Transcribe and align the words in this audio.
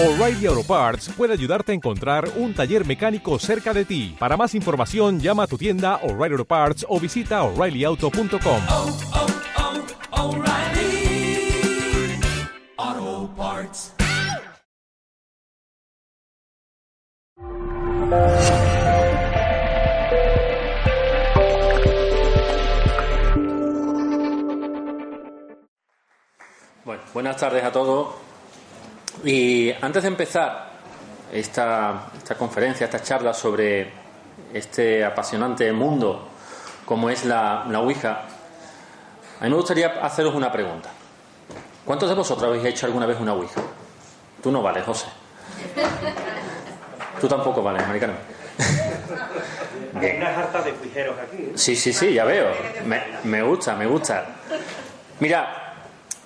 O'Reilly 0.00 0.46
Auto 0.46 0.62
Parts 0.62 1.08
puede 1.08 1.32
ayudarte 1.32 1.72
a 1.72 1.74
encontrar 1.74 2.30
un 2.36 2.54
taller 2.54 2.86
mecánico 2.86 3.36
cerca 3.40 3.74
de 3.74 3.84
ti. 3.84 4.14
Para 4.16 4.36
más 4.36 4.54
información, 4.54 5.18
llama 5.18 5.42
a 5.42 5.46
tu 5.48 5.58
tienda 5.58 5.96
O'Reilly 6.04 6.34
Auto 6.34 6.44
Parts 6.44 6.86
o 6.88 7.00
visita 7.00 7.42
oreillyauto.com. 7.42 8.62
oh, 8.68 8.96
oh, 10.12 10.36
O'Reilly 10.36 11.50
Auto 12.76 13.34
Parts. 13.36 13.92
Bueno, 26.84 27.02
buenas 27.12 27.36
tardes 27.36 27.64
a 27.64 27.72
todos. 27.72 28.27
Y 29.24 29.72
antes 29.80 30.02
de 30.02 30.08
empezar 30.08 30.70
esta, 31.32 32.10
esta 32.16 32.36
conferencia, 32.36 32.84
esta 32.84 33.02
charla 33.02 33.34
sobre 33.34 33.90
este 34.52 35.04
apasionante 35.04 35.70
mundo 35.72 36.28
como 36.84 37.10
es 37.10 37.24
la, 37.24 37.66
la 37.68 37.80
Ouija, 37.80 38.22
a 39.40 39.44
mí 39.44 39.50
me 39.50 39.56
gustaría 39.56 39.88
haceros 40.02 40.34
una 40.34 40.50
pregunta. 40.50 40.88
¿Cuántos 41.84 42.08
de 42.08 42.14
vosotros 42.14 42.48
habéis 42.48 42.64
hecho 42.64 42.86
alguna 42.86 43.06
vez 43.06 43.18
una 43.20 43.34
Ouija? 43.34 43.60
Tú 44.42 44.50
no 44.50 44.62
vales, 44.62 44.84
José. 44.84 45.06
Tú 47.20 47.28
tampoco 47.28 47.62
vales, 47.62 47.82
americano. 47.82 48.14
Hay 50.00 50.16
unas 50.16 50.38
hartas 50.38 50.64
de 50.64 50.72
cuijeros 50.72 51.16
aquí. 51.18 51.36
¿eh? 51.36 51.52
Sí, 51.56 51.76
sí, 51.76 51.92
sí, 51.92 52.14
ya 52.14 52.24
veo. 52.24 52.52
Me, 52.84 53.02
me 53.24 53.42
gusta, 53.42 53.74
me 53.74 53.86
gusta. 53.86 54.26
Mira, 55.20 55.74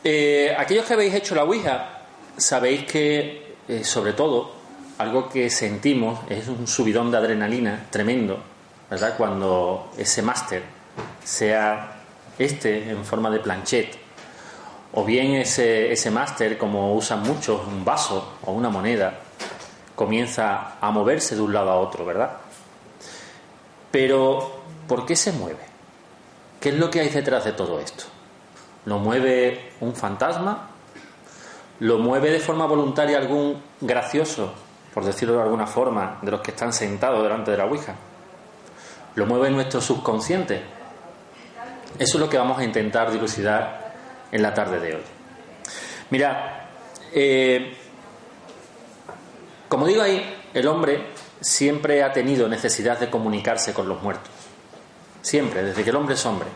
eh, 0.05 0.55
aquellos 0.57 0.85
que 0.85 0.95
habéis 0.95 1.15
hecho 1.15 1.35
la 1.35 1.45
Ouija, 1.45 1.91
sabéis 2.37 2.85
que, 2.85 3.57
eh, 3.69 3.85
sobre 3.85 4.13
todo, 4.13 4.53
algo 4.99 5.29
que 5.29 5.51
sentimos 5.51 6.21
es 6.29 6.49
un 6.49 6.67
subidón 6.67 7.11
de 7.11 7.19
adrenalina 7.19 7.87
tremendo, 7.91 8.39
¿verdad? 8.91 9.15
Cuando 9.16 9.93
ese 9.97 10.23
máster, 10.23 10.63
sea 11.24 12.02
este 12.39 12.91
en 12.91 13.05
forma 13.05 13.30
de 13.30 13.41
planchet, 13.41 13.97
o 14.93 15.05
bien 15.05 15.33
ese, 15.33 15.91
ese 15.93 16.11
máster, 16.11 16.59
como 16.59 16.95
usan 16.95 17.23
muchos, 17.23 17.66
un 17.66 17.85
vaso 17.85 18.35
o 18.45 18.52
una 18.52 18.69
moneda, 18.69 19.19
comienza 19.95 20.77
a 20.80 20.91
moverse 20.91 21.35
de 21.35 21.41
un 21.41 21.52
lado 21.52 21.71
a 21.71 21.77
otro, 21.77 22.05
¿verdad? 22.05 22.33
Pero, 23.91 24.63
¿por 24.87 25.07
qué 25.07 25.17
se 25.17 25.33
mueve? 25.33 25.61
¿Qué 26.61 26.71
es 26.71 26.74
lo 26.77 26.91
que 26.91 27.01
hay 27.01 27.09
detrás 27.09 27.45
de 27.45 27.52
todo 27.52 27.80
esto? 27.80 28.05
¿Lo 28.85 28.99
mueve 28.99 29.73
un 29.80 29.95
fantasma? 29.95 30.71
¿Lo 31.83 31.99
mueve 31.99 32.30
de 32.30 32.38
forma 32.38 32.65
voluntaria 32.65 33.19
algún 33.19 33.61
gracioso, 33.80 34.52
por 34.95 35.05
decirlo 35.05 35.35
de 35.35 35.43
alguna 35.43 35.66
forma, 35.66 36.21
de 36.23 36.30
los 36.30 36.41
que 36.41 36.52
están 36.52 36.73
sentados 36.73 37.24
delante 37.24 37.51
de 37.51 37.57
la 37.57 37.65
Ouija? 37.65 37.97
¿Lo 39.16 39.27
mueve 39.27 39.51
nuestro 39.51 39.80
subconsciente? 39.80 40.63
Eso 41.99 42.19
es 42.19 42.21
lo 42.21 42.30
que 42.30 42.39
vamos 42.39 42.57
a 42.61 42.63
intentar 42.63 43.11
dilucidar 43.11 43.95
en 44.30 44.43
la 44.43 44.55
tarde 44.55 44.79
de 44.79 44.95
hoy. 44.95 45.02
Mira, 46.11 46.69
eh, 47.13 47.74
como 49.69 49.85
digo 49.85 50.02
ahí, 50.02 50.41
el 50.55 50.69
hombre 50.69 51.09
siempre 51.41 52.05
ha 52.05 52.13
tenido 52.13 52.49
necesidad 52.49 53.01
de 53.01 53.11
comunicarse 53.11 53.74
con 53.74 53.89
los 53.89 54.01
muertos. 54.01 54.30
Siempre, 55.21 55.65
desde 55.65 55.83
que 55.83 55.91
el 55.91 55.96
hombre 55.96 56.15
es 56.15 56.24
hombre. 56.27 56.46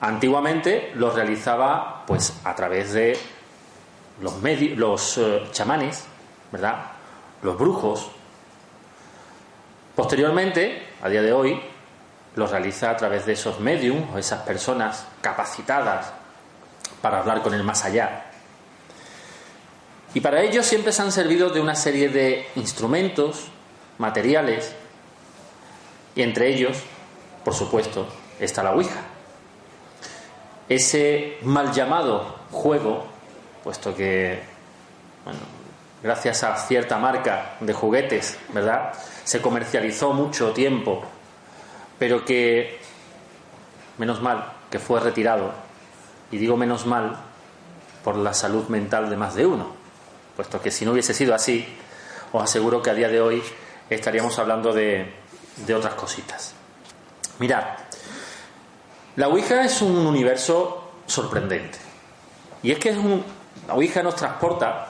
Antiguamente 0.00 0.90
lo 0.96 1.12
realizaba 1.12 2.04
pues 2.08 2.40
a 2.42 2.56
través 2.56 2.92
de 2.92 3.16
los 4.20 4.40
medios, 4.40 4.78
los 4.78 5.18
eh, 5.18 5.42
chamanes, 5.52 6.04
¿verdad? 6.52 6.92
Los 7.42 7.58
brujos. 7.58 8.08
Posteriormente, 9.94 10.88
a 11.02 11.08
día 11.08 11.22
de 11.22 11.32
hoy, 11.32 11.60
lo 12.34 12.46
realiza 12.46 12.90
a 12.90 12.96
través 12.96 13.26
de 13.26 13.32
esos 13.32 13.60
mediums 13.60 14.14
o 14.14 14.18
esas 14.18 14.42
personas 14.42 15.06
capacitadas 15.20 16.12
para 17.00 17.20
hablar 17.20 17.42
con 17.42 17.54
el 17.54 17.62
más 17.62 17.84
allá. 17.84 18.26
Y 20.14 20.20
para 20.20 20.42
ello 20.42 20.62
siempre 20.62 20.92
se 20.92 21.02
han 21.02 21.12
servido 21.12 21.50
de 21.50 21.60
una 21.60 21.74
serie 21.74 22.08
de 22.08 22.46
instrumentos, 22.56 23.48
materiales, 23.98 24.74
y 26.14 26.22
entre 26.22 26.48
ellos, 26.48 26.78
por 27.44 27.54
supuesto, 27.54 28.06
está 28.40 28.62
la 28.62 28.72
Ouija. 28.72 29.00
Ese 30.68 31.38
mal 31.42 31.72
llamado 31.72 32.36
juego, 32.50 33.06
puesto 33.66 33.92
que, 33.96 34.38
bueno, 35.24 35.40
gracias 36.00 36.44
a 36.44 36.56
cierta 36.56 36.98
marca 36.98 37.56
de 37.58 37.72
juguetes, 37.72 38.38
¿verdad? 38.50 38.92
Se 39.24 39.42
comercializó 39.42 40.12
mucho 40.12 40.52
tiempo, 40.52 41.02
pero 41.98 42.24
que, 42.24 42.78
menos 43.98 44.22
mal, 44.22 44.52
que 44.70 44.78
fue 44.78 45.00
retirado. 45.00 45.50
Y 46.30 46.38
digo 46.38 46.56
menos 46.56 46.86
mal 46.86 47.16
por 48.04 48.14
la 48.14 48.34
salud 48.34 48.68
mental 48.68 49.10
de 49.10 49.16
más 49.16 49.34
de 49.34 49.46
uno, 49.46 49.74
puesto 50.36 50.62
que 50.62 50.70
si 50.70 50.84
no 50.84 50.92
hubiese 50.92 51.12
sido 51.12 51.34
así, 51.34 51.66
os 52.30 52.44
aseguro 52.44 52.80
que 52.80 52.90
a 52.90 52.94
día 52.94 53.08
de 53.08 53.20
hoy 53.20 53.42
estaríamos 53.90 54.38
hablando 54.38 54.72
de, 54.72 55.12
de 55.66 55.74
otras 55.74 55.94
cositas. 55.94 56.54
Mirad, 57.40 57.64
la 59.16 59.26
Ouija 59.26 59.64
es 59.64 59.82
un 59.82 60.06
universo 60.06 60.88
sorprendente. 61.08 61.78
Y 62.62 62.70
es 62.70 62.78
que 62.78 62.90
es 62.90 62.96
un, 62.96 63.24
Ouija 63.74 64.02
nos 64.02 64.16
transporta 64.16 64.88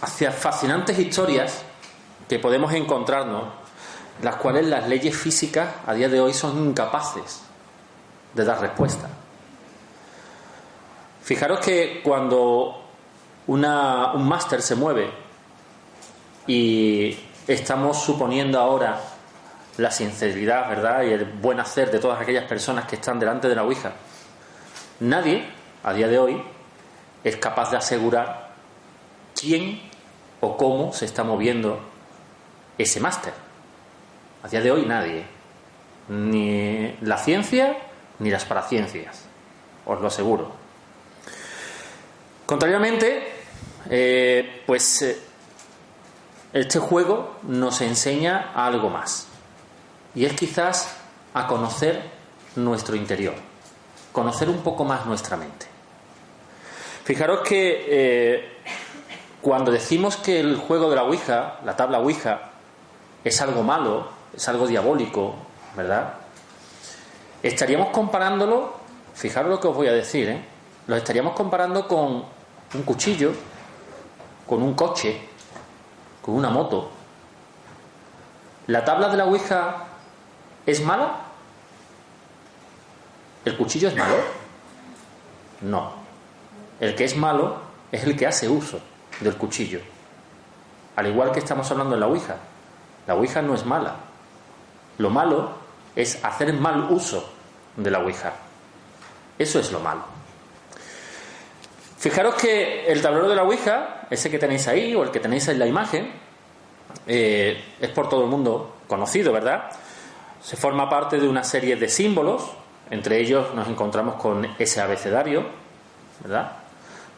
hacia 0.00 0.32
fascinantes 0.32 0.98
historias 0.98 1.62
que 2.28 2.38
podemos 2.38 2.72
encontrarnos, 2.72 3.44
las 4.22 4.36
cuales 4.36 4.66
las 4.66 4.88
leyes 4.88 5.16
físicas 5.16 5.68
a 5.86 5.94
día 5.94 6.08
de 6.08 6.20
hoy 6.20 6.32
son 6.32 6.58
incapaces 6.68 7.42
de 8.34 8.44
dar 8.44 8.60
respuesta. 8.60 9.08
Fijaros 11.22 11.60
que 11.60 12.00
cuando 12.02 12.82
una, 13.48 14.12
un 14.12 14.28
máster 14.28 14.62
se 14.62 14.74
mueve 14.74 15.10
y 16.46 17.18
estamos 17.46 18.00
suponiendo 18.02 18.58
ahora 18.60 19.00
la 19.78 19.90
sinceridad, 19.90 20.68
¿verdad? 20.68 21.02
Y 21.02 21.12
el 21.12 21.24
buen 21.24 21.60
hacer 21.60 21.90
de 21.90 21.98
todas 21.98 22.20
aquellas 22.20 22.44
personas 22.44 22.86
que 22.86 22.96
están 22.96 23.18
delante 23.18 23.48
de 23.48 23.54
la 23.54 23.64
Ouija. 23.64 23.92
Nadie, 25.00 25.44
a 25.82 25.92
día 25.92 26.08
de 26.08 26.18
hoy, 26.18 26.42
es 27.24 27.36
capaz 27.36 27.70
de 27.70 27.76
asegurar 27.76 28.54
quién 29.38 29.80
o 30.40 30.56
cómo 30.56 30.92
se 30.92 31.04
está 31.04 31.24
moviendo 31.24 31.80
ese 32.78 33.00
máster. 33.00 33.32
A 34.42 34.48
día 34.48 34.60
de 34.60 34.70
hoy 34.70 34.84
nadie. 34.86 35.24
Ni 36.08 36.96
la 37.00 37.18
ciencia 37.18 37.76
ni 38.18 38.30
las 38.30 38.44
paraciencias. 38.44 39.24
Os 39.84 40.00
lo 40.00 40.06
aseguro. 40.06 40.52
Contrariamente, 42.46 43.26
eh, 43.90 44.62
pues 44.66 45.02
eh, 45.02 45.18
este 46.52 46.78
juego 46.78 47.36
nos 47.42 47.80
enseña 47.80 48.52
algo 48.54 48.88
más. 48.88 49.26
Y 50.14 50.24
es 50.24 50.32
quizás 50.34 50.96
a 51.34 51.46
conocer 51.46 52.02
nuestro 52.54 52.96
interior, 52.96 53.34
conocer 54.16 54.48
un 54.48 54.62
poco 54.62 54.82
más 54.82 55.04
nuestra 55.04 55.36
mente. 55.36 55.66
Fijaros 57.04 57.40
que 57.40 57.84
eh, 57.86 58.48
cuando 59.42 59.70
decimos 59.70 60.16
que 60.16 60.40
el 60.40 60.56
juego 60.56 60.88
de 60.88 60.96
la 60.96 61.02
Ouija, 61.02 61.58
la 61.66 61.76
tabla 61.76 61.98
Ouija, 61.98 62.40
es 63.22 63.38
algo 63.42 63.62
malo, 63.62 64.08
es 64.34 64.48
algo 64.48 64.66
diabólico, 64.66 65.34
¿verdad? 65.76 66.14
Estaríamos 67.42 67.90
comparándolo, 67.90 68.76
fijaros 69.12 69.50
lo 69.50 69.60
que 69.60 69.68
os 69.68 69.76
voy 69.76 69.88
a 69.88 69.92
decir, 69.92 70.30
¿eh? 70.30 70.42
Lo 70.86 70.96
estaríamos 70.96 71.34
comparando 71.34 71.86
con 71.86 72.24
un 72.72 72.82
cuchillo, 72.86 73.32
con 74.46 74.62
un 74.62 74.72
coche, 74.72 75.20
con 76.22 76.36
una 76.36 76.48
moto. 76.48 76.88
¿La 78.68 78.82
tabla 78.82 79.10
de 79.10 79.18
la 79.18 79.26
Ouija 79.26 79.84
es 80.64 80.80
mala? 80.80 81.25
¿El 83.46 83.56
cuchillo 83.56 83.88
es 83.88 83.96
malo? 83.96 84.16
No. 85.60 85.92
El 86.80 86.96
que 86.96 87.04
es 87.04 87.16
malo 87.16 87.56
es 87.92 88.02
el 88.02 88.16
que 88.16 88.26
hace 88.26 88.48
uso 88.48 88.80
del 89.20 89.36
cuchillo. 89.36 89.80
Al 90.96 91.06
igual 91.06 91.30
que 91.30 91.38
estamos 91.38 91.70
hablando 91.70 91.94
en 91.94 92.00
la 92.00 92.08
Ouija. 92.08 92.36
La 93.06 93.14
Ouija 93.14 93.40
no 93.42 93.54
es 93.54 93.64
mala. 93.64 93.94
Lo 94.98 95.10
malo 95.10 95.52
es 95.94 96.22
hacer 96.24 96.52
mal 96.54 96.88
uso 96.90 97.30
de 97.76 97.88
la 97.88 98.00
Ouija. 98.00 98.32
Eso 99.38 99.60
es 99.60 99.70
lo 99.70 99.78
malo. 99.78 100.02
Fijaros 101.98 102.34
que 102.34 102.86
el 102.86 103.00
tablero 103.00 103.28
de 103.28 103.36
la 103.36 103.44
Ouija, 103.44 104.08
ese 104.10 104.28
que 104.28 104.40
tenéis 104.40 104.66
ahí 104.66 104.92
o 104.96 105.04
el 105.04 105.12
que 105.12 105.20
tenéis 105.20 105.46
en 105.46 105.60
la 105.60 105.66
imagen, 105.68 106.12
eh, 107.06 107.76
es 107.80 107.90
por 107.90 108.08
todo 108.08 108.24
el 108.24 108.28
mundo 108.28 108.78
conocido, 108.88 109.32
¿verdad? 109.32 109.70
Se 110.42 110.56
forma 110.56 110.90
parte 110.90 111.20
de 111.20 111.28
una 111.28 111.44
serie 111.44 111.76
de 111.76 111.88
símbolos, 111.88 112.50
entre 112.90 113.20
ellos 113.20 113.54
nos 113.54 113.68
encontramos 113.68 114.14
con 114.16 114.46
ese 114.58 114.80
abecedario, 114.80 115.44
¿verdad? 116.22 116.52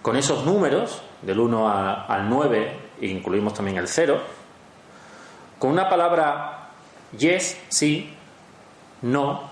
con 0.03 0.17
esos 0.17 0.45
números, 0.47 1.03
del 1.23 1.41
1 1.41 1.69
a- 1.69 2.05
al 2.07 2.29
9, 2.31 2.73
incluimos 3.01 3.53
también 3.55 3.77
el 3.79 3.89
0, 3.89 4.21
con 5.59 5.71
una 5.71 5.89
palabra 5.89 6.69
yes, 7.19 7.59
sí, 7.69 8.15
no, 9.03 9.43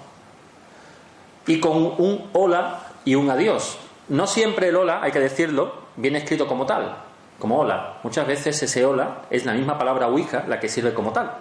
y 1.47 1.61
con 1.61 1.77
un 1.99 2.31
hola 2.33 2.81
y 3.05 3.15
un 3.17 3.29
adiós. 3.31 3.79
No 4.09 4.27
siempre 4.27 4.69
el 4.69 4.77
hola, 4.77 5.01
hay 5.03 5.11
que 5.13 5.21
decirlo, 5.21 5.75
viene 5.97 6.19
escrito 6.19 6.47
como 6.47 6.65
tal, 6.65 6.97
como 7.39 7.59
hola. 7.59 7.95
Muchas 8.05 8.27
veces 8.27 8.63
ese 8.63 8.85
hola 8.85 9.23
es 9.31 9.45
la 9.45 9.53
misma 9.53 9.77
palabra 9.79 10.07
ouija 10.09 10.45
la 10.49 10.59
que 10.61 10.69
sirve 10.69 10.95
como 10.95 11.13
tal. 11.13 11.33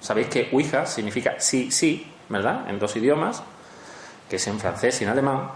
Sabéis 0.00 0.28
que 0.28 0.48
ouija 0.52 0.84
significa 0.86 1.36
sí, 1.38 1.70
sí, 1.70 2.06
¿verdad? 2.28 2.68
En 2.68 2.78
dos 2.78 2.94
idiomas, 2.96 3.42
que 4.28 4.36
es 4.36 4.46
en 4.46 4.58
francés 4.58 5.00
y 5.00 5.04
en 5.04 5.10
alemán, 5.10 5.50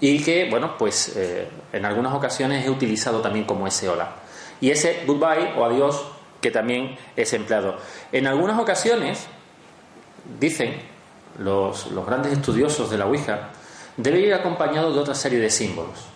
y 0.00 0.22
que, 0.22 0.48
bueno, 0.50 0.76
pues 0.76 1.16
eh, 1.16 1.48
en 1.72 1.84
algunas 1.84 2.14
ocasiones 2.14 2.66
he 2.66 2.70
utilizado 2.70 3.20
también 3.20 3.46
como 3.46 3.66
ese 3.66 3.88
hola. 3.88 4.12
Y 4.60 4.70
ese 4.70 5.04
goodbye 5.06 5.54
o 5.56 5.64
adiós 5.64 6.04
que 6.40 6.50
también 6.50 6.96
es 7.16 7.32
empleado. 7.32 7.78
En 8.12 8.26
algunas 8.26 8.58
ocasiones, 8.58 9.26
dicen 10.38 10.76
los, 11.38 11.90
los 11.90 12.06
grandes 12.06 12.32
estudiosos 12.32 12.90
de 12.90 12.98
la 12.98 13.06
Ouija, 13.06 13.50
debe 13.96 14.20
ir 14.20 14.34
acompañado 14.34 14.92
de 14.92 15.00
otra 15.00 15.14
serie 15.14 15.38
de 15.38 15.50
símbolos. 15.50 16.06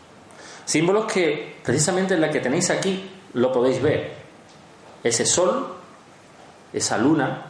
Símbolos 0.64 1.10
que 1.10 1.56
precisamente 1.64 2.14
en 2.14 2.20
la 2.20 2.30
que 2.30 2.40
tenéis 2.40 2.70
aquí 2.70 3.10
lo 3.34 3.50
podéis 3.50 3.80
ver. 3.80 4.12
Ese 5.02 5.24
sol, 5.24 5.74
esa 6.72 6.98
luna, 6.98 7.46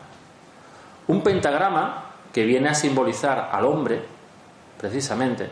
un 1.09 1.23
pentagrama 1.23 2.10
que 2.33 2.45
viene 2.45 2.69
a 2.69 2.75
simbolizar 2.75 3.51
al 3.53 3.65
hombre, 3.67 4.03
precisamente. 4.79 5.49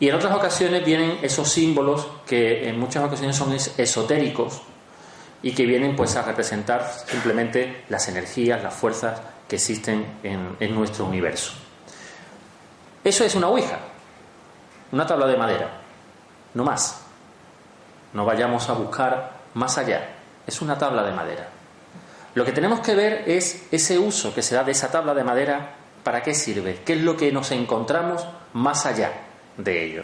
Y 0.00 0.08
en 0.08 0.14
otras 0.16 0.34
ocasiones 0.34 0.84
vienen 0.84 1.18
esos 1.22 1.48
símbolos 1.50 2.06
que 2.26 2.68
en 2.68 2.78
muchas 2.78 3.04
ocasiones 3.04 3.36
son 3.36 3.52
es- 3.52 3.78
esotéricos 3.78 4.62
y 5.42 5.52
que 5.52 5.66
vienen 5.66 5.94
pues 5.96 6.16
a 6.16 6.22
representar 6.22 6.90
simplemente 7.06 7.84
las 7.88 8.08
energías, 8.08 8.62
las 8.62 8.74
fuerzas 8.74 9.20
que 9.48 9.56
existen 9.56 10.18
en, 10.22 10.56
en 10.60 10.74
nuestro 10.74 11.04
universo. 11.04 11.52
Eso 13.02 13.24
es 13.24 13.34
una 13.34 13.48
ouija, 13.48 13.78
una 14.92 15.06
tabla 15.06 15.26
de 15.26 15.36
madera, 15.36 15.70
no 16.54 16.64
más. 16.64 17.00
No 18.14 18.24
vayamos 18.24 18.68
a 18.68 18.72
buscar 18.74 19.32
más 19.54 19.76
allá, 19.76 20.08
es 20.46 20.60
una 20.62 20.78
tabla 20.78 21.02
de 21.02 21.12
madera. 21.12 21.48
Lo 22.34 22.44
que 22.44 22.52
tenemos 22.52 22.80
que 22.80 22.94
ver 22.94 23.24
es 23.26 23.66
ese 23.70 23.98
uso 23.98 24.34
que 24.34 24.42
se 24.42 24.54
da 24.54 24.64
de 24.64 24.72
esa 24.72 24.90
tabla 24.90 25.14
de 25.14 25.22
madera, 25.22 25.76
¿para 26.02 26.22
qué 26.22 26.34
sirve? 26.34 26.80
¿Qué 26.84 26.94
es 26.94 27.00
lo 27.00 27.16
que 27.16 27.30
nos 27.30 27.50
encontramos 27.52 28.26
más 28.52 28.86
allá 28.86 29.12
de 29.56 29.84
ello? 29.84 30.02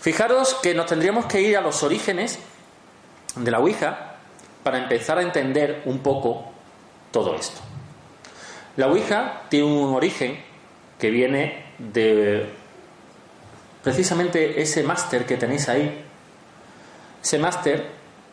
Fijaros 0.00 0.54
que 0.62 0.74
nos 0.74 0.86
tendríamos 0.86 1.26
que 1.26 1.40
ir 1.40 1.56
a 1.56 1.60
los 1.60 1.82
orígenes 1.82 2.38
de 3.36 3.50
la 3.50 3.60
Ouija 3.60 4.16
para 4.62 4.78
empezar 4.78 5.18
a 5.18 5.22
entender 5.22 5.82
un 5.84 5.98
poco 5.98 6.52
todo 7.10 7.36
esto. 7.36 7.60
La 8.76 8.86
Ouija 8.86 9.42
tiene 9.50 9.66
un 9.66 9.94
origen 9.94 10.42
que 10.98 11.10
viene 11.10 11.66
de 11.78 12.48
precisamente 13.82 14.60
ese 14.62 14.82
máster 14.82 15.26
que 15.26 15.36
tenéis 15.36 15.68
ahí. 15.68 16.04
Ese 17.22 17.38
máster, 17.38 17.86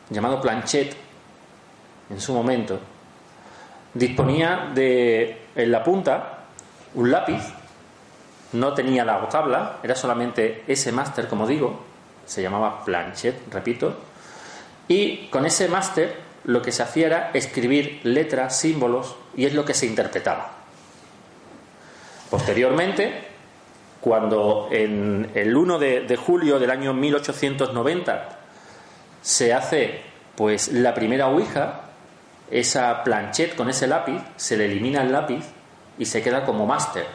llamado 0.10 0.42
Planchet, 0.42 0.96
en 2.10 2.20
su 2.20 2.34
momento, 2.34 2.80
disponía 3.94 4.72
de 4.74 5.46
en 5.56 5.72
la 5.72 5.84
punta 5.84 6.40
un 6.96 7.12
lápiz, 7.12 7.42
no 8.54 8.74
tenía 8.74 9.06
la 9.06 9.28
tabla, 9.30 9.78
era 9.84 9.96
solamente 9.96 10.64
ese 10.68 10.92
máster, 10.92 11.28
como 11.28 11.46
digo, 11.46 11.86
se 12.26 12.42
llamaba 12.42 12.84
Planchet, 12.84 13.52
repito, 13.52 13.96
y 14.88 15.28
con 15.28 15.46
ese 15.46 15.68
máster 15.68 16.16
lo 16.46 16.62
que 16.62 16.72
se 16.72 16.82
hacía 16.82 17.08
era 17.08 17.32
escribir 17.34 18.00
letras, 18.04 18.58
símbolos, 18.58 19.16
y 19.36 19.46
es 19.46 19.54
lo 19.54 19.66
que 19.66 19.74
se 19.74 19.86
interpretaba. 19.86 20.52
Posteriormente, 22.30 23.28
cuando 24.02 24.70
en 24.72 25.30
el 25.36 25.56
1 25.56 25.80
de, 25.80 26.02
de 26.02 26.16
julio 26.16 26.60
del 26.60 26.72
año 26.72 26.94
1890 26.94 28.40
se 29.22 29.54
hace 29.54 30.02
pues 30.36 30.72
la 30.72 30.94
primera 30.94 31.28
ouija, 31.28 31.89
esa 32.52 33.04
planchet 33.04 33.56
con 33.56 33.70
ese 33.70 33.88
lápiz, 33.88 34.22
se 34.36 34.58
le 34.58 34.66
elimina 34.66 35.02
el 35.02 35.12
lápiz 35.12 35.46
y 35.98 36.06
se 36.06 36.22
queda 36.22 36.46
como 36.46 36.66
máster. 36.66 37.06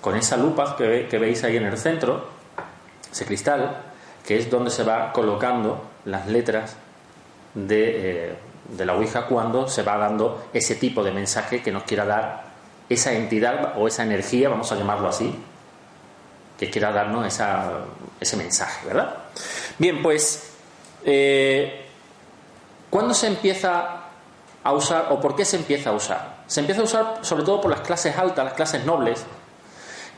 Con 0.00 0.16
esa 0.16 0.36
lupa 0.36 0.76
que 0.76 1.18
veis 1.18 1.44
ahí 1.44 1.56
en 1.56 1.64
el 1.64 1.78
centro, 1.78 2.26
ese 3.10 3.24
cristal, 3.24 3.76
que 4.26 4.36
es 4.38 4.50
donde 4.50 4.70
se 4.70 4.82
va 4.82 5.12
colocando 5.12 5.84
las 6.04 6.26
letras 6.26 6.76
de, 7.54 8.30
eh, 8.30 8.36
de 8.68 8.86
la 8.86 8.94
Ouija 8.94 9.26
cuando 9.26 9.68
se 9.68 9.82
va 9.82 9.96
dando 9.96 10.48
ese 10.52 10.76
tipo 10.76 11.02
de 11.02 11.12
mensaje 11.12 11.62
que 11.62 11.70
nos 11.70 11.84
quiera 11.84 12.04
dar 12.04 12.44
esa 12.88 13.12
entidad 13.12 13.74
o 13.76 13.88
esa 13.88 14.02
energía, 14.02 14.48
vamos 14.48 14.70
a 14.72 14.76
llamarlo 14.76 15.08
así, 15.08 15.34
que 16.58 16.70
quiera 16.70 16.92
darnos 16.92 17.26
esa, 17.26 17.80
ese 18.20 18.36
mensaje, 18.36 18.86
¿verdad? 18.86 19.16
Bien, 19.78 20.02
pues, 20.02 20.52
eh, 21.04 21.86
¿cuándo 22.90 23.14
se 23.14 23.26
empieza 23.26 24.01
a 24.64 24.72
usar 24.72 25.08
o 25.10 25.20
por 25.20 25.34
qué 25.34 25.44
se 25.44 25.56
empieza 25.56 25.90
a 25.90 25.92
usar? 25.92 26.36
Se 26.46 26.60
empieza 26.60 26.82
a 26.82 26.84
usar 26.84 27.18
sobre 27.22 27.44
todo 27.44 27.60
por 27.60 27.70
las 27.70 27.80
clases 27.80 28.16
altas, 28.16 28.44
las 28.44 28.54
clases 28.54 28.84
nobles, 28.84 29.24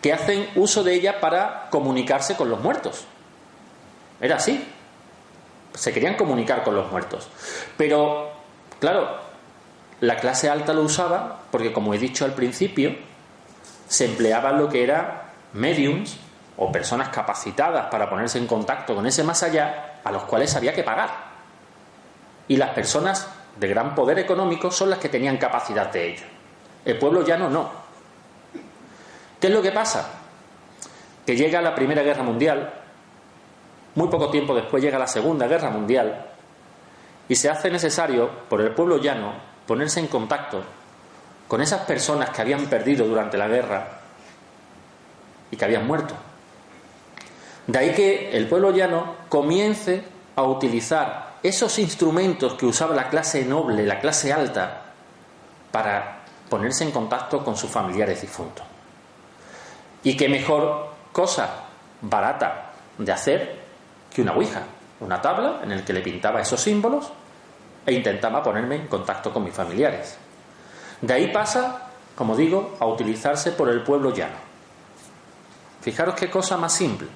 que 0.02 0.12
hacen 0.12 0.50
uso 0.55 0.85
de 0.85 0.94
ella 0.94 1.20
para 1.20 1.69
comunicarse 1.70 2.37
con 2.37 2.50
los 2.50 2.61
muertos. 2.61 3.06
Era 4.20 4.37
así. 4.37 4.70
Se 5.75 5.93
querían 5.93 6.17
comunicar 6.17 6.62
con 6.62 6.75
los 6.75 6.91
muertos. 6.91 7.29
Pero, 7.76 8.31
claro, 8.79 9.19
la 10.00 10.17
clase 10.17 10.50
alta 10.50 10.73
lo 10.73 10.82
usaba 10.82 11.40
porque, 11.50 11.73
como 11.73 11.94
he 11.94 11.99
dicho 11.99 12.25
al 12.25 12.35
principio, 12.35 12.94
se 13.88 14.05
empleaba 14.05 14.52
lo 14.52 14.69
que 14.69 14.85
era 14.85 15.32
mediums 15.55 16.19
o 16.56 16.70
personas 16.70 17.08
capacitadas 17.08 17.87
para 17.87 18.08
ponerse 18.08 18.38
en 18.38 18.47
contacto 18.47 18.94
con 18.94 19.06
ese 19.06 19.25
más 19.25 19.43
allá, 19.43 20.00
a 20.05 20.12
los 20.12 20.25
cuales 20.25 20.55
había 20.55 20.75
que 20.75 20.85
pagar. 20.85 21.11
Y 22.47 22.56
las 22.56 22.70
personas 22.70 23.29
de 23.56 23.69
gran 23.69 23.95
poder 23.95 24.19
económico 24.19 24.71
son 24.71 24.91
las 24.91 24.99
que 24.99 25.09
tenían 25.09 25.37
capacidad 25.37 25.91
de 25.93 26.12
ello. 26.12 26.25
El 26.85 26.99
pueblo 26.99 27.25
llano 27.25 27.49
no. 27.49 27.71
¿Qué 29.41 29.47
es 29.47 29.53
lo 29.53 29.62
que 29.62 29.73
pasa? 29.73 30.11
Que 31.25 31.37
llega 31.37 31.61
la 31.61 31.75
Primera 31.75 32.03
Guerra 32.03 32.23
Mundial, 32.23 32.73
muy 33.95 34.09
poco 34.09 34.31
tiempo 34.31 34.55
después 34.55 34.83
llega 34.83 34.99
la 34.99 35.06
Segunda 35.06 35.47
Guerra 35.47 35.71
Mundial, 35.71 36.26
y 37.28 37.35
se 37.35 37.49
hace 37.49 37.71
necesario 37.71 38.28
por 38.49 38.61
el 38.61 38.73
pueblo 38.73 38.99
llano 38.99 39.33
ponerse 39.67 40.00
en 40.00 40.09
contacto 40.09 40.62
con 41.49 41.61
esas 41.61 41.83
personas 41.83 42.31
que 42.31 42.43
habían 42.43 42.67
perdido 42.67 43.07
durante 43.07 43.38
la 43.38 43.49
guerra 43.49 43.88
y 45.50 45.57
que 45.57 45.64
habían 45.64 45.87
muerto. 45.87 46.14
De 47.67 47.78
ahí 47.78 47.95
que 47.95 48.37
el 48.37 48.47
pueblo 48.47 48.73
llano 48.73 49.14
comience 49.28 50.05
a 50.37 50.43
utilizar 50.43 51.34
esos 51.45 51.79
instrumentos 51.79 52.55
que 52.55 52.65
usaba 52.65 52.95
la 52.95 53.11
clase 53.11 53.45
noble, 53.45 53.85
la 53.85 54.01
clase 54.01 54.33
alta, 54.33 54.81
para 55.71 56.25
ponerse 56.49 56.85
en 56.85 56.91
contacto 56.91 57.45
con 57.45 57.55
sus 57.55 57.71
familiares 57.71 58.23
difuntos. 58.23 58.65
Y 60.03 60.17
qué 60.17 60.27
mejor 60.27 60.89
cosa 61.13 61.65
barata 62.01 62.73
de 62.97 63.13
hacer 63.13 63.61
que 64.11 64.23
una 64.23 64.33
ouija, 64.33 64.63
una 65.01 65.21
tabla 65.21 65.61
en 65.63 65.77
la 65.77 65.85
que 65.85 65.93
le 65.93 66.01
pintaba 66.01 66.41
esos 66.41 66.63
símbolos 66.63 67.13
e 67.85 67.93
intentaba 67.93 68.43
ponerme 68.43 68.77
en 68.77 68.87
contacto 68.87 69.31
con 69.31 69.45
mis 69.45 69.53
familiares. 69.53 70.17
De 71.03 71.13
ahí 71.13 71.31
pasa, 71.31 71.91
como 72.15 72.37
digo, 72.37 72.77
a 72.81 72.87
utilizarse 72.87 73.53
por 73.53 73.69
el 73.69 73.83
pueblo 73.83 74.15
llano. 74.15 74.37
Fijaros 75.83 76.15
qué 76.15 76.31
cosa 76.31 76.57
más 76.57 76.73
simple. 76.73 77.09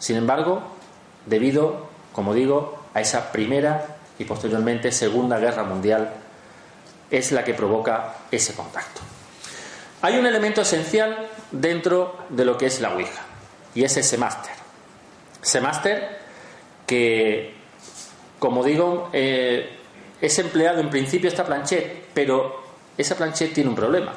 Sin 0.00 0.16
embargo, 0.16 0.60
debido, 1.26 1.86
como 2.12 2.34
digo, 2.34 2.83
a 2.94 3.00
esa 3.00 3.30
primera 3.32 3.96
y 4.18 4.24
posteriormente 4.24 4.92
segunda 4.92 5.38
guerra 5.38 5.64
mundial, 5.64 6.12
es 7.10 7.32
la 7.32 7.44
que 7.44 7.54
provoca 7.54 8.14
ese 8.30 8.54
contacto. 8.54 9.00
Hay 10.02 10.18
un 10.18 10.26
elemento 10.26 10.60
esencial 10.62 11.28
dentro 11.50 12.24
de 12.28 12.44
lo 12.44 12.56
que 12.56 12.66
es 12.66 12.80
la 12.80 12.94
Ouija, 12.94 13.22
y 13.74 13.84
es 13.84 13.96
ese 13.96 14.16
máster. 14.16 14.52
Ese 15.42 15.60
máster 15.60 16.18
que, 16.86 17.54
como 18.38 18.62
digo, 18.62 19.10
eh, 19.12 19.78
es 20.20 20.38
empleado 20.38 20.80
en 20.80 20.90
principio 20.90 21.28
esta 21.28 21.44
planchet, 21.44 22.08
pero 22.14 22.62
esa 22.96 23.16
planchet 23.16 23.52
tiene 23.52 23.70
un 23.70 23.76
problema. 23.76 24.12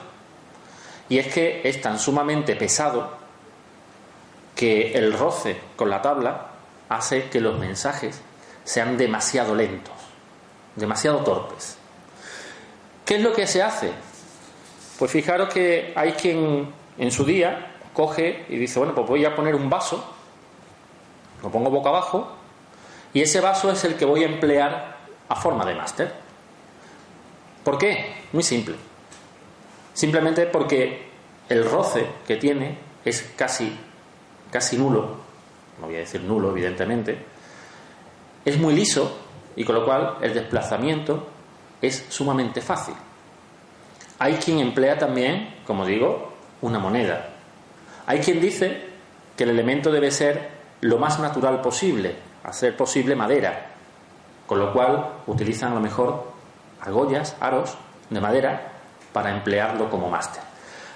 Y 1.09 1.19
es 1.19 1.33
que 1.33 1.61
es 1.63 1.81
tan 1.81 1.99
sumamente 1.99 2.55
pesado 2.55 3.17
que 4.55 4.93
el 4.93 5.13
roce 5.13 5.57
con 5.75 5.89
la 5.89 6.01
tabla 6.01 6.47
hace 6.89 7.29
que 7.29 7.39
los 7.39 7.57
mensajes 7.57 8.21
sean 8.67 8.97
demasiado 8.97 9.55
lentos, 9.55 9.93
demasiado 10.75 11.19
torpes. 11.19 11.77
¿Qué 13.05 13.15
es 13.15 13.21
lo 13.21 13.31
que 13.31 13.47
se 13.47 13.63
hace? 13.63 13.93
Pues 14.99 15.09
fijaros 15.09 15.47
que 15.53 15.93
hay 15.95 16.11
quien 16.11 16.73
en 16.97 17.11
su 17.11 17.23
día 17.23 17.77
coge 17.93 18.45
y 18.49 18.57
dice, 18.57 18.79
bueno, 18.79 18.93
pues 18.93 19.07
voy 19.07 19.23
a 19.23 19.33
poner 19.33 19.55
un 19.55 19.69
vaso 19.69 20.13
Lo 21.41 21.49
pongo 21.49 21.69
boca 21.69 21.87
abajo 21.87 22.29
y 23.13 23.21
ese 23.21 23.39
vaso 23.39 23.71
es 23.71 23.85
el 23.85 23.95
que 23.95 24.03
voy 24.03 24.23
a 24.23 24.27
emplear 24.27 24.97
a 25.29 25.35
forma 25.37 25.63
de 25.63 25.73
máster. 25.73 26.13
¿Por 27.63 27.77
qué? 27.77 28.17
Muy 28.33 28.43
simple. 28.43 28.75
Simplemente 29.93 30.45
porque 30.45 31.07
el 31.47 31.63
roce 31.63 32.05
que 32.27 32.35
tiene 32.35 32.77
es 33.05 33.31
casi, 33.37 33.79
casi 34.51 34.77
nulo, 34.77 35.15
no 35.79 35.85
voy 35.85 35.95
a 35.95 35.99
decir 35.99 36.19
nulo, 36.21 36.51
evidentemente, 36.51 37.36
es 38.47 38.57
muy 38.57 38.73
liso 38.73 39.11
y 39.57 39.65
con 39.65 39.75
lo 39.75 39.83
cual 39.83 40.19
el 40.21 40.33
desplazamiento 40.33 41.27
es 41.81 42.05
sumamente 42.07 42.61
fácil. 42.61 42.95
Hay 44.19 44.35
quien 44.35 44.59
emplea 44.59 44.97
también, 44.97 45.55
como 45.67 45.85
digo, 45.85 46.31
una 46.61 46.79
moneda. 46.79 47.27
Hay 48.05 48.19
quien 48.19 48.39
dice 48.39 48.85
que 49.35 49.43
el 49.43 49.49
elemento 49.49 49.91
debe 49.91 50.11
ser 50.11 50.49
lo 50.79 50.97
más 50.97 51.19
natural 51.19 51.59
posible, 51.59 52.15
hacer 52.45 52.77
posible 52.77 53.17
madera, 53.17 53.65
con 54.45 54.59
lo 54.59 54.71
cual 54.71 55.15
utilizan 55.27 55.73
a 55.73 55.75
lo 55.75 55.81
mejor 55.81 56.31
argollas, 56.79 57.35
aros 57.41 57.75
de 58.09 58.21
madera 58.21 58.71
para 59.11 59.29
emplearlo 59.29 59.89
como 59.89 60.09
máster. 60.09 60.41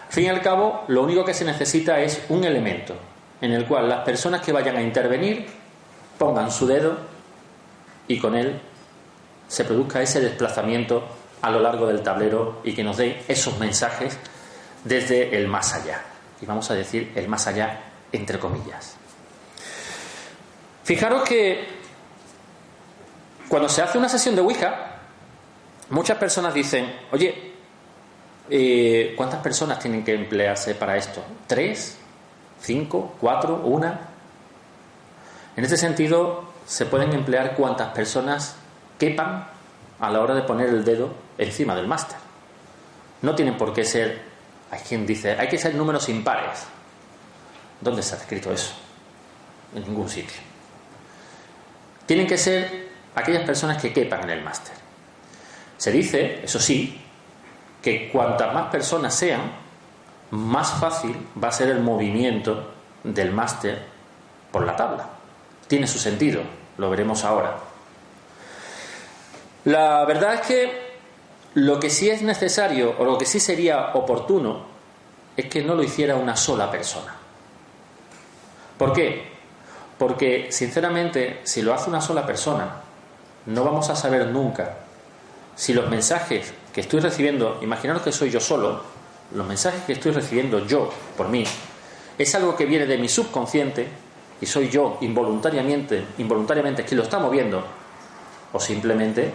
Al 0.08 0.14
fin 0.14 0.24
y 0.24 0.30
al 0.30 0.42
cabo, 0.42 0.86
lo 0.88 1.04
único 1.04 1.26
que 1.26 1.34
se 1.34 1.44
necesita 1.44 2.00
es 2.00 2.24
un 2.30 2.46
elemento 2.46 2.96
en 3.42 3.52
el 3.52 3.66
cual 3.66 3.90
las 3.90 4.06
personas 4.06 4.40
que 4.40 4.54
vayan 4.54 4.78
a 4.78 4.82
intervenir 4.82 5.48
pongan 6.18 6.50
su 6.50 6.66
dedo 6.66 7.11
y 8.08 8.20
con 8.20 8.36
él 8.36 8.60
se 9.48 9.66
produzca 9.66 10.02
ese 10.02 10.22
desplazamiento 10.22 11.04
a 11.42 11.50
lo 11.50 11.60
largo 11.60 11.88
del 11.88 12.02
tablero 12.02 12.62
y 12.64 12.74
que 12.74 12.84
nos 12.84 12.98
dé 12.98 13.24
esos 13.28 13.58
mensajes 13.60 14.18
desde 14.84 15.36
el 15.36 15.48
más 15.48 15.74
allá. 15.74 16.02
Y 16.42 16.46
vamos 16.46 16.70
a 16.72 16.76
decir 16.76 17.12
el 17.16 17.28
más 17.28 17.48
allá 17.48 17.82
entre 18.12 18.40
comillas. 18.40 18.96
Fijaros 20.84 21.24
que 21.24 21.68
cuando 23.48 23.70
se 23.70 23.82
hace 23.82 23.98
una 23.98 24.10
sesión 24.10 24.36
de 24.36 24.42
Ouija, 24.42 24.98
muchas 25.90 26.18
personas 26.18 26.54
dicen, 26.54 26.94
oye, 27.12 27.52
eh, 28.50 29.14
¿cuántas 29.16 29.42
personas 29.42 29.80
tienen 29.80 30.04
que 30.04 30.14
emplearse 30.14 30.76
para 30.76 30.98
esto? 30.98 31.24
¿Tres? 31.48 31.98
¿Cinco? 32.62 33.16
¿Cuatro? 33.20 33.62
¿Una? 33.64 34.00
En 35.56 35.64
este 35.64 35.78
sentido, 35.78 36.51
se 36.72 36.86
pueden 36.86 37.12
emplear 37.12 37.54
cuantas 37.58 37.90
personas 37.90 38.56
quepan 38.98 39.46
a 40.00 40.10
la 40.10 40.22
hora 40.22 40.34
de 40.34 40.44
poner 40.44 40.70
el 40.70 40.86
dedo 40.86 41.14
encima 41.38 41.76
del 41.76 41.86
máster. 41.86 42.18
No 43.22 43.36
tienen 43.36 43.58
por 43.58 43.74
qué 43.74 43.84
ser, 43.84 44.22
hay 44.72 44.80
quien 44.80 45.06
dice, 45.06 45.34
hay 45.38 45.50
que 45.50 45.58
ser 45.58 45.76
números 45.76 46.08
impares. 46.08 46.64
¿Dónde 47.82 48.00
está 48.00 48.16
escrito 48.16 48.54
eso? 48.54 48.72
En 49.76 49.84
ningún 49.84 50.08
sitio. 50.08 50.40
Tienen 52.06 52.26
que 52.26 52.38
ser 52.38 52.88
aquellas 53.16 53.44
personas 53.44 53.82
que 53.82 53.92
quepan 53.92 54.24
en 54.24 54.30
el 54.30 54.42
máster. 54.42 54.74
Se 55.76 55.92
dice, 55.92 56.40
eso 56.42 56.62
sí, 56.62 57.02
que 57.82 58.10
cuantas 58.10 58.54
más 58.54 58.72
personas 58.72 59.14
sean, 59.14 59.42
más 60.30 60.72
fácil 60.80 61.18
va 61.44 61.50
a 61.50 61.52
ser 61.52 61.68
el 61.68 61.82
movimiento 61.82 62.72
del 63.04 63.34
máster 63.34 63.84
por 64.54 64.66
la 64.66 64.78
tabla. 64.78 65.10
Tiene 65.68 65.86
su 65.86 66.00
sentido, 66.00 66.61
lo 66.82 66.90
veremos 66.90 67.24
ahora. 67.24 67.58
La 69.66 70.04
verdad 70.06 70.34
es 70.34 70.42
que 70.42 70.92
lo 71.54 71.80
que 71.80 71.92
sí 71.92 72.10
es 72.10 72.24
necesario 72.24 72.96
o 72.98 73.06
lo 73.06 73.20
que 73.20 73.26
sí 73.26 73.40
sería 73.40 73.92
oportuno 73.94 74.66
es 75.38 75.46
que 75.46 75.64
no 75.64 75.76
lo 75.76 75.84
hiciera 75.84 76.16
una 76.16 76.36
sola 76.36 76.72
persona. 76.72 77.16
¿Por 78.80 78.94
qué? 78.94 79.30
Porque, 80.00 80.48
sinceramente, 80.52 81.42
si 81.44 81.62
lo 81.62 81.72
hace 81.72 81.88
una 81.88 82.02
sola 82.02 82.26
persona, 82.26 82.82
no 83.46 83.64
vamos 83.64 83.90
a 83.92 83.96
saber 83.96 84.26
nunca 84.28 84.78
si 85.56 85.74
los 85.74 85.88
mensajes 85.88 86.52
que 86.74 86.82
estoy 86.82 87.00
recibiendo, 87.00 87.60
imaginaros 87.62 88.02
que 88.02 88.12
soy 88.12 88.32
yo 88.32 88.40
solo, 88.40 88.82
los 89.36 89.46
mensajes 89.46 89.84
que 89.84 89.94
estoy 89.94 90.14
recibiendo 90.14 90.66
yo 90.66 90.90
por 91.16 91.30
mí, 91.30 91.44
es 92.18 92.34
algo 92.34 92.56
que 92.56 92.66
viene 92.66 92.88
de 92.88 92.98
mi 92.98 93.08
subconsciente 93.08 93.88
y 94.42 94.46
soy 94.46 94.70
yo 94.70 94.98
involuntariamente, 95.02 96.08
involuntariamente 96.18 96.84
quien 96.84 96.98
lo 96.98 97.04
está 97.04 97.20
moviendo, 97.20 97.64
o 98.52 98.60
simplemente 98.60 99.32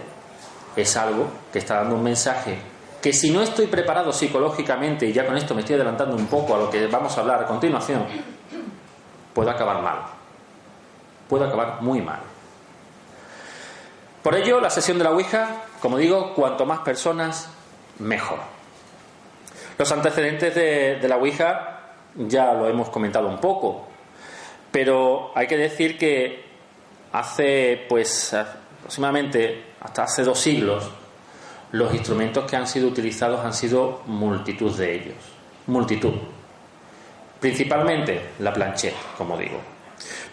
es 0.75 0.97
algo 0.97 1.29
que 1.53 1.61
está 1.61 1.77
dando 1.77 1.95
un 1.95 2.03
mensaje 2.03 2.59
que 3.01 3.13
si 3.13 3.31
no 3.31 3.41
estoy 3.41 3.69
preparado 3.69 4.13
psicológicamente, 4.13 5.07
y 5.07 5.13
ya 5.13 5.25
con 5.25 5.37
esto 5.37 5.55
me 5.55 5.61
estoy 5.61 5.77
adelantando 5.77 6.17
un 6.17 6.27
poco 6.27 6.57
a 6.57 6.59
lo 6.59 6.69
que 6.69 6.89
vamos 6.89 7.17
a 7.17 7.21
hablar 7.21 7.45
a 7.45 7.47
continuación, 7.47 8.05
puede 9.33 9.49
acabar 9.49 9.81
mal. 9.81 10.01
Puede 11.29 11.45
acabar 11.47 11.83
muy 11.83 12.03
mal. 12.03 12.19
Por 14.25 14.35
ello, 14.35 14.61
la 14.61 14.71
sesión 14.71 14.99
de 14.99 15.05
la 15.05 15.13
Ouija, 15.13 15.67
como 15.81 15.99
digo, 15.99 16.35
cuanto 16.35 16.67
más 16.67 16.81
personas, 16.81 17.49
mejor. 18.01 18.41
Los 19.79 19.93
antecedentes 19.93 20.53
de, 20.57 20.99
de 21.01 21.09
la 21.09 21.17
Ouija 21.17 21.81
ya 22.17 22.55
lo 22.55 22.69
hemos 22.69 22.91
comentado 22.91 23.29
un 23.29 23.39
poco, 23.39 23.87
pero 24.77 25.33
hay 25.35 25.47
que 25.47 25.57
decir 25.57 25.97
que 25.97 26.45
hace, 27.11 27.87
pues, 27.89 28.35
aproximadamente 28.35 29.63
hasta 29.81 30.03
hace 30.03 30.23
dos 30.23 30.39
siglos, 30.39 30.91
los 31.73 31.95
instrumentos 31.95 32.45
que 32.45 32.57
han 32.57 32.67
sido 32.67 32.87
utilizados 32.87 33.43
han 33.43 33.55
sido 33.55 34.03
multitud 34.05 34.77
de 34.77 34.97
ellos. 34.97 35.15
Multitud. 35.69 36.13
Principalmente 37.41 38.21
la 38.41 38.53
plancheta, 38.53 38.99
como 39.17 39.39
digo. 39.39 39.59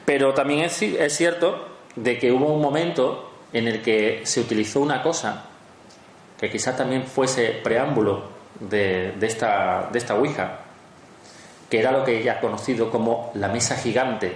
Pero 0.03 0.33
también 0.33 0.65
es, 0.65 0.81
es 0.81 1.15
cierto 1.15 1.65
de 1.95 2.19
que 2.19 2.29
hubo 2.29 2.47
un 2.47 2.62
momento 2.62 3.31
en 3.53 3.69
el 3.69 3.81
que 3.81 4.25
se 4.25 4.41
utilizó 4.41 4.81
una 4.81 5.01
cosa 5.01 5.45
que 6.38 6.51
quizás 6.51 6.75
también 6.75 7.03
fuese 7.03 7.62
preámbulo 7.63 8.25
de, 8.59 9.13
de, 9.13 9.25
esta, 9.25 9.88
de 9.89 10.00
esta 10.00 10.15
Ouija, 10.15 10.62
que 11.74 11.80
era 11.80 11.92
lo 11.92 12.03
que 12.03 12.20
ella 12.20 12.34
ha 12.34 12.39
conocido 12.39 12.92
como 12.92 13.32
la 13.34 13.48
mesa 13.48 13.75
gigante 13.75 14.32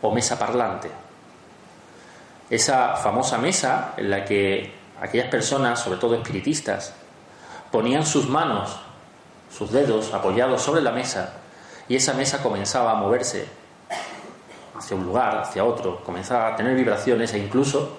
o 0.00 0.10
mesa 0.10 0.36
parlante. 0.36 0.90
Esa 2.50 2.96
famosa 2.96 3.38
mesa 3.38 3.94
en 3.96 4.10
la 4.10 4.24
que 4.24 4.74
aquellas 5.00 5.28
personas, 5.28 5.78
sobre 5.78 6.00
todo 6.00 6.16
espiritistas, 6.16 6.92
ponían 7.70 8.04
sus 8.04 8.28
manos, 8.28 8.80
sus 9.48 9.70
dedos 9.70 10.12
apoyados 10.12 10.60
sobre 10.60 10.82
la 10.82 10.90
mesa 10.90 11.34
y 11.86 11.94
esa 11.94 12.14
mesa 12.14 12.42
comenzaba 12.42 12.90
a 12.90 12.94
moverse 12.96 13.46
hacia 14.76 14.96
un 14.96 15.06
lugar, 15.06 15.38
hacia 15.38 15.62
otro, 15.62 16.02
comenzaba 16.02 16.48
a 16.48 16.56
tener 16.56 16.74
vibraciones 16.74 17.32
e 17.32 17.38
incluso 17.38 17.96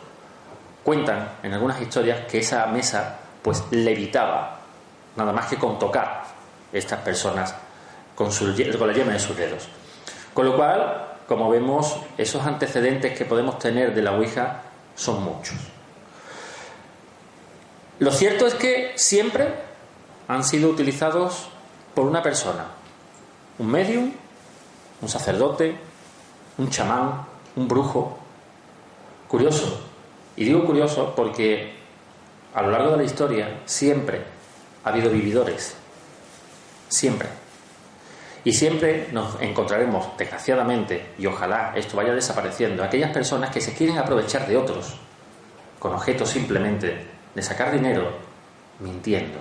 cuentan 0.84 1.38
en 1.42 1.54
algunas 1.54 1.80
historias 1.80 2.26
que 2.26 2.40
esa 2.40 2.66
mesa 2.66 3.18
pues 3.42 3.64
levitaba, 3.72 4.60
nada 5.16 5.32
más 5.32 5.46
que 5.46 5.56
con 5.56 5.80
tocar 5.80 6.24
estas 6.74 7.00
personas 7.00 7.56
con, 8.16 8.32
su, 8.32 8.46
con 8.78 8.88
la 8.88 8.94
yema 8.94 9.14
de 9.14 9.20
sus 9.20 9.36
dedos. 9.36 9.68
Con 10.34 10.46
lo 10.46 10.56
cual, 10.56 11.18
como 11.28 11.50
vemos, 11.50 11.98
esos 12.18 12.46
antecedentes 12.46 13.18
que 13.18 13.26
podemos 13.26 13.60
tener 13.60 13.94
de 13.94 14.02
la 14.02 14.14
Ouija 14.14 14.62
son 14.96 15.24
muchos. 15.24 15.56
Lo 18.00 18.12
cierto 18.12 18.48
es 18.48 18.56
que 18.56 18.94
siempre 18.96 19.54
han 20.28 20.44
sido 20.44 20.70
utilizados 20.70 21.48
por 21.94 22.06
una 22.06 22.24
persona, 22.24 22.66
un 23.60 23.68
medium, 23.68 24.12
un 25.02 25.10
sacerdote, 25.10 25.76
un 26.58 26.70
chamán, 26.70 27.26
un 27.56 27.68
brujo. 27.68 28.18
Curioso. 29.28 29.82
Y 30.36 30.46
digo 30.46 30.66
curioso 30.66 31.14
porque 31.16 31.74
a 32.54 32.62
lo 32.62 32.72
largo 32.72 32.92
de 32.92 32.98
la 32.98 33.04
historia 33.04 33.62
siempre 33.66 34.22
ha 34.84 34.90
habido 34.90 35.10
vividores. 35.10 35.76
Siempre. 36.90 37.43
Y 38.46 38.52
siempre 38.52 39.08
nos 39.12 39.42
encontraremos, 39.42 40.18
desgraciadamente, 40.18 41.14
y 41.18 41.26
ojalá 41.26 41.72
esto 41.76 41.96
vaya 41.96 42.14
desapareciendo, 42.14 42.84
aquellas 42.84 43.12
personas 43.12 43.50
que 43.52 43.62
se 43.62 43.74
quieren 43.74 43.98
aprovechar 43.98 44.48
de 44.48 44.58
otros, 44.58 44.96
con 45.80 45.94
objeto 45.94 46.26
simplemente 46.26 47.08
de 47.34 47.42
sacar 47.42 47.72
dinero, 47.72 48.12
mintiendo. 48.80 49.40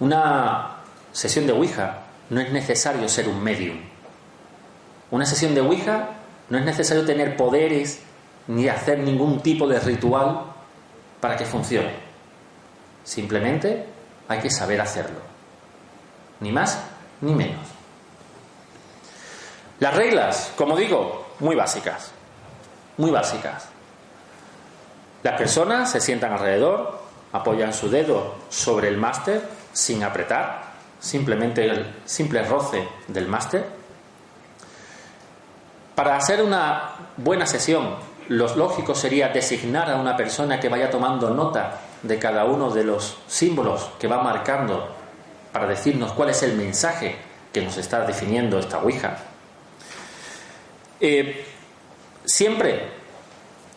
Una 0.00 0.76
sesión 1.12 1.46
de 1.46 1.52
Ouija 1.52 2.04
no 2.30 2.40
es 2.40 2.50
necesario 2.50 3.06
ser 3.08 3.28
un 3.28 3.42
medium. 3.42 3.76
Una 5.10 5.26
sesión 5.26 5.54
de 5.54 5.60
Ouija 5.60 6.08
no 6.48 6.56
es 6.56 6.64
necesario 6.64 7.04
tener 7.04 7.36
poderes 7.36 8.00
ni 8.46 8.66
hacer 8.68 8.98
ningún 8.98 9.42
tipo 9.42 9.68
de 9.68 9.78
ritual 9.78 10.46
para 11.20 11.36
que 11.36 11.44
funcione. 11.44 11.92
Simplemente 13.04 13.84
hay 14.26 14.38
que 14.38 14.50
saber 14.50 14.80
hacerlo 14.80 15.31
ni 16.42 16.52
más 16.52 16.78
ni 17.20 17.34
menos. 17.34 17.66
Las 19.78 19.94
reglas, 19.94 20.52
como 20.56 20.76
digo, 20.76 21.26
muy 21.40 21.56
básicas, 21.56 22.10
muy 22.98 23.10
básicas. 23.10 23.68
Las 25.22 25.38
personas 25.38 25.90
se 25.90 26.00
sientan 26.00 26.32
alrededor, 26.32 27.00
apoyan 27.32 27.72
su 27.72 27.88
dedo 27.88 28.34
sobre 28.48 28.88
el 28.88 28.98
máster 28.98 29.42
sin 29.72 30.02
apretar, 30.02 30.72
simplemente 31.00 31.64
el 31.64 31.94
simple 32.04 32.42
roce 32.42 32.86
del 33.08 33.28
máster. 33.28 33.64
Para 35.94 36.16
hacer 36.16 36.42
una 36.42 36.94
buena 37.16 37.46
sesión, 37.46 37.96
lo 38.28 38.54
lógico 38.56 38.94
sería 38.94 39.28
designar 39.28 39.90
a 39.90 39.96
una 39.96 40.16
persona 40.16 40.58
que 40.58 40.68
vaya 40.68 40.90
tomando 40.90 41.30
nota 41.30 41.80
de 42.02 42.18
cada 42.18 42.44
uno 42.44 42.70
de 42.70 42.84
los 42.84 43.18
símbolos 43.28 43.90
que 43.98 44.08
va 44.08 44.22
marcando 44.22 45.01
para 45.52 45.66
decirnos 45.66 46.12
cuál 46.12 46.30
es 46.30 46.42
el 46.42 46.56
mensaje 46.56 47.16
que 47.52 47.60
nos 47.60 47.76
está 47.76 48.06
definiendo 48.06 48.58
esta 48.58 48.78
Ouija. 48.78 49.18
Eh, 51.00 51.44
siempre 52.24 52.88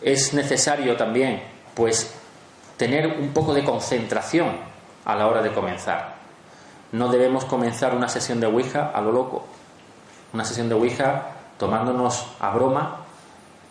es 0.00 0.32
necesario 0.32 0.96
también, 0.96 1.42
pues, 1.74 2.14
tener 2.76 3.18
un 3.18 3.32
poco 3.32 3.52
de 3.54 3.64
concentración 3.64 4.56
a 5.04 5.14
la 5.14 5.26
hora 5.26 5.42
de 5.42 5.52
comenzar. 5.52 6.16
No 6.92 7.08
debemos 7.08 7.44
comenzar 7.44 7.94
una 7.94 8.08
sesión 8.08 8.40
de 8.40 8.46
Ouija 8.46 8.90
a 8.94 9.00
lo 9.00 9.12
loco. 9.12 9.46
Una 10.32 10.44
sesión 10.44 10.68
de 10.68 10.74
Ouija 10.74 11.28
tomándonos 11.58 12.26
a 12.40 12.50
broma 12.50 13.00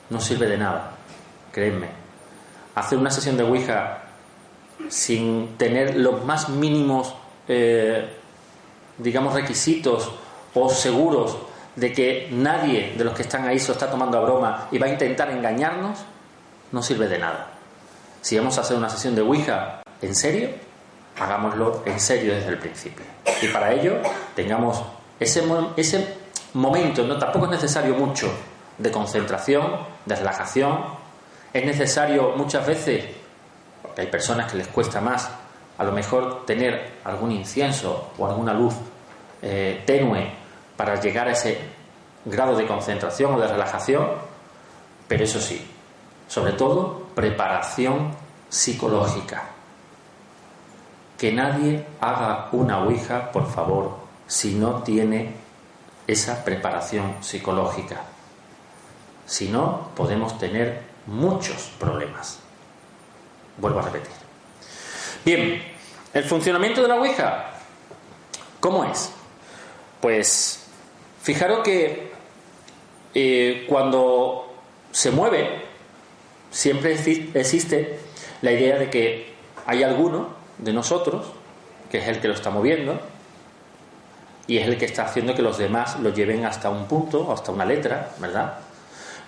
no 0.09 0.19
sirve 0.19 0.47
de 0.47 0.57
nada, 0.57 0.91
créanme. 1.51 1.87
Hacer 2.75 2.97
una 2.97 3.11
sesión 3.11 3.37
de 3.37 3.43
Ouija 3.43 3.99
sin 4.89 5.57
tener 5.57 5.95
los 5.95 6.23
más 6.25 6.49
mínimos, 6.49 7.15
eh, 7.47 8.09
digamos, 8.97 9.33
requisitos 9.33 10.11
o 10.53 10.69
seguros 10.69 11.37
de 11.75 11.91
que 11.91 12.29
nadie 12.31 12.93
de 12.97 13.03
los 13.03 13.13
que 13.13 13.23
están 13.23 13.45
ahí 13.45 13.59
se 13.59 13.71
está 13.71 13.89
tomando 13.89 14.17
a 14.17 14.21
broma 14.21 14.67
y 14.71 14.77
va 14.77 14.87
a 14.87 14.89
intentar 14.89 15.29
engañarnos, 15.29 15.99
no 16.71 16.81
sirve 16.81 17.07
de 17.07 17.19
nada. 17.19 17.47
Si 18.21 18.37
vamos 18.37 18.57
a 18.57 18.61
hacer 18.61 18.77
una 18.77 18.89
sesión 18.89 19.15
de 19.15 19.21
Ouija 19.21 19.81
en 20.01 20.15
serio, 20.15 20.49
hagámoslo 21.19 21.83
en 21.85 21.99
serio 21.99 22.33
desde 22.33 22.49
el 22.49 22.57
principio. 22.57 23.05
Y 23.41 23.47
para 23.47 23.73
ello 23.73 23.97
tengamos 24.35 24.81
ese, 25.19 25.43
ese 25.75 26.17
momento, 26.53 27.05
¿no? 27.05 27.17
tampoco 27.17 27.45
es 27.45 27.51
necesario 27.51 27.95
mucho 27.95 28.31
de 28.77 28.91
concentración, 28.91 29.77
de 30.05 30.15
relajación. 30.15 30.79
Es 31.53 31.65
necesario 31.65 32.33
muchas 32.35 32.65
veces, 32.65 33.05
porque 33.81 34.01
hay 34.01 34.07
personas 34.07 34.51
que 34.51 34.57
les 34.57 34.67
cuesta 34.67 34.99
más, 34.99 35.29
a 35.77 35.83
lo 35.83 35.91
mejor 35.91 36.45
tener 36.45 36.99
algún 37.03 37.31
incienso 37.31 38.11
o 38.17 38.25
alguna 38.25 38.53
luz 38.53 38.73
eh, 39.41 39.83
tenue 39.85 40.31
para 40.77 40.99
llegar 40.99 41.27
a 41.27 41.31
ese 41.31 41.59
grado 42.25 42.55
de 42.55 42.65
concentración 42.65 43.35
o 43.35 43.39
de 43.39 43.47
relajación, 43.47 44.07
pero 45.07 45.23
eso 45.23 45.39
sí, 45.39 45.65
sobre 46.27 46.53
todo 46.53 47.07
preparación 47.13 48.11
psicológica. 48.49 49.49
Que 51.17 51.31
nadie 51.31 51.85
haga 52.01 52.49
una 52.51 52.83
Ouija, 52.83 53.31
por 53.31 53.49
favor, 53.49 53.97
si 54.27 54.55
no 54.55 54.83
tiene 54.83 55.33
esa 56.07 56.43
preparación 56.43 57.15
psicológica. 57.21 58.01
Si 59.25 59.49
no, 59.49 59.89
podemos 59.95 60.37
tener 60.37 60.81
muchos 61.07 61.71
problemas. 61.79 62.39
Vuelvo 63.57 63.79
a 63.79 63.83
repetir. 63.83 64.24
Bien, 65.25 65.59
el 66.13 66.23
funcionamiento 66.23 66.83
de 66.83 66.87
la 66.87 66.97
Ouija, 66.97 67.45
¿cómo 68.59 68.85
es? 68.85 69.11
Pues 69.99 70.67
fijaros 71.23 71.63
que 71.63 72.11
eh, 73.15 73.65
cuando 73.67 74.53
se 74.91 75.09
mueve, 75.09 75.63
siempre 76.51 76.91
existe 77.33 77.97
la 78.43 78.51
idea 78.51 78.77
de 78.77 78.91
que 78.91 79.33
hay 79.65 79.81
alguno 79.81 80.29
de 80.59 80.73
nosotros, 80.73 81.25
que 81.89 81.97
es 81.97 82.07
el 82.07 82.21
que 82.21 82.27
lo 82.27 82.35
está 82.35 82.51
moviendo, 82.51 83.01
y 84.45 84.59
es 84.59 84.67
el 84.67 84.77
que 84.77 84.85
está 84.85 85.05
haciendo 85.05 85.33
que 85.33 85.41
los 85.41 85.57
demás 85.57 85.99
lo 86.01 86.13
lleven 86.13 86.45
hasta 86.45 86.69
un 86.69 86.85
punto, 86.85 87.31
hasta 87.31 87.51
una 87.51 87.65
letra, 87.65 88.11
¿verdad? 88.19 88.59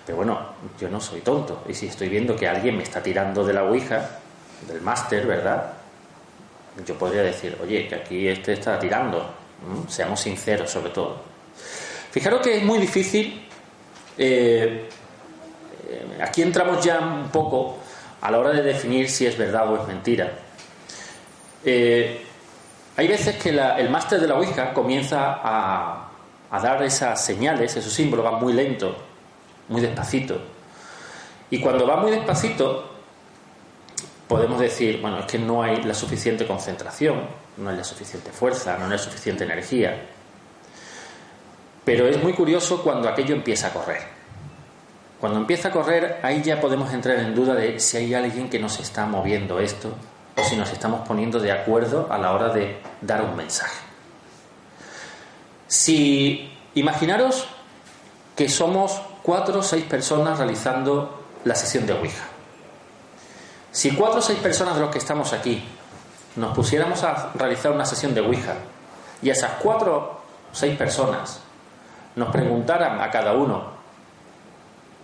Pero 0.06 0.18
bueno, 0.18 0.38
yo 0.78 0.88
no 0.88 1.00
soy 1.00 1.22
tonto. 1.22 1.64
Y 1.68 1.74
si 1.74 1.88
estoy 1.88 2.08
viendo 2.08 2.36
que 2.36 2.46
alguien 2.46 2.76
me 2.76 2.84
está 2.84 3.02
tirando 3.02 3.44
de 3.44 3.52
la 3.52 3.64
Ouija, 3.64 4.20
del 4.68 4.80
máster, 4.80 5.26
¿verdad? 5.26 5.77
Yo 6.86 6.94
podría 6.96 7.22
decir, 7.22 7.56
oye, 7.62 7.88
que 7.88 7.94
aquí 7.94 8.28
este 8.28 8.52
está 8.54 8.78
tirando. 8.78 9.34
Seamos 9.88 10.20
sinceros 10.20 10.70
sobre 10.70 10.90
todo. 10.90 11.20
Fijaros 12.10 12.40
que 12.40 12.56
es 12.56 12.62
muy 12.62 12.78
difícil. 12.78 13.46
Eh, 14.16 14.88
aquí 16.20 16.42
entramos 16.42 16.84
ya 16.84 17.00
un 17.00 17.28
poco 17.30 17.78
a 18.20 18.30
la 18.30 18.38
hora 18.38 18.50
de 18.50 18.62
definir 18.62 19.08
si 19.08 19.26
es 19.26 19.36
verdad 19.36 19.72
o 19.72 19.80
es 19.80 19.86
mentira. 19.86 20.32
Eh, 21.64 22.24
hay 22.96 23.06
veces 23.06 23.36
que 23.36 23.50
el 23.50 23.90
máster 23.90 24.20
de 24.20 24.26
la 24.26 24.34
Ouija 24.34 24.72
comienza 24.72 25.40
a, 25.42 26.10
dar 26.50 26.82
esas 26.82 27.24
señales, 27.24 27.76
esos 27.76 27.92
símbolos, 27.92 28.26
va 28.26 28.32
muy 28.32 28.52
lento, 28.52 28.96
muy 29.68 29.80
despacito. 29.80 30.40
Y 31.50 31.60
cuando 31.60 31.86
va 31.86 31.96
muy 31.96 32.10
despacito, 32.10 32.97
podemos 34.28 34.60
decir, 34.60 35.00
bueno, 35.00 35.20
es 35.20 35.26
que 35.26 35.38
no 35.38 35.62
hay 35.62 35.82
la 35.82 35.94
suficiente 35.94 36.46
concentración, 36.46 37.22
no 37.56 37.70
hay 37.70 37.76
la 37.76 37.84
suficiente 37.84 38.30
fuerza, 38.30 38.76
no 38.78 38.84
hay 38.84 38.90
la 38.92 38.98
suficiente 38.98 39.44
energía. 39.44 40.06
Pero 41.84 42.06
es 42.06 42.22
muy 42.22 42.34
curioso 42.34 42.82
cuando 42.82 43.08
aquello 43.08 43.34
empieza 43.34 43.68
a 43.68 43.72
correr. 43.72 44.02
Cuando 45.18 45.38
empieza 45.38 45.68
a 45.68 45.72
correr, 45.72 46.20
ahí 46.22 46.42
ya 46.42 46.60
podemos 46.60 46.92
entrar 46.92 47.18
en 47.18 47.34
duda 47.34 47.54
de 47.54 47.80
si 47.80 47.96
hay 47.96 48.14
alguien 48.14 48.48
que 48.48 48.58
nos 48.58 48.78
está 48.78 49.06
moviendo 49.06 49.58
esto 49.58 49.92
o 50.36 50.44
si 50.44 50.54
nos 50.54 50.70
estamos 50.70 51.08
poniendo 51.08 51.40
de 51.40 51.50
acuerdo 51.50 52.06
a 52.10 52.18
la 52.18 52.32
hora 52.32 52.50
de 52.50 52.78
dar 53.00 53.22
un 53.22 53.34
mensaje. 53.34 53.80
Si 55.66 56.52
imaginaros 56.74 57.48
que 58.36 58.48
somos 58.48 59.00
cuatro 59.22 59.58
o 59.58 59.62
seis 59.62 59.84
personas 59.84 60.38
realizando 60.38 61.24
la 61.44 61.54
sesión 61.54 61.86
de 61.86 61.94
Ouija. 61.94 62.37
Si 63.70 63.92
cuatro 63.92 64.18
o 64.18 64.22
seis 64.22 64.38
personas 64.38 64.74
de 64.74 64.80
los 64.80 64.90
que 64.90 64.98
estamos 64.98 65.32
aquí 65.32 65.62
nos 66.36 66.54
pusiéramos 66.54 67.02
a 67.04 67.30
realizar 67.34 67.72
una 67.72 67.84
sesión 67.84 68.14
de 68.14 68.20
Ouija 68.20 68.54
y 69.20 69.30
esas 69.30 69.52
cuatro 69.62 70.22
o 70.50 70.54
seis 70.54 70.76
personas 70.76 71.40
nos 72.16 72.30
preguntaran 72.30 73.00
a 73.00 73.10
cada 73.10 73.32
uno 73.32 73.78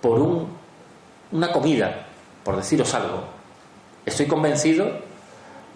por 0.00 0.18
un, 0.18 0.48
una 1.32 1.52
comida, 1.52 2.06
por 2.42 2.56
deciros 2.56 2.92
algo, 2.94 3.24
estoy 4.04 4.26
convencido 4.26 4.90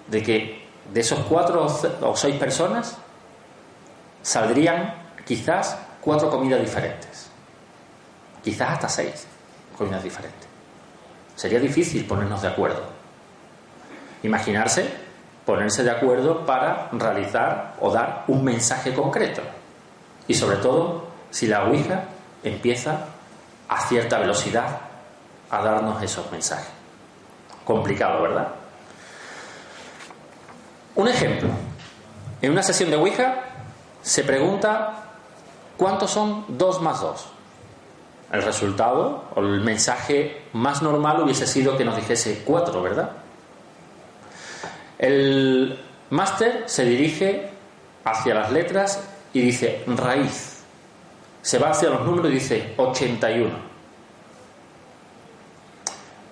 de 0.08 0.22
que 0.22 0.68
de 0.92 1.00
esos 1.00 1.18
cuatro 1.20 1.66
o 2.02 2.16
seis 2.16 2.36
personas 2.36 2.96
saldrían 4.22 4.94
quizás 5.26 5.78
cuatro 6.00 6.30
comidas 6.30 6.60
diferentes, 6.60 7.30
quizás 8.42 8.70
hasta 8.70 8.88
seis 8.88 9.26
comidas 9.76 10.02
diferentes. 10.02 10.47
Sería 11.38 11.60
difícil 11.60 12.04
ponernos 12.04 12.42
de 12.42 12.48
acuerdo. 12.48 12.82
Imaginarse 14.24 14.90
ponerse 15.46 15.84
de 15.84 15.90
acuerdo 15.92 16.44
para 16.44 16.88
realizar 16.90 17.76
o 17.80 17.92
dar 17.92 18.24
un 18.26 18.42
mensaje 18.42 18.92
concreto. 18.92 19.40
Y 20.26 20.34
sobre 20.34 20.56
todo, 20.56 21.06
si 21.30 21.46
la 21.46 21.64
Ouija 21.64 22.06
empieza 22.42 23.06
a 23.68 23.80
cierta 23.82 24.18
velocidad 24.18 24.80
a 25.48 25.62
darnos 25.62 26.02
esos 26.02 26.28
mensajes. 26.32 26.68
Complicado, 27.64 28.20
¿verdad? 28.20 28.48
Un 30.96 31.06
ejemplo. 31.06 31.50
En 32.42 32.50
una 32.50 32.64
sesión 32.64 32.90
de 32.90 32.96
Ouija 32.96 33.36
se 34.02 34.24
pregunta 34.24 35.04
cuántos 35.76 36.10
son 36.10 36.44
2 36.48 36.82
más 36.82 37.00
2. 37.00 37.37
El 38.32 38.42
resultado 38.42 39.24
o 39.34 39.40
el 39.40 39.60
mensaje 39.60 40.42
más 40.52 40.82
normal 40.82 41.22
hubiese 41.22 41.46
sido 41.46 41.76
que 41.76 41.84
nos 41.84 41.96
dijese 41.96 42.42
4, 42.44 42.82
¿verdad? 42.82 43.10
El 44.98 45.78
máster 46.10 46.64
se 46.66 46.84
dirige 46.84 47.50
hacia 48.04 48.34
las 48.34 48.52
letras 48.52 49.08
y 49.32 49.40
dice 49.40 49.82
raíz. 49.86 50.62
Se 51.40 51.58
va 51.58 51.70
hacia 51.70 51.88
los 51.88 52.04
números 52.04 52.30
y 52.30 52.34
dice 52.34 52.74
81. 52.76 53.50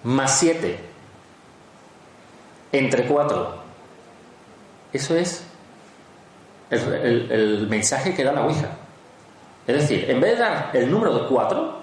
Más 0.04 0.38
7. 0.38 0.78
Entre 2.72 3.06
4 3.06 3.66
eso 4.96 5.14
es 5.14 5.44
el, 6.70 7.66
mensaje 7.68 8.14
que 8.14 8.24
da 8.24 8.32
la 8.32 8.44
Ouija. 8.44 8.70
Es 9.66 9.76
decir, 9.76 10.10
en 10.10 10.20
vez 10.20 10.32
de 10.32 10.38
dar 10.38 10.70
el 10.72 10.90
número 10.90 11.14
de 11.18 11.28
4, 11.28 11.82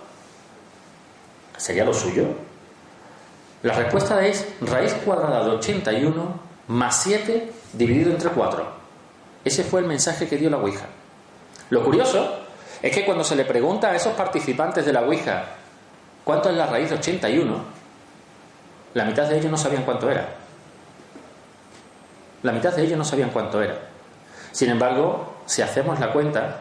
sería 1.63 1.85
lo 1.85 1.93
suyo, 1.93 2.25
la 3.61 3.73
respuesta 3.73 4.25
es 4.25 4.45
raíz 4.59 4.93
cuadrada 5.05 5.45
de 5.45 5.51
81 5.51 6.39
más 6.67 7.03
7 7.03 7.51
dividido 7.71 8.11
entre 8.11 8.31
4. 8.31 8.67
Ese 9.45 9.63
fue 9.63 9.79
el 9.79 9.87
mensaje 9.87 10.27
que 10.27 10.35
dio 10.35 10.49
la 10.49 10.57
Ouija. 10.57 10.87
Lo 11.69 11.81
curioso 11.81 12.39
es 12.81 12.93
que 12.93 13.05
cuando 13.05 13.23
se 13.23 13.37
le 13.37 13.45
pregunta 13.45 13.91
a 13.91 13.95
esos 13.95 14.11
participantes 14.11 14.85
de 14.85 14.91
la 14.91 15.03
Ouija 15.03 15.45
cuánto 16.25 16.49
es 16.49 16.57
la 16.57 16.65
raíz 16.65 16.89
de 16.89 16.97
81, 16.97 17.57
la 18.93 19.05
mitad 19.05 19.29
de 19.29 19.37
ellos 19.37 19.49
no 19.49 19.57
sabían 19.57 19.83
cuánto 19.83 20.11
era. 20.11 20.35
La 22.41 22.51
mitad 22.51 22.73
de 22.73 22.83
ellos 22.83 22.97
no 22.97 23.05
sabían 23.05 23.29
cuánto 23.29 23.61
era. 23.61 23.77
Sin 24.51 24.69
embargo, 24.69 25.35
si 25.45 25.61
hacemos 25.61 25.97
la 26.01 26.11
cuenta, 26.11 26.59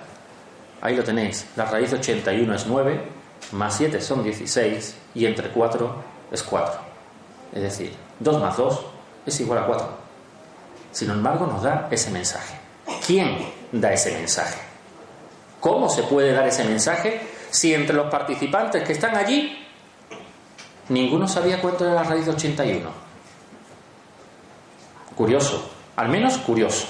ahí 0.81 0.95
lo 0.95 1.03
tenéis. 1.03 1.49
La 1.57 1.65
raíz 1.65 1.91
de 1.91 1.97
81 1.97 2.55
es 2.55 2.67
9, 2.69 3.22
más 3.53 3.77
7 3.77 4.01
son 4.01 4.25
16 4.25 4.97
y 5.15 5.27
entre 5.27 5.51
4 5.51 5.95
es 6.31 6.43
4. 6.43 6.81
Es 7.53 7.63
decir, 7.63 7.95
2 8.21 8.41
más 8.41 8.57
2 8.57 8.81
es 9.27 9.41
igual 9.41 9.61
a 9.61 9.67
4. 9.67 9.89
Sin 10.93 11.11
embargo, 11.11 11.47
nos 11.47 11.63
da 11.63 11.89
ese 11.91 12.11
mensaje. 12.11 12.55
¿Quién 13.07 13.53
da 13.73 13.93
ese 13.93 14.13
mensaje? 14.13 14.59
¿Cómo 15.61 15.89
se 15.89 16.03
puede 16.05 16.33
dar 16.33 16.47
ese 16.47 16.65
mensaje 16.65 17.21
si 17.51 17.75
entre 17.75 17.95
los 17.95 18.11
participantes 18.11 18.83
que 18.83 18.93
están 18.93 19.17
allí 19.17 19.59
ninguno 20.89 21.29
sabía 21.29 21.61
cuánto 21.61 21.85
era 21.85 21.95
la 21.95 22.03
raíz 22.03 22.27
de 22.27 22.33
81? 22.33 22.91
Curioso, 25.17 25.71
al 25.97 26.09
menos 26.09 26.39
curioso. 26.39 26.87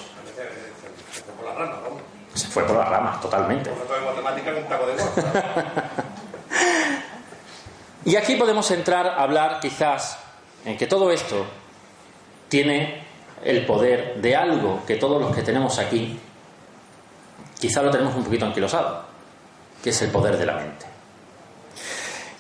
Se 2.35 2.48
fue 2.48 2.64
por 2.64 2.77
las 2.77 2.88
ramas, 2.88 3.20
totalmente. 3.20 3.70
y 8.04 8.16
aquí 8.16 8.36
podemos 8.36 8.70
entrar 8.70 9.06
a 9.06 9.22
hablar 9.22 9.60
quizás 9.60 10.18
en 10.64 10.76
que 10.76 10.86
todo 10.86 11.10
esto 11.10 11.44
tiene 12.48 13.04
el 13.44 13.66
poder 13.66 14.20
de 14.20 14.36
algo 14.36 14.82
que 14.86 14.96
todos 14.96 15.20
los 15.20 15.34
que 15.34 15.42
tenemos 15.42 15.78
aquí 15.78 16.18
quizás 17.62 17.84
lo 17.84 17.92
tenemos 17.92 18.16
un 18.16 18.24
poquito 18.24 18.44
anquilosado, 18.44 19.04
que 19.84 19.90
es 19.90 20.02
el 20.02 20.10
poder 20.10 20.36
de 20.36 20.46
la 20.46 20.54
mente. 20.54 20.84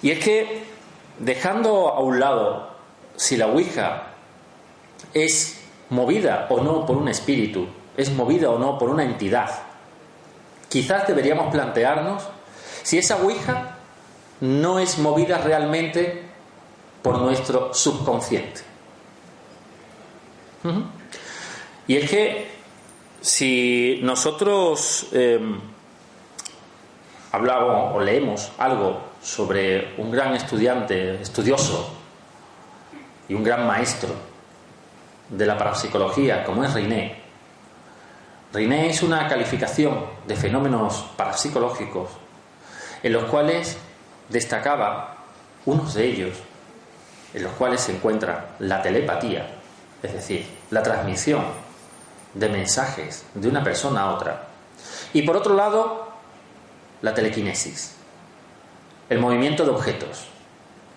Y 0.02 0.10
es 0.10 0.18
que, 0.18 0.64
dejando 1.20 1.90
a 1.90 2.00
un 2.00 2.18
lado 2.18 2.74
si 3.14 3.36
la 3.36 3.46
Ouija 3.46 4.08
es 5.14 5.60
movida 5.90 6.48
o 6.50 6.60
no 6.60 6.84
por 6.84 6.96
un 6.96 7.06
espíritu, 7.06 7.68
es 7.96 8.10
movida 8.10 8.50
o 8.50 8.58
no 8.58 8.78
por 8.78 8.90
una 8.90 9.04
entidad, 9.04 9.48
quizás 10.68 11.06
deberíamos 11.06 11.52
plantearnos 11.52 12.24
si 12.82 12.98
esa 12.98 13.18
Ouija 13.18 13.76
no 14.42 14.80
es 14.80 14.98
movida 14.98 15.38
realmente 15.38 16.20
por 17.00 17.18
nuestro 17.20 17.72
subconsciente. 17.72 18.60
Y 21.86 21.96
es 21.96 22.10
que 22.10 22.50
si 23.20 24.00
nosotros 24.02 25.06
em, 25.12 25.60
hablamos 27.30 27.94
o 27.94 28.00
leemos 28.00 28.50
algo 28.58 29.00
sobre 29.22 29.94
un 29.98 30.10
gran 30.10 30.34
estudiante, 30.34 31.22
estudioso 31.22 31.94
y 33.28 33.34
un 33.34 33.44
gran 33.44 33.64
maestro 33.64 34.10
de 35.28 35.46
la 35.46 35.56
parapsicología 35.56 36.42
como 36.42 36.64
es 36.64 36.74
Reiné, 36.74 37.22
Reiné 38.52 38.90
es 38.90 39.04
una 39.04 39.28
calificación 39.28 40.04
de 40.26 40.34
fenómenos 40.34 41.06
parapsicológicos 41.16 42.10
en 43.04 43.12
los 43.12 43.24
cuales 43.24 43.78
destacaba 44.32 45.16
unos 45.66 45.94
de 45.94 46.04
ellos, 46.06 46.36
en 47.34 47.44
los 47.44 47.52
cuales 47.52 47.82
se 47.82 47.94
encuentra 47.94 48.56
la 48.58 48.82
telepatía, 48.82 49.46
es 50.02 50.12
decir, 50.12 50.46
la 50.70 50.82
transmisión 50.82 51.44
de 52.34 52.48
mensajes 52.48 53.24
de 53.34 53.48
una 53.48 53.62
persona 53.62 54.02
a 54.02 54.14
otra, 54.14 54.48
y 55.12 55.22
por 55.22 55.36
otro 55.36 55.54
lado, 55.54 56.08
la 57.02 57.14
telequinesis, 57.14 57.94
el 59.08 59.18
movimiento 59.18 59.64
de 59.64 59.70
objetos, 59.70 60.26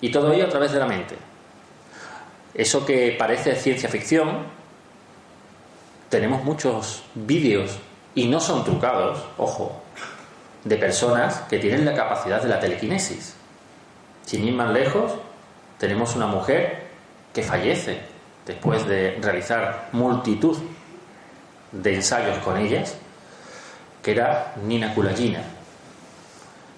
y 0.01 0.11
todo 0.11 0.31
ello 0.31 0.45
a 0.45 0.49
través 0.49 0.71
de 0.71 0.79
la 0.79 0.85
mente. 0.85 1.17
Eso 2.53 2.85
que 2.85 3.15
parece 3.19 3.55
ciencia 3.55 3.89
ficción, 3.89 4.45
tenemos 6.09 6.43
muchos 6.43 7.03
vídeos 7.13 7.77
y 8.13 8.27
no 8.27 8.39
son 8.39 8.63
trucados, 8.63 9.19
ojo, 9.37 9.81
de 10.65 10.77
personas 10.77 11.41
que 11.47 11.59
tienen 11.59 11.85
la 11.85 11.93
capacidad 11.93 12.41
de 12.41 12.49
la 12.49 12.59
telequinesis. 12.59 13.35
Sin 14.25 14.43
ir 14.43 14.53
más 14.53 14.71
lejos, 14.71 15.13
tenemos 15.77 16.15
una 16.15 16.25
mujer 16.25 16.87
que 17.31 17.43
fallece 17.43 18.01
después 18.45 18.85
de 18.87 19.17
realizar 19.21 19.89
multitud 19.91 20.57
de 21.71 21.95
ensayos 21.95 22.37
con 22.39 22.57
ellas, 22.57 22.97
que 24.01 24.11
era 24.11 24.55
Nina 24.63 24.93
Kulagina. 24.93 25.41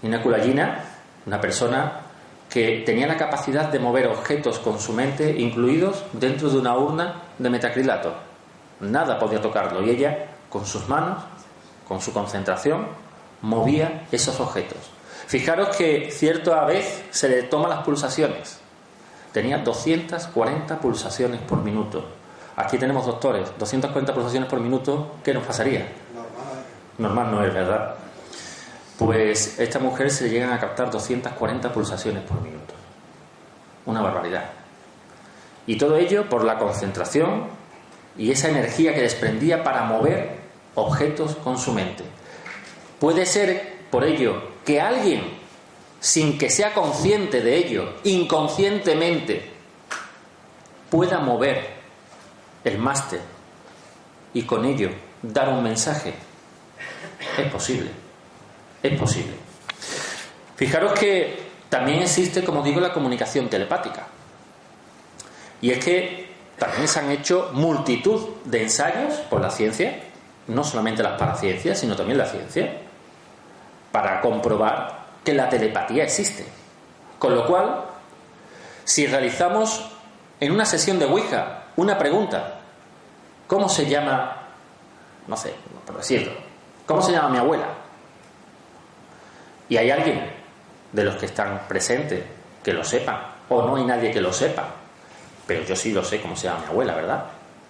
Nina 0.01 0.21
Kulagina, 0.21 0.83
una 1.25 1.39
persona 1.39 2.01
que 2.49 2.83
tenía 2.85 3.07
la 3.07 3.17
capacidad 3.17 3.69
de 3.71 3.79
mover 3.79 4.07
objetos 4.07 4.59
con 4.59 4.79
su 4.79 4.91
mente, 4.93 5.31
incluidos 5.37 6.03
dentro 6.13 6.49
de 6.49 6.57
una 6.57 6.77
urna 6.77 7.21
de 7.37 7.49
metacrilato. 7.49 8.13
Nada 8.81 9.17
podía 9.17 9.41
tocarlo 9.41 9.83
y 9.85 9.91
ella, 9.91 10.27
con 10.49 10.65
sus 10.65 10.87
manos, 10.87 11.23
con 11.87 12.01
su 12.01 12.11
concentración, 12.13 12.87
movía 13.41 14.07
esos 14.11 14.39
objetos. 14.39 14.77
Fijaros 15.27 15.75
que 15.75 16.09
cierta 16.11 16.63
vez 16.65 17.03
se 17.09 17.29
le 17.29 17.43
toma 17.43 17.67
las 17.67 17.83
pulsaciones. 17.83 18.59
Tenía 19.33 19.57
240 19.57 20.79
pulsaciones 20.79 21.41
por 21.41 21.63
minuto. 21.63 22.05
Aquí 22.55 22.77
tenemos 22.77 23.05
doctores, 23.05 23.51
240 23.59 24.13
pulsaciones 24.13 24.49
por 24.49 24.59
minuto, 24.59 25.17
¿qué 25.23 25.33
nos 25.33 25.45
pasaría? 25.45 25.87
Normal 26.97 27.31
no 27.31 27.45
es, 27.45 27.53
¿verdad? 27.53 27.95
Pues 28.97 29.59
esta 29.59 29.77
mujer 29.77 30.09
se 30.09 30.23
le 30.23 30.31
llegan 30.31 30.51
a 30.51 30.59
captar 30.59 30.89
240 30.89 31.71
pulsaciones 31.71 32.23
por 32.23 32.41
minuto. 32.41 32.73
Una 33.85 34.01
barbaridad. 34.01 34.45
Y 35.67 35.77
todo 35.77 35.97
ello 35.97 36.27
por 36.27 36.43
la 36.43 36.57
concentración 36.57 37.43
y 38.17 38.31
esa 38.31 38.49
energía 38.49 38.95
que 38.95 39.01
desprendía 39.01 39.63
para 39.63 39.83
mover 39.83 40.37
objetos 40.73 41.35
con 41.35 41.57
su 41.57 41.73
mente. 41.73 42.03
Puede 42.99 43.25
ser, 43.25 43.77
por 43.91 44.03
ello, 44.03 44.41
que 44.65 44.81
alguien, 44.81 45.21
sin 45.99 46.37
que 46.37 46.49
sea 46.49 46.73
consciente 46.73 47.41
de 47.41 47.57
ello, 47.57 47.93
inconscientemente, 48.03 49.51
pueda 50.89 51.19
mover 51.19 51.77
el 52.63 52.77
máster 52.77 53.19
y 54.33 54.43
con 54.43 54.65
ello 54.65 54.89
dar 55.21 55.49
un 55.49 55.63
mensaje. 55.63 56.13
Es 57.37 57.51
posible, 57.51 57.89
es 58.83 58.99
posible. 58.99 59.33
Fijaros 60.55 60.93
que 60.93 61.39
también 61.69 62.01
existe, 62.01 62.43
como 62.43 62.63
digo, 62.63 62.79
la 62.79 62.93
comunicación 62.93 63.49
telepática. 63.49 64.07
Y 65.61 65.71
es 65.71 65.83
que 65.83 66.27
también 66.57 66.87
se 66.87 66.99
han 66.99 67.11
hecho 67.11 67.51
multitud 67.53 68.21
de 68.45 68.63
ensayos 68.63 69.13
por 69.29 69.41
la 69.41 69.51
ciencia, 69.51 69.99
no 70.47 70.63
solamente 70.63 71.03
las 71.03 71.19
paraciencias, 71.19 71.79
sino 71.79 71.95
también 71.95 72.17
la 72.17 72.25
ciencia, 72.25 72.81
para 73.97 74.21
comprobar 74.21 75.05
que 75.23 75.33
la 75.33 75.49
telepatía 75.49 76.03
existe. 76.03 76.45
Con 77.17 77.33
lo 77.33 77.47
cual, 77.47 77.85
si 78.83 79.07
realizamos 79.07 79.89
en 80.39 80.51
una 80.51 80.65
sesión 80.65 80.99
de 80.99 81.05
Ouija 81.05 81.63
una 81.77 81.97
pregunta 81.97 82.57
¿Cómo 83.47 83.67
se 83.69 83.87
llama, 83.87 84.35
no 85.25 85.37
sé, 85.37 85.53
por 85.85 85.97
decirlo, 85.97 86.33
cómo 86.85 87.01
se 87.01 87.13
llama 87.13 87.29
mi 87.29 87.37
abuela? 87.37 87.67
Y 89.69 89.77
hay 89.77 89.89
alguien 89.89 90.29
de 90.91 91.03
los 91.03 91.15
que 91.15 91.27
están 91.27 91.61
presentes 91.67 92.23
que 92.61 92.73
lo 92.73 92.83
sepa, 92.83 93.35
o 93.47 93.61
no 93.61 93.77
hay 93.77 93.85
nadie 93.85 94.11
que 94.11 94.19
lo 94.19 94.33
sepa, 94.33 94.67
pero 95.47 95.63
yo 95.63 95.75
sí 95.75 95.91
lo 95.91 96.03
sé 96.03 96.21
cómo 96.21 96.35
se 96.35 96.47
llama 96.47 96.59
mi 96.59 96.67
abuela, 96.67 96.93
¿verdad? 96.93 97.25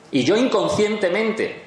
Y 0.09 0.23
yo 0.23 0.35
inconscientemente 0.35 1.63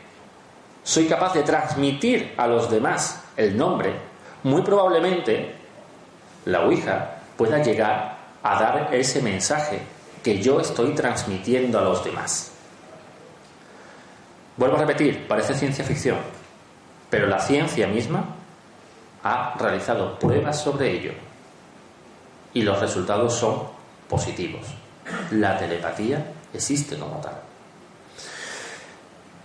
soy 0.83 1.07
capaz 1.07 1.33
de 1.33 1.45
transmitir 1.45 2.35
a 2.37 2.49
los 2.49 2.69
demás 2.69 3.23
el 3.37 3.57
nombre, 3.57 3.95
muy 4.43 4.63
probablemente 4.63 5.55
la 6.45 6.63
Ouija 6.63 7.17
pueda 7.37 7.63
llegar 7.63 8.19
a 8.43 8.61
dar 8.61 8.95
ese 8.95 9.21
mensaje 9.23 9.81
que 10.23 10.41
yo 10.41 10.61
estoy 10.61 10.95
transmitiendo 10.95 11.79
a 11.79 11.83
los 11.83 12.05
demás. 12.05 12.53
Vuelvo 14.57 14.77
a 14.77 14.81
repetir, 14.81 15.27
parece 15.27 15.55
ciencia 15.55 15.85
ficción, 15.85 16.19
pero 17.09 17.27
la 17.27 17.39
ciencia 17.39 17.87
misma 17.87 18.25
ha 19.23 19.55
realizado 19.59 20.19
pruebas 20.19 20.63
sobre 20.63 20.91
ello 20.91 21.13
y 22.53 22.63
los 22.63 22.79
resultados 22.81 23.35
son 23.35 23.63
positivos. 24.09 24.67
La 25.33 25.59
telepatía 25.59 26.33
existe 26.53 26.99
como 26.99 27.17
tal. 27.21 27.41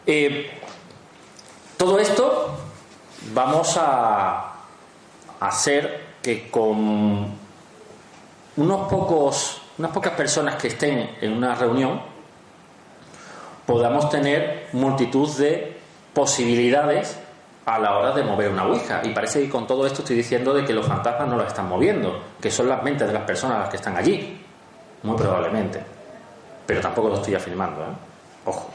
Eh, 0.05 0.51
todo 1.77 1.99
esto 1.99 2.58
vamos 3.34 3.75
a 3.77 4.54
hacer 5.47 6.15
que 6.21 6.49
con 6.49 7.34
unos 8.58 8.89
pocos, 8.89 9.62
unas 9.77 9.91
pocas 9.91 10.13
personas 10.13 10.55
que 10.55 10.69
estén 10.69 11.17
en 11.21 11.34
una 11.34 11.55
reunión 11.55 12.01
podamos 13.65 14.10
tener 14.10 14.69
multitud 14.73 15.29
de 15.38 15.77
posibilidades 16.13 17.17
a 17.65 17.79
la 17.79 17.97
hora 17.97 18.12
de 18.12 18.23
mover 18.23 18.51
una 18.51 18.65
Ouija. 18.65 19.01
Y 19.03 19.10
parece 19.10 19.41
que 19.41 19.49
con 19.49 19.65
todo 19.65 19.86
esto 19.86 20.01
estoy 20.01 20.15
diciendo 20.15 20.53
de 20.53 20.63
que 20.63 20.73
los 20.73 20.86
fantasmas 20.86 21.27
no 21.27 21.36
lo 21.36 21.45
están 21.45 21.67
moviendo, 21.67 22.21
que 22.39 22.51
son 22.51 22.69
las 22.69 22.84
mentes 22.84 23.08
de 23.08 23.13
las 23.13 23.23
personas 23.23 23.60
las 23.60 23.69
que 23.69 23.77
están 23.77 23.97
allí. 23.97 24.39
Muy 25.03 25.17
probablemente. 25.17 25.84
Pero 26.65 26.81
tampoco 26.81 27.10
lo 27.10 27.15
estoy 27.15 27.36
afirmando, 27.36 27.81
¿eh? 27.81 27.95
Ojo. 28.45 28.69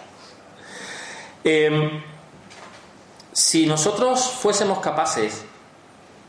Em, 1.42 2.02
si 3.33 3.66
nosotros 3.66 4.20
fuésemos 4.30 4.80
capaces 4.80 5.44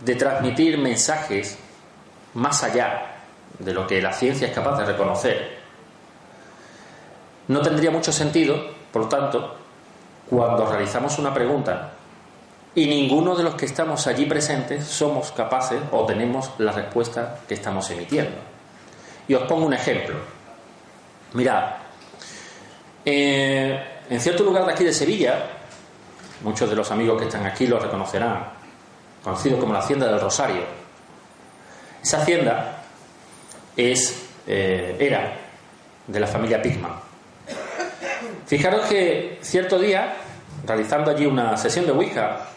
de 0.03 0.15
transmitir 0.15 0.77
mensajes 0.77 1.57
más 2.33 2.63
allá 2.63 3.15
de 3.59 3.73
lo 3.73 3.85
que 3.85 4.01
la 4.01 4.13
ciencia 4.13 4.47
es 4.47 4.53
capaz 4.53 4.77
de 4.79 4.85
reconocer, 4.85 5.59
no 7.47 7.61
tendría 7.61 7.91
mucho 7.91 8.11
sentido, 8.11 8.55
por 8.91 9.03
lo 9.03 9.09
tanto, 9.09 9.55
cuando 10.29 10.65
realizamos 10.65 11.19
una 11.19 11.33
pregunta 11.33 11.91
y 12.73 12.87
ninguno 12.87 13.35
de 13.35 13.43
los 13.43 13.55
que 13.55 13.65
estamos 13.65 14.07
allí 14.07 14.25
presentes 14.25 14.85
somos 14.85 15.31
capaces 15.33 15.81
o 15.91 16.05
tenemos 16.05 16.51
la 16.59 16.71
respuesta 16.71 17.39
que 17.47 17.55
estamos 17.55 17.89
emitiendo. 17.91 18.37
Y 19.27 19.33
os 19.33 19.43
pongo 19.43 19.65
un 19.65 19.73
ejemplo. 19.73 20.15
Mirad, 21.33 21.71
eh, 23.03 24.01
en 24.09 24.21
cierto 24.21 24.43
lugar 24.43 24.65
de 24.65 24.71
aquí 24.71 24.85
de 24.85 24.93
Sevilla, 24.93 25.43
muchos 26.43 26.69
de 26.69 26.75
los 26.75 26.89
amigos 26.91 27.19
que 27.19 27.27
están 27.27 27.45
aquí 27.45 27.67
lo 27.67 27.79
reconocerán, 27.79 28.60
conocido 29.23 29.59
como 29.59 29.73
la 29.73 29.79
Hacienda 29.79 30.07
del 30.07 30.19
Rosario. 30.19 30.63
Esa 32.01 32.21
hacienda 32.21 32.83
es, 33.77 34.29
eh, 34.47 34.97
era 34.99 35.37
de 36.07 36.19
la 36.19 36.27
familia 36.27 36.61
Pigman. 36.61 36.93
Fijaros 38.47 38.87
que 38.87 39.39
cierto 39.41 39.79
día, 39.79 40.13
realizando 40.65 41.11
allí 41.11 41.25
una 41.25 41.55
sesión 41.57 41.85
de 41.85 41.91
Ouija, 41.91 42.47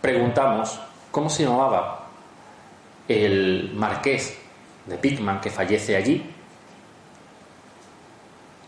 preguntamos 0.00 0.80
cómo 1.10 1.28
se 1.28 1.44
llamaba 1.44 2.08
el 3.08 3.72
marqués 3.74 4.38
de 4.86 4.96
Pigman 4.96 5.40
que 5.40 5.50
fallece 5.50 5.96
allí. 5.96 6.30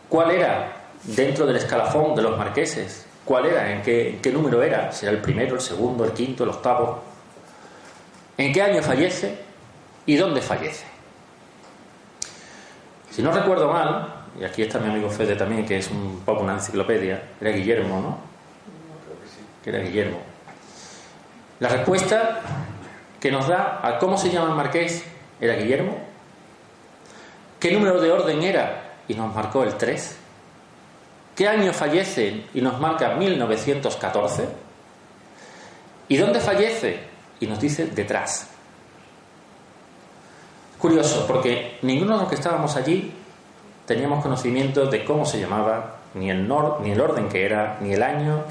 ¿Cuál 0.08 0.32
era 0.32 0.72
dentro 1.04 1.46
del 1.46 1.56
escalafón 1.56 2.14
de 2.14 2.22
los 2.22 2.36
marqueses? 2.36 3.03
¿Cuál 3.24 3.46
era? 3.46 3.72
¿En 3.72 3.82
qué, 3.82 4.30
número 4.32 4.62
era? 4.62 4.92
¿Si 4.92 5.06
era 5.06 5.14
el 5.14 5.22
primero, 5.22 5.54
el 5.54 5.60
segundo, 5.60 6.04
el 6.04 6.12
quinto, 6.12 6.44
el 6.44 6.50
octavo? 6.50 7.02
¿En 8.36 8.52
qué 8.52 8.62
año 8.62 8.82
fallece? 8.82 9.38
¿Y 10.06 10.16
dónde 10.16 10.42
fallece? 10.42 10.84
Si 13.10 13.22
no 13.22 13.32
recuerdo 13.32 13.72
mal, 13.72 14.26
y 14.38 14.44
aquí 14.44 14.62
está 14.62 14.78
mi 14.78 14.90
amigo 14.90 15.08
Fede 15.08 15.36
también, 15.36 15.64
que 15.64 15.78
es 15.78 15.90
un 15.90 16.20
poco 16.24 16.42
una 16.42 16.54
enciclopedia, 16.54 17.22
era 17.40 17.50
Guillermo, 17.50 18.00
¿no? 18.00 18.18
Que 19.62 19.70
era 19.70 19.78
Guillermo. 19.78 20.18
La 21.60 21.68
respuesta 21.68 22.40
que 23.20 23.30
nos 23.30 23.48
da 23.48 23.80
a 23.82 23.98
cómo 23.98 24.18
se 24.18 24.30
llama 24.30 24.50
el 24.50 24.56
marqués 24.56 25.04
era 25.40 25.54
Guillermo. 25.54 25.96
¿Qué 27.58 27.72
número 27.72 28.00
de 28.00 28.12
orden 28.12 28.42
era? 28.42 28.96
Y 29.08 29.14
nos 29.14 29.34
marcó 29.34 29.62
el 29.62 29.74
3. 29.74 30.18
¿Qué 31.34 31.48
año 31.48 31.72
fallece? 31.72 32.44
Y 32.54 32.60
nos 32.60 32.78
marca 32.80 33.14
1914. 33.14 34.48
¿Y 36.08 36.16
dónde 36.16 36.40
fallece? 36.40 37.00
Y 37.40 37.46
nos 37.46 37.60
dice 37.60 37.86
detrás. 37.86 38.48
Curioso, 40.78 41.26
porque 41.26 41.78
ninguno 41.82 42.14
de 42.14 42.20
los 42.20 42.28
que 42.28 42.36
estábamos 42.36 42.76
allí 42.76 43.12
teníamos 43.86 44.22
conocimiento 44.22 44.86
de 44.86 45.04
cómo 45.04 45.24
se 45.24 45.40
llamaba, 45.40 45.96
ni 46.14 46.30
el, 46.30 46.46
nor, 46.46 46.80
ni 46.82 46.92
el 46.92 47.00
orden 47.00 47.28
que 47.28 47.44
era, 47.44 47.78
ni 47.80 47.94
el 47.94 48.02
año. 48.02 48.44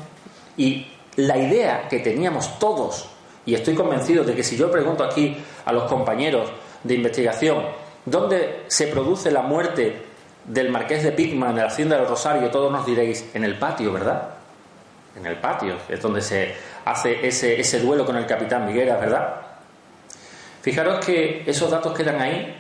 Y 0.58 0.88
la 1.16 1.38
idea 1.38 1.88
que 1.88 2.00
teníamos 2.00 2.60
todos, 2.60 3.08
y 3.46 3.54
estoy 3.54 3.76
convencido 3.76 4.24
de 4.24 4.36
que 4.36 4.44
si 4.44 4.58
yo 4.58 4.72
pregunto 4.72 5.04
aquí 5.04 5.38
a 5.66 5.72
los 5.72 5.84
compañeros 5.84 6.50
de 6.84 6.96
investigación 6.96 7.64
dónde 8.06 8.64
se 8.68 8.88
produce 8.88 9.32
la 9.32 9.42
muerte 9.42 10.13
del 10.46 10.70
marqués 10.70 11.04
de 11.04 11.12
Pigman 11.12 11.52
en 11.52 11.58
la 11.58 11.66
hacienda 11.66 11.98
del 11.98 12.08
Rosario, 12.08 12.50
todos 12.50 12.72
nos 12.72 12.86
diréis 12.86 13.30
en 13.34 13.44
el 13.44 13.58
patio, 13.58 13.94
¿verdad? 13.94 14.30
En 15.16 15.26
el 15.26 15.38
patio, 15.38 15.78
es 15.88 16.02
donde 16.02 16.22
se 16.22 16.54
hace 16.86 17.26
ese, 17.26 17.60
ese 17.60 17.80
duelo 17.80 18.06
con 18.06 18.16
el 18.18 18.26
capitán 18.26 18.66
Miguera, 18.66 18.98
¿verdad? 18.98 19.36
Fijaros 20.62 21.06
que 21.06 21.44
esos 21.46 21.70
datos 21.70 21.94
quedan 21.94 22.22
ahí 22.22 22.56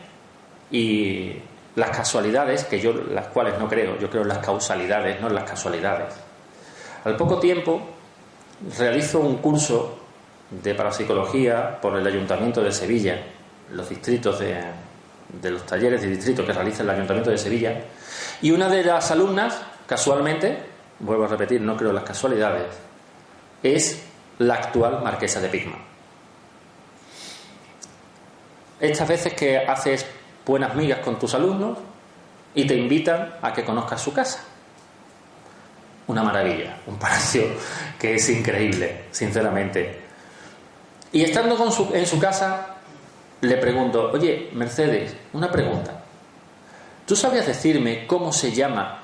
y 0.72 1.34
las 1.76 1.90
casualidades, 1.90 2.66
que 2.66 2.80
yo 2.80 2.94
las 2.94 3.28
cuales 3.28 3.58
no 3.58 3.68
creo, 3.68 3.98
yo 4.00 4.10
creo 4.10 4.24
en 4.24 4.30
las 4.30 4.40
causalidades, 4.40 5.20
no 5.20 5.28
en 5.28 5.36
las 5.36 5.50
casualidades. 5.50 6.14
Al 7.04 7.18
poco 7.18 7.40
tiempo 7.40 7.82
realizo 8.78 9.20
un 9.20 9.38
curso 9.38 10.00
de 10.50 10.76
parapsicología 10.76 11.80
por 11.82 11.98
el 11.98 12.06
Ayuntamiento 12.06 12.62
de 12.62 12.72
Sevilla, 12.72 13.22
los 13.72 13.90
distritos 13.90 14.40
de, 14.40 14.58
de 15.30 15.52
los 15.52 15.66
talleres 15.66 16.02
de 16.02 16.10
distrito 16.10 16.46
que 16.46 16.54
realiza 16.54 16.84
el 16.84 16.90
Ayuntamiento 16.90 17.30
de 17.30 17.38
Sevilla, 17.38 17.82
y 18.42 18.52
una 18.52 18.70
de 18.70 18.84
las 18.84 19.10
alumnas, 19.12 19.60
casualmente, 19.88 20.58
vuelvo 21.00 21.26
a 21.26 21.28
repetir, 21.28 21.62
no 21.62 21.78
creo 21.78 21.94
las 21.94 22.04
casualidades, 22.04 22.68
es 23.62 24.04
la 24.40 24.56
actual 24.56 25.02
marquesa 25.04 25.40
de 25.40 25.50
Pigma. 25.50 25.78
Estas 28.80 29.08
veces 29.08 29.34
que 29.34 29.58
haces 29.58 30.06
buenas 30.46 30.76
migas 30.76 31.00
con 31.00 31.18
tus 31.18 31.34
alumnos 31.34 31.78
y 32.54 32.68
te 32.68 32.76
invitan 32.76 33.36
a 33.42 33.54
que 33.54 33.64
conozcas 33.64 34.02
su 34.02 34.14
casa. 34.14 34.44
Una 36.08 36.22
maravilla, 36.22 36.78
un 36.86 36.98
palacio 36.98 37.44
que 37.98 38.16
es 38.16 38.30
increíble, 38.30 39.06
sinceramente. 39.12 40.02
Y 41.14 41.24
estando 41.24 41.58
en 41.94 42.06
su 42.06 42.20
casa, 42.20 42.73
le 43.44 43.58
pregunto, 43.58 44.10
oye, 44.14 44.50
Mercedes, 44.54 45.16
una 45.34 45.52
pregunta. 45.52 46.02
¿Tú 47.06 47.14
sabrías 47.14 47.46
decirme 47.46 48.08
cómo 48.08 48.32
se 48.32 48.54
llama 48.54 49.00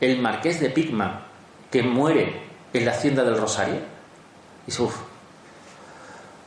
el 0.00 0.18
marqués 0.18 0.60
de 0.60 0.70
Pigman 0.70 1.20
que 1.70 1.82
muere 1.82 2.40
en 2.72 2.84
la 2.86 2.92
hacienda 2.92 3.22
del 3.22 3.36
Rosario? 3.36 3.74
Y 3.74 4.66
dice, 4.66 4.82
uff, 4.82 4.96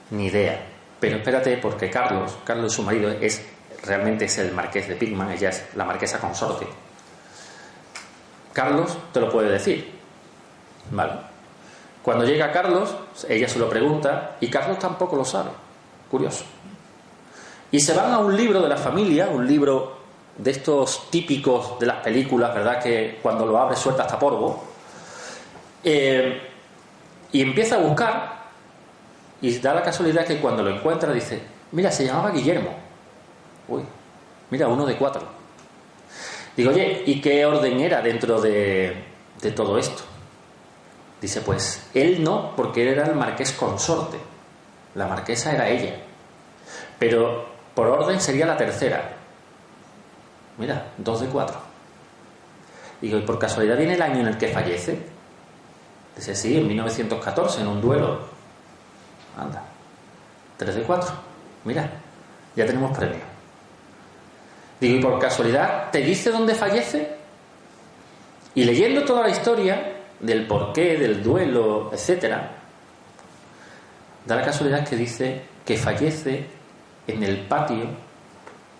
ni 0.09 0.25
idea. 0.25 0.59
Pero 0.99 1.17
espérate, 1.17 1.55
porque 1.57 1.91
Carlos, 1.91 2.35
Carlos 2.43 2.73
su 2.73 2.81
marido, 2.81 3.11
es 3.11 3.45
realmente 3.83 4.25
es 4.25 4.37
el 4.39 4.51
marqués 4.51 4.87
de 4.87 4.95
Pigman, 4.95 5.29
ella 5.29 5.49
es 5.49 5.67
la 5.75 5.85
marquesa 5.85 6.19
consorte. 6.19 6.67
Carlos 8.53 8.97
te 9.13 9.21
lo 9.21 9.29
puede 9.29 9.51
decir. 9.51 9.99
¿Vale? 10.89 11.13
Cuando 12.01 12.25
llega 12.25 12.51
Carlos, 12.51 12.95
ella 13.27 13.47
se 13.47 13.59
lo 13.59 13.69
pregunta 13.69 14.37
y 14.41 14.49
Carlos 14.49 14.79
tampoco 14.79 15.15
lo 15.15 15.23
sabe. 15.23 15.51
Curioso. 16.09 16.43
Y 17.71 17.79
se 17.79 17.93
van 17.93 18.11
a 18.11 18.19
un 18.19 18.35
libro 18.35 18.61
de 18.61 18.69
la 18.69 18.77
familia, 18.77 19.29
un 19.29 19.47
libro 19.47 19.99
de 20.37 20.51
estos 20.51 21.09
típicos 21.11 21.79
de 21.79 21.85
las 21.85 21.97
películas, 21.97 22.53
¿verdad? 22.55 22.81
Que 22.81 23.19
cuando 23.21 23.45
lo 23.45 23.57
abre 23.57 23.75
suelta 23.75 24.03
hasta 24.03 24.17
polvo. 24.17 24.63
Eh, 25.83 26.41
y 27.31 27.41
empieza 27.41 27.75
a 27.75 27.79
buscar 27.79 28.39
y 29.41 29.57
da 29.59 29.73
la 29.73 29.83
casualidad 29.83 30.25
que 30.25 30.39
cuando 30.39 30.63
lo 30.63 30.69
encuentra 30.69 31.13
dice, 31.13 31.41
mira, 31.71 31.91
se 31.91 32.05
llamaba 32.05 32.31
Guillermo. 32.31 32.75
Uy, 33.67 33.83
mira, 34.49 34.67
uno 34.67 34.85
de 34.85 34.95
cuatro. 34.95 35.21
Digo, 36.57 36.71
oye, 36.71 37.03
¿y 37.05 37.21
qué 37.21 37.45
orden 37.45 37.79
era 37.79 38.01
dentro 38.01 38.41
de, 38.41 39.03
de 39.41 39.51
todo 39.51 39.77
esto? 39.77 40.03
Dice, 41.21 41.41
pues 41.41 41.87
él 41.93 42.23
no, 42.23 42.53
porque 42.55 42.81
él 42.81 42.89
era 42.89 43.05
el 43.05 43.15
marqués 43.15 43.51
consorte. 43.51 44.17
La 44.95 45.07
marquesa 45.07 45.53
era 45.53 45.69
ella. 45.69 45.95
Pero 46.97 47.45
por 47.79 47.87
orden 47.87 48.19
sería 48.19 48.45
la 48.45 48.57
tercera. 48.57 49.09
Mira, 50.57 50.87
dos 50.97 51.21
de 51.21 51.27
cuatro. 51.27 51.55
Digo, 52.99 53.17
¿y 53.17 53.21
por 53.21 53.39
casualidad 53.39 53.77
viene 53.77 53.93
el 53.93 54.01
año 54.01 54.19
en 54.19 54.27
el 54.27 54.37
que 54.37 54.49
fallece? 54.49 54.99
Dice, 56.13 56.35
sí, 56.35 56.57
en 56.57 56.67
1914, 56.67 57.61
en 57.61 57.67
un 57.69 57.79
duelo. 57.79 58.19
Anda, 59.37 59.63
tres 60.57 60.75
de 60.75 60.81
cuatro. 60.81 61.13
Mira, 61.63 61.89
ya 62.53 62.65
tenemos 62.65 62.97
premio. 62.97 63.21
Digo, 64.81 64.97
¿y 64.97 65.01
por 65.01 65.17
casualidad 65.17 65.89
te 65.89 65.99
dice 65.99 66.31
dónde 66.31 66.55
fallece? 66.55 67.15
Y 68.55 68.65
leyendo 68.65 69.05
toda 69.05 69.23
la 69.23 69.29
historia 69.29 69.93
del 70.19 70.45
porqué, 70.47 70.97
del 70.97 71.23
duelo, 71.23 71.91
etcétera, 71.93 72.51
da 74.25 74.35
la 74.35 74.43
casualidad 74.43 74.85
que 74.85 74.97
dice 74.97 75.43
que 75.65 75.77
fallece 75.77 76.58
en 77.09 77.23
el 77.23 77.41
patio, 77.47 77.83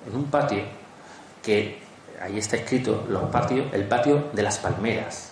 en 0.07 0.15
un 0.15 0.25
patio 0.25 0.63
que 1.43 1.81
ahí 2.21 2.37
está 2.37 2.57
escrito 2.57 3.05
los 3.09 3.23
patios, 3.29 3.67
el 3.73 3.85
patio 3.85 4.29
de 4.33 4.43
las 4.43 4.57
palmeras. 4.57 5.31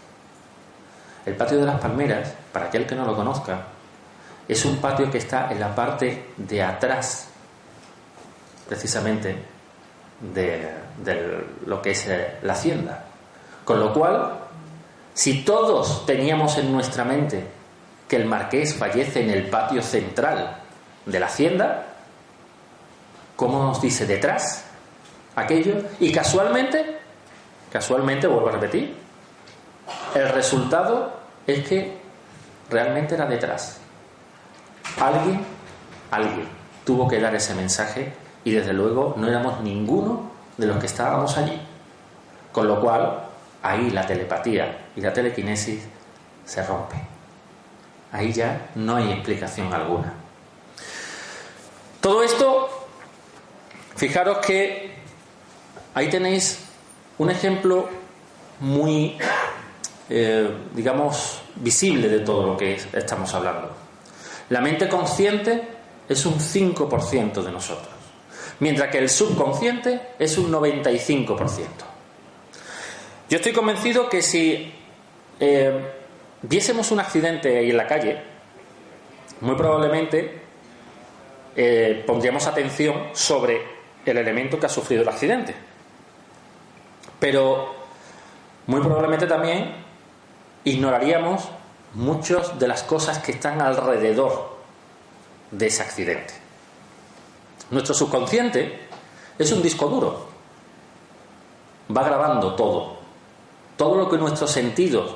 El 1.26 1.36
patio 1.36 1.58
de 1.58 1.66
las 1.66 1.80
palmeras, 1.80 2.34
para 2.52 2.68
aquel 2.68 2.86
que 2.86 2.96
no 2.96 3.06
lo 3.06 3.16
conozca, 3.16 3.68
es 4.48 4.64
un 4.64 4.78
patio 4.78 5.12
que 5.12 5.18
está 5.18 5.52
en 5.52 5.60
la 5.60 5.76
parte 5.76 6.28
de 6.38 6.64
atrás, 6.64 7.28
precisamente, 8.68 9.36
de, 10.34 10.72
de 11.04 11.44
lo 11.66 11.82
que 11.82 11.92
es 11.92 12.08
eh, 12.08 12.38
la 12.44 12.54
hacienda. 12.54 13.04
Con 13.66 13.80
lo 13.80 13.94
cual, 13.94 14.40
si 15.14 15.44
todos 15.44 16.06
teníamos 16.06 16.58
en 16.58 16.72
nuestra 16.72 17.04
mente 17.04 17.46
que 18.08 18.16
el 18.16 18.26
marqués 18.26 18.74
fallece 18.74 19.22
en 19.22 19.30
el 19.30 19.50
patio 19.50 19.82
central 19.82 20.60
de 21.06 21.20
la 21.20 21.26
hacienda, 21.26 21.97
¿cómo 23.38 23.64
nos 23.64 23.82
dice 23.82 24.06
detrás 24.06 24.66
aquello? 25.38 25.76
Y 26.02 26.12
casualmente, 26.12 26.98
casualmente, 27.72 28.28
vuelvo 28.28 28.50
a 28.50 28.52
repetir, 28.54 28.98
el 30.14 30.28
resultado 30.30 31.14
es 31.46 31.66
que 31.66 31.98
realmente 32.70 33.16
era 33.16 33.26
detrás. 33.26 33.80
Alguien, 35.00 35.46
alguien 36.12 36.48
tuvo 36.84 37.08
que 37.08 37.22
dar 37.22 37.34
ese 37.36 37.56
mensaje 37.56 38.12
y 38.44 38.52
desde 38.52 38.74
luego 38.74 39.14
no 39.18 39.28
éramos 39.28 39.62
ninguno 39.62 40.32
de 40.58 40.68
los 40.68 40.78
que 40.78 40.88
estábamos 40.88 41.38
allí. 41.38 41.62
Con 42.52 42.68
lo 42.68 42.82
cual, 42.82 43.24
ahí 43.62 43.90
la 43.92 44.06
telepatía 44.06 44.88
y 44.96 45.02
la 45.02 45.14
telequinesis 45.14 45.84
se 46.46 46.64
rompe. 46.64 46.96
Ahí 48.12 48.32
ya 48.34 48.70
no 48.76 48.96
hay 48.96 49.12
explicación 49.12 49.72
alguna. 49.74 50.14
Todo 52.02 52.24
esto, 52.24 52.77
fijaros 53.98 54.38
que 54.46 54.92
ahí 55.94 56.10
tenéis 56.10 56.60
un 57.18 57.30
ejemplo 57.30 57.90
muy, 58.60 59.18
eh, 60.10 60.50
digamos, 60.74 61.42
visible 61.56 62.08
de 62.08 62.20
todo 62.20 62.46
lo 62.46 62.58
que 62.58 62.80
estamos 62.94 63.34
hablando. 63.34 63.76
La 64.50 64.62
mente 64.62 64.88
consciente 64.88 65.62
es 66.08 66.26
un 66.26 66.40
5% 66.40 67.44
de 67.44 67.52
nosotros, 67.52 67.90
mientras 68.60 68.90
que 68.90 69.00
el 69.00 69.10
subconsciente 69.10 70.14
es 70.18 70.38
un 70.38 70.52
95%. 70.52 71.68
Yo 73.30 73.38
estoy 73.38 73.52
convencido 73.52 74.08
que 74.08 74.22
si 74.22 74.72
eh, 75.40 75.94
viésemos 76.44 76.92
un 76.92 77.00
accidente 77.00 77.58
ahí 77.58 77.72
en 77.72 77.78
la 77.78 77.88
calle, 77.88 78.22
muy 79.42 79.56
probablemente 79.56 80.42
eh, 81.56 82.04
pondríamos 82.06 82.48
atención 82.48 83.10
sobre 83.14 83.77
el 84.12 84.18
elemento 84.18 84.60
que 84.60 84.66
ha 84.66 84.70
sufrido 84.70 85.02
el 85.02 85.10
accidente. 85.10 85.56
Pero 87.20 87.76
muy 88.68 88.82
probablemente 88.82 89.28
también 89.28 89.76
ignoraríamos 90.64 91.48
muchas 91.94 92.60
de 92.60 92.68
las 92.68 92.84
cosas 92.84 93.20
que 93.20 93.32
están 93.32 93.62
alrededor 93.62 94.58
de 95.52 95.68
ese 95.68 95.82
accidente. 95.82 96.34
Nuestro 97.72 97.94
subconsciente 97.94 98.88
es 99.38 99.52
un 99.52 99.62
disco 99.62 99.88
duro. 99.88 100.28
Va 101.96 102.04
grabando 102.04 102.56
todo. 102.56 102.98
Todo 103.78 103.96
lo 103.96 104.10
que 104.10 104.18
nuestros 104.18 104.52
sentidos 104.52 105.16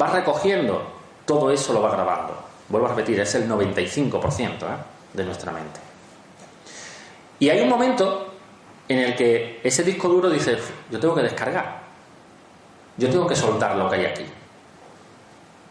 va 0.00 0.08
recogiendo, 0.08 0.82
todo 1.24 1.50
eso 1.50 1.72
lo 1.72 1.82
va 1.82 1.90
grabando. 1.90 2.34
Vuelvo 2.68 2.86
a 2.86 2.90
repetir, 2.90 3.20
es 3.20 3.34
el 3.34 3.48
95% 3.48 4.62
¿eh? 4.62 4.66
de 5.12 5.24
nuestra 5.24 5.52
mente. 5.52 5.80
Y 7.38 7.48
hay 7.48 7.60
un 7.60 7.68
momento 7.68 8.27
en 8.88 8.98
el 8.98 9.14
que 9.14 9.60
ese 9.62 9.84
disco 9.84 10.08
duro 10.08 10.30
dice, 10.30 10.58
yo 10.90 10.98
tengo 10.98 11.14
que 11.14 11.22
descargar, 11.22 11.82
yo 12.96 13.08
tengo 13.10 13.26
que 13.26 13.36
soltar 13.36 13.76
lo 13.76 13.88
que 13.88 13.96
hay 13.96 14.06
aquí. 14.06 14.24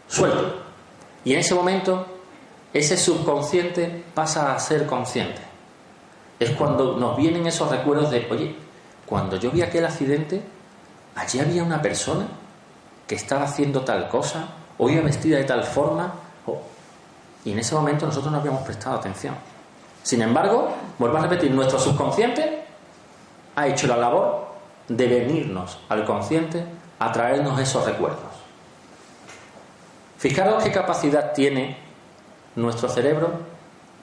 Suelto. 0.06 0.62
Y 1.24 1.34
en 1.34 1.40
ese 1.40 1.54
momento, 1.54 2.06
ese 2.72 2.96
subconsciente 2.96 4.04
pasa 4.14 4.54
a 4.54 4.58
ser 4.58 4.86
consciente. 4.86 5.40
Es 6.38 6.50
cuando 6.52 6.96
nos 6.96 7.16
vienen 7.16 7.46
esos 7.46 7.68
recuerdos 7.70 8.10
de, 8.10 8.26
oye, 8.30 8.54
cuando 9.04 9.36
yo 9.36 9.50
vi 9.50 9.62
aquel 9.62 9.84
accidente, 9.84 10.40
allí 11.16 11.40
había 11.40 11.64
una 11.64 11.82
persona 11.82 12.26
que 13.06 13.16
estaba 13.16 13.44
haciendo 13.44 13.80
tal 13.80 14.08
cosa, 14.08 14.48
o 14.78 14.88
iba 14.88 15.02
vestida 15.02 15.38
de 15.38 15.44
tal 15.44 15.64
forma, 15.64 16.12
y 17.44 17.52
en 17.52 17.58
ese 17.58 17.74
momento 17.74 18.06
nosotros 18.06 18.30
no 18.30 18.38
habíamos 18.38 18.62
prestado 18.62 18.96
atención. 18.96 19.34
Sin 20.02 20.22
embargo, 20.22 20.74
vuelvo 20.98 21.18
a 21.18 21.22
repetir, 21.22 21.50
nuestro 21.50 21.78
subconsciente 21.78 22.57
ha 23.58 23.66
hecho 23.66 23.88
la 23.88 23.96
labor 23.96 24.46
de 24.86 25.08
venirnos 25.08 25.80
al 25.88 26.04
consciente 26.04 26.64
a 27.00 27.10
traernos 27.10 27.58
esos 27.58 27.84
recuerdos. 27.84 28.22
Fijaros 30.16 30.62
qué 30.62 30.70
capacidad 30.70 31.32
tiene 31.32 31.76
nuestro 32.54 32.88
cerebro 32.88 33.32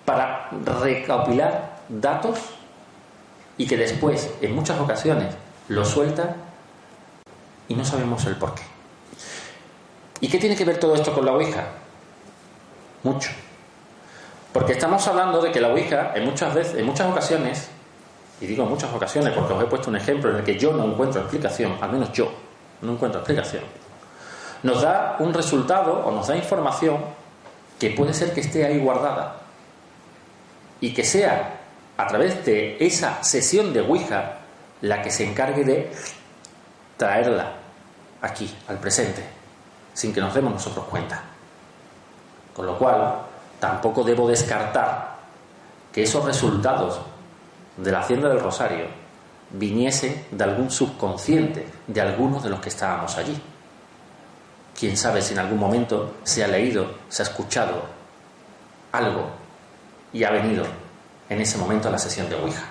para 0.03 0.49
recopilar 0.81 1.77
datos 1.87 2.37
y 3.57 3.65
que 3.65 3.77
después, 3.77 4.29
en 4.41 4.53
muchas 4.53 4.77
ocasiones, 4.77 5.33
lo 5.69 5.85
suelta 5.85 6.35
y 7.69 7.75
no 7.75 7.85
sabemos 7.85 8.25
el 8.25 8.35
por 8.35 8.55
qué. 8.55 8.63
¿Y 10.19 10.27
qué 10.27 10.37
tiene 10.37 10.57
que 10.57 10.65
ver 10.65 10.81
todo 10.81 10.95
esto 10.95 11.13
con 11.13 11.25
la 11.25 11.31
Ouija? 11.31 11.63
Mucho. 13.03 13.29
Porque 14.51 14.73
estamos 14.73 15.07
hablando 15.07 15.41
de 15.41 15.53
que 15.53 15.61
la 15.61 15.69
Ouija, 15.69 16.11
en 16.13 16.25
muchas 16.25 16.53
veces, 16.53 16.75
en 16.75 16.85
muchas 16.85 17.09
ocasiones, 17.09 17.69
y 18.41 18.45
digo 18.45 18.65
muchas 18.65 18.93
ocasiones 18.93 19.33
porque 19.33 19.53
os 19.53 19.63
he 19.63 19.65
puesto 19.67 19.89
un 19.89 19.95
ejemplo 19.95 20.29
en 20.29 20.37
el 20.37 20.43
que 20.43 20.57
yo 20.57 20.73
no 20.73 20.85
encuentro 20.85 21.21
explicación, 21.21 21.77
al 21.81 21.91
menos 21.91 22.11
yo 22.11 22.31
no 22.81 22.93
encuentro 22.93 23.21
explicación, 23.21 23.63
nos 24.63 24.81
da 24.81 25.17
un 25.19 25.33
resultado 25.33 26.05
o 26.05 26.11
nos 26.11 26.27
da 26.27 26.35
información 26.35 26.97
que 27.79 27.91
puede 27.91 28.13
ser 28.13 28.33
que 28.33 28.41
esté 28.41 28.65
ahí 28.65 28.79
guardada 28.79 29.37
y 30.81 30.93
que 30.93 31.03
sea 31.03 31.59
a 31.97 32.07
través 32.07 32.45
de 32.45 32.77
esa 32.79 33.23
sesión 33.23 33.73
de 33.73 33.81
Ouija 33.81 34.39
la 34.81 35.01
que 35.01 35.09
se 35.09 35.25
encargue 35.25 35.63
de 35.63 35.91
traerla 36.97 37.53
aquí, 38.21 38.53
al 38.67 38.77
presente, 38.77 39.23
sin 39.93 40.13
que 40.13 40.21
nos 40.21 40.33
demos 40.33 40.53
nosotros 40.53 40.85
cuenta. 40.85 41.23
Con 42.53 42.65
lo 42.65 42.77
cual, 42.77 43.15
tampoco 43.59 44.03
debo 44.03 44.27
descartar 44.27 45.15
que 45.91 46.03
esos 46.03 46.23
resultados 46.25 46.99
de 47.77 47.91
la 47.91 47.99
Hacienda 47.99 48.29
del 48.29 48.39
Rosario 48.39 48.85
viniese 49.51 50.25
de 50.31 50.43
algún 50.43 50.71
subconsciente 50.71 51.67
de 51.87 52.01
algunos 52.01 52.43
de 52.43 52.49
los 52.49 52.59
que 52.59 52.69
estábamos 52.69 53.17
allí. 53.17 53.39
Quién 54.77 54.97
sabe 54.97 55.21
si 55.21 55.33
en 55.33 55.39
algún 55.39 55.59
momento 55.59 56.15
se 56.23 56.43
ha 56.43 56.47
leído, 56.47 56.95
se 57.09 57.21
ha 57.21 57.25
escuchado 57.25 57.83
algo 58.91 59.29
y 60.11 60.23
ha 60.23 60.31
venido 60.31 60.65
en 61.29 61.41
ese 61.41 61.57
momento 61.57 61.87
a 61.87 61.91
la 61.91 61.97
sesión 61.97 62.29
de 62.29 62.35
Ouija. 62.35 62.65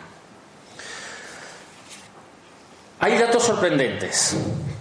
Hay 3.00 3.18
datos 3.18 3.42
sorprendentes. 3.42 4.36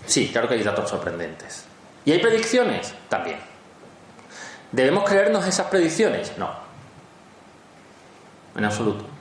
Sí, 0.05 0.29
claro 0.31 0.47
que 0.47 0.55
hay 0.55 0.63
datos 0.63 0.89
sorprendentes. 0.89 1.65
¿Y 2.05 2.11
hay 2.11 2.19
predicciones? 2.19 2.93
También. 3.09 3.37
¿Debemos 4.71 5.03
creernos 5.07 5.45
esas 5.45 5.67
predicciones? 5.67 6.37
No. 6.37 6.49
En 8.55 8.65
absoluto. 8.65 9.12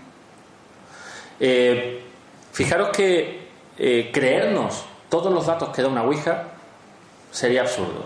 Eh, 1.44 2.00
fijaros 2.52 2.90
que 2.90 3.48
eh, 3.76 4.10
creernos 4.14 4.84
todos 5.08 5.32
los 5.32 5.44
datos 5.44 5.70
que 5.70 5.82
da 5.82 5.88
una 5.88 6.04
Ouija 6.04 6.44
sería 7.32 7.62
absurdo. 7.62 8.04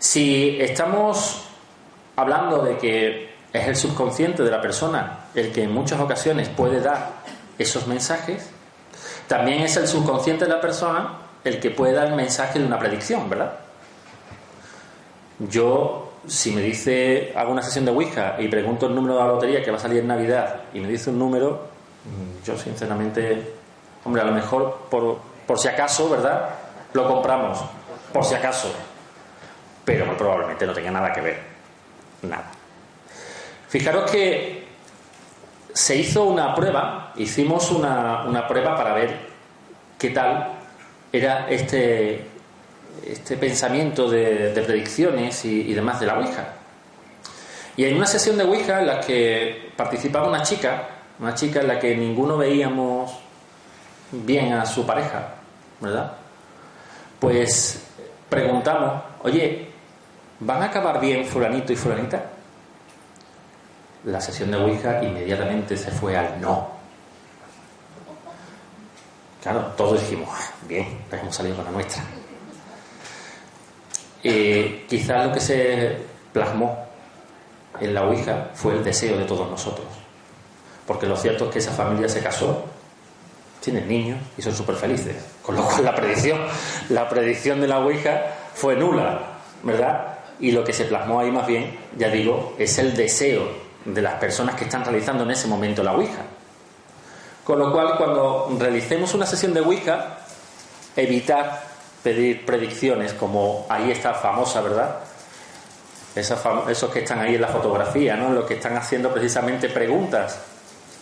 Si 0.00 0.58
estamos 0.60 1.44
hablando 2.16 2.58
de 2.64 2.76
que 2.76 3.34
es 3.52 3.68
el 3.68 3.76
subconsciente 3.76 4.42
de 4.42 4.50
la 4.50 4.60
persona 4.60 5.26
el 5.32 5.52
que 5.52 5.62
en 5.62 5.72
muchas 5.72 6.00
ocasiones 6.00 6.48
puede 6.48 6.80
dar 6.80 7.12
esos 7.56 7.86
mensajes, 7.86 8.50
también 9.28 9.60
es 9.60 9.76
el 9.76 9.86
subconsciente 9.86 10.46
de 10.46 10.50
la 10.50 10.60
persona 10.60 11.18
el 11.44 11.60
que 11.60 11.70
puede 11.70 11.92
dar 11.92 12.08
el 12.08 12.14
mensaje 12.14 12.58
de 12.58 12.64
una 12.64 12.80
predicción, 12.80 13.30
¿verdad? 13.30 13.52
Yo, 15.38 16.03
si 16.26 16.52
me 16.52 16.62
dice, 16.62 17.32
hago 17.36 17.52
una 17.52 17.62
sesión 17.62 17.84
de 17.84 17.90
Ouija 17.90 18.36
y 18.38 18.48
pregunto 18.48 18.86
el 18.86 18.94
número 18.94 19.14
de 19.14 19.20
la 19.20 19.26
lotería 19.26 19.62
que 19.62 19.70
va 19.70 19.76
a 19.76 19.80
salir 19.80 19.98
en 19.98 20.08
Navidad 20.08 20.62
y 20.72 20.80
me 20.80 20.88
dice 20.88 21.10
un 21.10 21.18
número, 21.18 21.68
yo 22.44 22.56
sinceramente, 22.56 23.52
hombre, 24.04 24.22
a 24.22 24.24
lo 24.24 24.32
mejor 24.32 24.86
por, 24.90 25.18
por 25.46 25.58
si 25.58 25.68
acaso, 25.68 26.08
¿verdad? 26.08 26.50
Lo 26.92 27.06
compramos, 27.06 27.60
por 28.12 28.24
si 28.24 28.34
acaso. 28.34 28.72
Pero 29.84 30.16
probablemente 30.16 30.66
no 30.66 30.72
tenga 30.72 30.90
nada 30.90 31.12
que 31.12 31.20
ver. 31.20 31.40
Nada. 32.22 32.50
Fijaros 33.68 34.10
que 34.10 34.66
se 35.72 35.96
hizo 35.96 36.24
una 36.24 36.54
prueba, 36.54 37.12
hicimos 37.16 37.70
una, 37.70 38.24
una 38.24 38.46
prueba 38.46 38.76
para 38.76 38.94
ver 38.94 39.18
qué 39.98 40.10
tal 40.10 40.52
era 41.12 41.48
este, 41.48 42.24
este 43.06 43.36
pensamiento 43.36 44.08
de, 44.10 44.50
predicciones 44.66 45.44
y, 45.44 45.62
y, 45.62 45.74
demás 45.74 46.00
de 46.00 46.06
la 46.06 46.18
Ouija. 46.18 46.54
Y 47.76 47.84
en 47.84 47.96
una 47.96 48.06
sesión 48.06 48.36
de 48.36 48.44
Ouija 48.44 48.80
en 48.80 48.86
la 48.86 49.00
que 49.00 49.72
participaba 49.76 50.28
una 50.28 50.42
chica, 50.42 50.88
una 51.18 51.34
chica 51.34 51.60
en 51.60 51.68
la 51.68 51.78
que 51.78 51.96
ninguno 51.96 52.36
veíamos 52.36 53.12
bien 54.12 54.52
a 54.52 54.64
su 54.66 54.86
pareja, 54.86 55.34
¿verdad? 55.80 56.12
Pues 57.18 57.82
preguntamos, 58.28 59.02
oye, 59.22 59.68
¿van 60.40 60.62
a 60.62 60.66
acabar 60.66 61.00
bien 61.00 61.24
fulanito 61.24 61.72
y 61.72 61.76
fulanita? 61.76 62.22
La 64.04 64.20
sesión 64.20 64.50
de 64.50 64.58
Ouija 64.58 65.02
inmediatamente 65.02 65.76
se 65.76 65.90
fue 65.90 66.16
al 66.16 66.40
no. 66.40 66.68
Claro, 69.42 69.72
todos 69.76 70.00
dijimos, 70.00 70.28
bien, 70.68 71.02
pues 71.08 71.20
hemos 71.22 71.34
salido 71.34 71.56
con 71.56 71.64
la 71.66 71.70
nuestra. 71.70 72.02
Eh, 74.24 74.86
quizás 74.88 75.26
lo 75.26 75.32
que 75.32 75.40
se 75.40 75.96
plasmó 76.32 76.86
en 77.78 77.92
la 77.92 78.04
Ouija 78.04 78.50
fue 78.54 78.72
el 78.72 78.82
deseo 78.82 79.18
de 79.18 79.24
todos 79.24 79.50
nosotros. 79.50 79.86
Porque 80.86 81.06
lo 81.06 81.16
cierto 81.16 81.46
es 81.46 81.50
que 81.50 81.58
esa 81.58 81.72
familia 81.72 82.08
se 82.08 82.20
casó, 82.20 82.64
tienen 83.60 83.86
niños 83.86 84.18
y 84.36 84.42
son 84.42 84.54
súper 84.54 84.76
felices. 84.76 85.16
Con 85.42 85.56
lo 85.56 85.62
cual 85.62 85.84
la 85.84 85.94
predicción, 85.94 86.40
la 86.88 87.08
predicción 87.08 87.60
de 87.60 87.68
la 87.68 87.80
Ouija 87.80 88.22
fue 88.54 88.76
nula, 88.76 89.20
¿verdad? 89.62 90.18
Y 90.40 90.52
lo 90.52 90.64
que 90.64 90.72
se 90.72 90.86
plasmó 90.86 91.20
ahí 91.20 91.30
más 91.30 91.46
bien, 91.46 91.78
ya 91.96 92.08
digo, 92.08 92.54
es 92.58 92.78
el 92.78 92.96
deseo 92.96 93.46
de 93.84 94.00
las 94.00 94.14
personas 94.14 94.54
que 94.54 94.64
están 94.64 94.84
realizando 94.84 95.24
en 95.24 95.30
ese 95.30 95.48
momento 95.48 95.82
la 95.82 95.92
Ouija. 95.92 96.22
Con 97.44 97.58
lo 97.58 97.70
cual, 97.70 97.98
cuando 97.98 98.56
realicemos 98.58 99.12
una 99.12 99.26
sesión 99.26 99.52
de 99.52 99.60
Ouija, 99.60 100.18
evitar 100.96 101.73
pedir 102.04 102.46
predicciones, 102.46 103.14
como 103.14 103.66
ahí 103.68 103.90
está 103.90 104.14
famosa, 104.14 104.60
¿verdad? 104.60 105.00
Esos, 106.14 106.38
esos 106.68 106.90
que 106.92 107.00
están 107.00 107.18
ahí 107.18 107.34
en 107.34 107.40
la 107.40 107.48
fotografía, 107.48 108.14
¿no? 108.14 108.30
Los 108.30 108.44
que 108.44 108.54
están 108.54 108.76
haciendo 108.76 109.12
precisamente 109.12 109.68
preguntas 109.68 110.38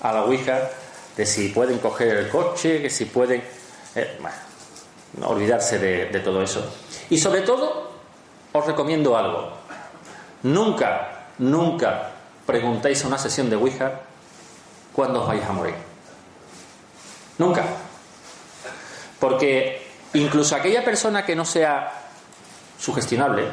a 0.01 0.13
la 0.13 0.25
Ouija 0.25 0.71
de 1.17 1.27
si 1.27 1.49
pueden 1.51 1.79
coger 1.79 2.17
el 2.17 2.29
coche, 2.31 2.81
que 2.81 2.89
si 2.89 3.05
pueden. 3.05 3.43
eh, 3.95 4.17
bueno, 4.21 4.37
no 5.19 5.29
olvidarse 5.29 5.79
de, 5.79 6.07
de 6.07 6.21
todo 6.21 6.41
eso. 6.41 6.65
Y 7.11 7.19
sobre 7.19 7.43
todo, 7.43 7.91
os 8.53 8.65
recomiendo 8.67 9.17
algo. 9.17 9.51
Nunca, 10.45 11.27
nunca 11.39 12.11
preguntéis 12.47 13.05
a 13.05 13.09
una 13.09 13.19
sesión 13.19 13.51
de 13.51 13.57
Ouija 13.57 14.01
cuándo 14.95 15.21
os 15.21 15.29
vais 15.29 15.45
a 15.45 15.53
morir. 15.53 15.75
Nunca. 17.39 17.65
Porque 19.21 19.82
incluso 20.15 20.57
aquella 20.57 20.85
persona 20.85 21.25
que 21.25 21.35
no 21.35 21.45
sea 21.45 21.93
sugestionable, 22.79 23.45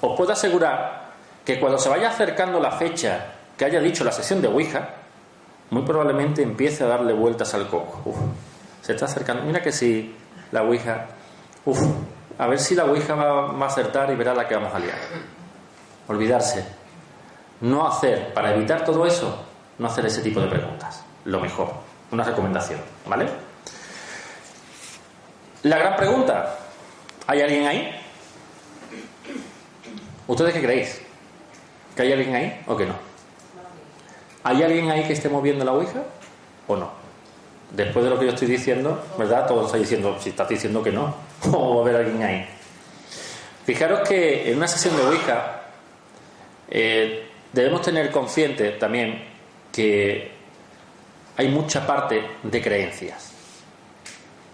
os 0.00 0.16
puedo 0.16 0.32
asegurar 0.32 1.04
que 1.44 1.58
cuando 1.60 1.78
se 1.78 1.88
vaya 1.88 2.08
acercando 2.08 2.60
la 2.60 2.72
fecha 2.72 3.26
que 3.56 3.64
haya 3.64 3.80
dicho 3.80 4.04
la 4.04 4.12
sesión 4.12 4.40
de 4.40 4.48
Ouija, 4.48 4.88
muy 5.70 5.82
probablemente 5.82 6.42
empiece 6.42 6.84
a 6.84 6.86
darle 6.86 7.12
vueltas 7.12 7.54
al 7.54 7.68
coco. 7.68 8.02
Uf, 8.04 8.16
se 8.82 8.92
está 8.92 9.06
acercando. 9.06 9.42
Mira 9.44 9.62
que 9.62 9.72
si 9.72 10.14
la 10.52 10.62
Ouija. 10.62 11.06
Uf, 11.64 11.78
a 12.38 12.46
ver 12.46 12.58
si 12.58 12.74
la 12.74 12.84
Ouija 12.84 13.14
va, 13.14 13.52
va 13.52 13.66
a 13.66 13.68
acertar 13.68 14.10
y 14.10 14.16
verá 14.16 14.34
la 14.34 14.46
que 14.46 14.54
vamos 14.54 14.74
a 14.74 14.78
liar. 14.78 14.98
Olvidarse. 16.08 16.64
No 17.60 17.86
hacer, 17.86 18.34
para 18.34 18.54
evitar 18.54 18.84
todo 18.84 19.06
eso, 19.06 19.42
no 19.78 19.86
hacer 19.86 20.06
ese 20.06 20.20
tipo 20.20 20.40
de 20.40 20.48
preguntas. 20.48 21.02
Lo 21.24 21.40
mejor. 21.40 21.72
Una 22.10 22.24
recomendación, 22.24 22.80
¿vale? 23.06 23.26
La 25.64 25.78
gran 25.78 25.96
pregunta. 25.96 26.58
¿Hay 27.26 27.40
alguien 27.40 27.66
ahí? 27.66 27.90
¿Ustedes 30.26 30.52
qué 30.52 30.60
creéis? 30.60 31.00
¿Que 31.96 32.02
hay 32.02 32.12
alguien 32.12 32.34
ahí 32.34 32.62
o 32.66 32.76
que 32.76 32.84
no? 32.84 32.94
¿Hay 34.42 34.62
alguien 34.62 34.90
ahí 34.90 35.04
que 35.04 35.14
esté 35.14 35.30
moviendo 35.30 35.64
la 35.64 35.72
Ouija 35.72 36.02
o 36.66 36.76
no? 36.76 36.90
Después 37.70 38.04
de 38.04 38.10
lo 38.10 38.18
que 38.18 38.26
yo 38.26 38.32
estoy 38.32 38.48
diciendo, 38.48 39.06
¿verdad? 39.16 39.46
Todos 39.46 39.66
estáis 39.66 39.84
diciendo, 39.84 40.18
si 40.20 40.28
estás 40.28 40.50
diciendo 40.50 40.82
que 40.82 40.92
no, 40.92 41.14
o 41.50 41.76
va 41.76 41.80
a 41.80 41.82
haber 41.82 41.96
alguien 41.96 42.22
ahí. 42.22 42.46
Fijaros 43.64 44.06
que 44.06 44.50
en 44.50 44.58
una 44.58 44.68
sesión 44.68 44.94
de 44.98 45.02
Ouija 45.02 45.62
eh, 46.68 47.26
debemos 47.54 47.80
tener 47.80 48.10
consciente 48.10 48.72
también 48.72 49.24
que 49.72 50.30
hay 51.38 51.48
mucha 51.48 51.86
parte 51.86 52.22
de 52.42 52.62
creencias. 52.62 53.33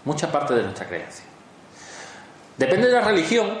Mucha 0.05 0.31
parte 0.31 0.53
de 0.55 0.63
nuestra 0.63 0.87
creencia. 0.87 1.25
Depende 2.57 2.87
de 2.87 2.93
la 2.93 3.01
religión, 3.01 3.59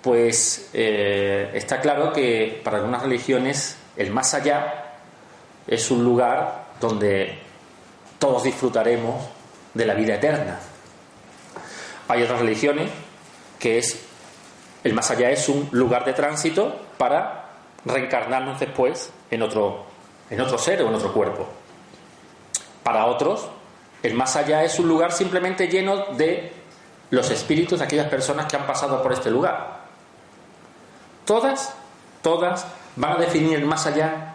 pues 0.00 0.70
eh, 0.72 1.50
está 1.54 1.80
claro 1.80 2.12
que 2.12 2.60
para 2.64 2.78
algunas 2.78 3.02
religiones 3.02 3.76
el 3.96 4.10
más 4.10 4.34
allá 4.34 4.94
es 5.66 5.90
un 5.90 6.04
lugar 6.04 6.64
donde 6.80 7.38
todos 8.18 8.42
disfrutaremos 8.42 9.24
de 9.74 9.86
la 9.86 9.94
vida 9.94 10.14
eterna. 10.14 10.58
Hay 12.08 12.22
otras 12.22 12.40
religiones 12.40 12.90
que 13.58 13.78
es 13.78 13.98
el 14.84 14.94
más 14.94 15.10
allá 15.10 15.30
es 15.30 15.48
un 15.48 15.68
lugar 15.70 16.04
de 16.04 16.12
tránsito 16.12 16.74
para 16.98 17.50
reencarnarnos 17.84 18.58
después 18.58 19.12
en 19.30 19.42
otro 19.42 19.86
en 20.30 20.40
otro 20.40 20.58
ser 20.58 20.82
o 20.82 20.88
en 20.88 20.94
otro 20.94 21.12
cuerpo. 21.12 21.46
Para 22.82 23.06
otros, 23.06 23.46
el 24.02 24.14
más 24.14 24.36
allá 24.36 24.64
es 24.64 24.78
un 24.78 24.88
lugar 24.88 25.12
simplemente 25.12 25.68
lleno 25.68 26.06
de 26.16 26.52
los 27.10 27.30
espíritus 27.30 27.78
de 27.78 27.84
aquellas 27.84 28.08
personas 28.08 28.46
que 28.46 28.56
han 28.56 28.66
pasado 28.66 29.02
por 29.02 29.12
este 29.12 29.30
lugar. 29.30 29.82
Todas, 31.24 31.74
todas 32.22 32.66
van 32.96 33.12
a 33.12 33.16
definir 33.16 33.58
el 33.58 33.66
más 33.66 33.86
allá 33.86 34.34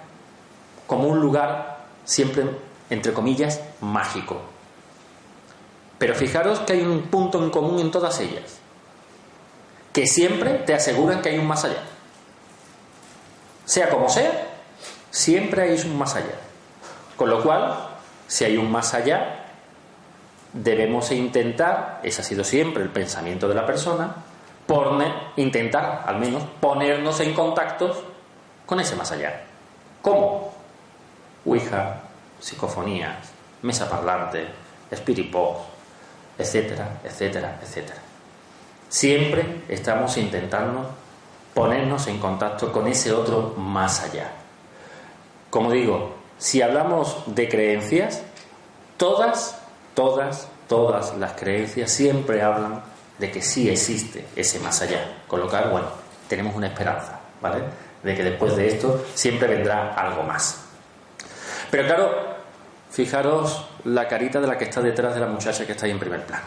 como 0.85 1.07
un 1.07 1.19
lugar 1.19 1.85
siempre, 2.05 2.45
entre 2.89 3.13
comillas, 3.13 3.61
mágico. 3.81 4.41
Pero 5.97 6.15
fijaros 6.15 6.59
que 6.59 6.73
hay 6.73 6.81
un 6.81 7.03
punto 7.03 7.43
en 7.43 7.49
común 7.49 7.79
en 7.79 7.91
todas 7.91 8.19
ellas, 8.19 8.59
que 9.91 10.05
siempre 10.05 10.53
te 10.59 10.73
aseguran 10.73 11.21
que 11.21 11.29
hay 11.29 11.39
un 11.39 11.47
más 11.47 11.65
allá. 11.65 11.83
Sea 13.65 13.89
como 13.89 14.07
sea, 14.07 14.47
siempre 15.11 15.63
hay 15.63 15.81
un 15.81 15.97
más 15.97 16.15
allá. 16.15 16.39
Con 17.17 17.29
lo 17.29 17.41
cual, 17.41 17.89
si 18.27 18.45
hay 18.45 18.57
un 18.57 18.71
más 18.71 18.93
allá, 18.93 19.46
debemos 20.53 21.11
intentar, 21.11 21.99
ese 22.03 22.21
ha 22.21 22.23
sido 22.23 22.43
siempre 22.43 22.83
el 22.83 22.89
pensamiento 22.89 23.47
de 23.47 23.55
la 23.55 23.65
persona, 23.65 24.15
poner, 24.65 25.11
intentar 25.37 26.03
al 26.05 26.19
menos 26.19 26.43
ponernos 26.59 27.19
en 27.19 27.33
contactos 27.33 27.97
con 28.65 28.79
ese 28.79 28.95
más 28.95 29.11
allá. 29.11 29.43
¿Cómo? 30.01 30.53
Ouija, 31.45 32.01
psicofonías, 32.39 33.15
mesa 33.61 33.89
parlante, 33.89 34.47
spirit 34.91 35.31
box, 35.31 35.61
etcétera, 36.37 36.99
etcétera, 37.03 37.59
etcétera. 37.61 37.99
Siempre 38.89 39.63
estamos 39.67 40.17
intentando 40.17 40.89
ponernos 41.53 42.07
en 42.07 42.19
contacto 42.19 42.71
con 42.71 42.87
ese 42.87 43.11
otro 43.11 43.55
más 43.57 44.03
allá. 44.03 44.31
Como 45.49 45.71
digo, 45.71 46.15
si 46.37 46.61
hablamos 46.61 47.23
de 47.25 47.49
creencias, 47.49 48.21
todas, 48.97 49.59
todas, 49.97 50.47
todas 50.69 51.17
las 51.17 51.33
creencias 51.33 51.89
siempre 51.89 52.43
hablan 52.43 52.83
de 53.17 53.31
que 53.31 53.41
sí 53.41 53.67
existe 53.67 54.27
ese 54.35 54.59
más 54.59 54.79
allá. 54.83 55.23
Con 55.27 55.39
lo 55.39 55.49
cual, 55.49 55.71
bueno, 55.71 55.87
tenemos 56.29 56.55
una 56.55 56.67
esperanza, 56.67 57.19
¿vale? 57.41 57.63
De 58.03 58.15
que 58.15 58.23
después 58.23 58.55
de 58.55 58.67
esto 58.67 59.03
siempre 59.15 59.47
vendrá 59.47 59.95
algo 59.95 60.21
más. 60.21 60.65
Pero 61.71 61.87
claro, 61.87 62.11
fijaros 62.91 63.65
la 63.85 64.07
carita 64.07 64.39
de 64.39 64.45
la 64.45 64.55
que 64.59 64.65
está 64.65 64.81
detrás 64.81 65.15
de 65.15 65.19
la 65.19 65.27
muchacha 65.27 65.65
que 65.65 65.71
está 65.71 65.87
ahí 65.87 65.91
en 65.91 65.99
primer 65.99 66.23
plano. 66.27 66.45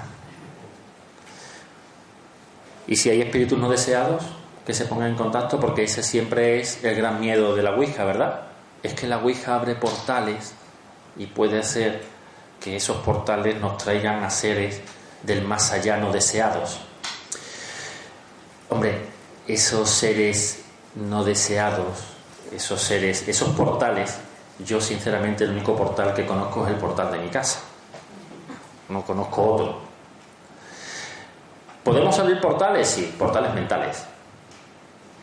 Y 2.86 2.94
si 2.94 3.10
hay 3.10 3.20
espíritus 3.20 3.58
no 3.58 3.68
deseados, 3.68 4.22
que 4.64 4.74
se 4.74 4.84
pongan 4.84 5.08
en 5.08 5.16
contacto, 5.16 5.58
porque 5.58 5.82
ese 5.82 6.04
siempre 6.04 6.60
es 6.60 6.84
el 6.84 6.94
gran 6.94 7.18
miedo 7.18 7.56
de 7.56 7.64
la 7.64 7.72
Ouija, 7.72 8.04
¿verdad? 8.04 8.42
Es 8.84 8.94
que 8.94 9.08
la 9.08 9.18
Ouija 9.18 9.56
abre 9.56 9.74
portales 9.74 10.54
y 11.16 11.26
puede 11.26 11.64
ser 11.64 12.19
que 12.60 12.76
esos 12.76 12.98
portales 12.98 13.58
nos 13.60 13.78
traigan 13.78 14.22
a 14.22 14.30
seres 14.30 14.80
del 15.22 15.42
más 15.42 15.72
allá 15.72 15.96
no 15.96 16.12
deseados. 16.12 16.80
Hombre, 18.68 19.06
esos 19.48 19.88
seres 19.88 20.62
no 20.94 21.24
deseados, 21.24 21.98
esos 22.52 22.80
seres, 22.80 23.26
esos 23.26 23.50
portales, 23.50 24.18
yo 24.64 24.80
sinceramente 24.80 25.44
el 25.44 25.50
único 25.50 25.74
portal 25.74 26.14
que 26.14 26.26
conozco 26.26 26.66
es 26.66 26.72
el 26.72 26.78
portal 26.78 27.10
de 27.12 27.18
mi 27.18 27.28
casa. 27.28 27.60
No 28.88 29.02
conozco 29.04 29.54
otro. 29.54 29.80
¿Podemos 31.82 32.18
abrir 32.18 32.40
portales? 32.40 32.88
Sí, 32.88 33.14
portales 33.18 33.54
mentales. 33.54 34.04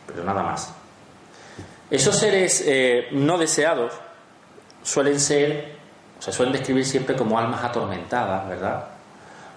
Pero 0.06 0.24
nada 0.24 0.42
más. 0.42 0.72
Esos 1.90 2.18
seres 2.18 2.62
eh, 2.66 3.08
no 3.12 3.38
deseados 3.38 3.92
suelen 4.82 5.20
ser, 5.20 5.77
se 6.18 6.32
suelen 6.32 6.52
describir 6.52 6.84
siempre 6.84 7.16
como 7.16 7.38
almas 7.38 7.62
atormentadas, 7.64 8.48
¿verdad? 8.48 8.84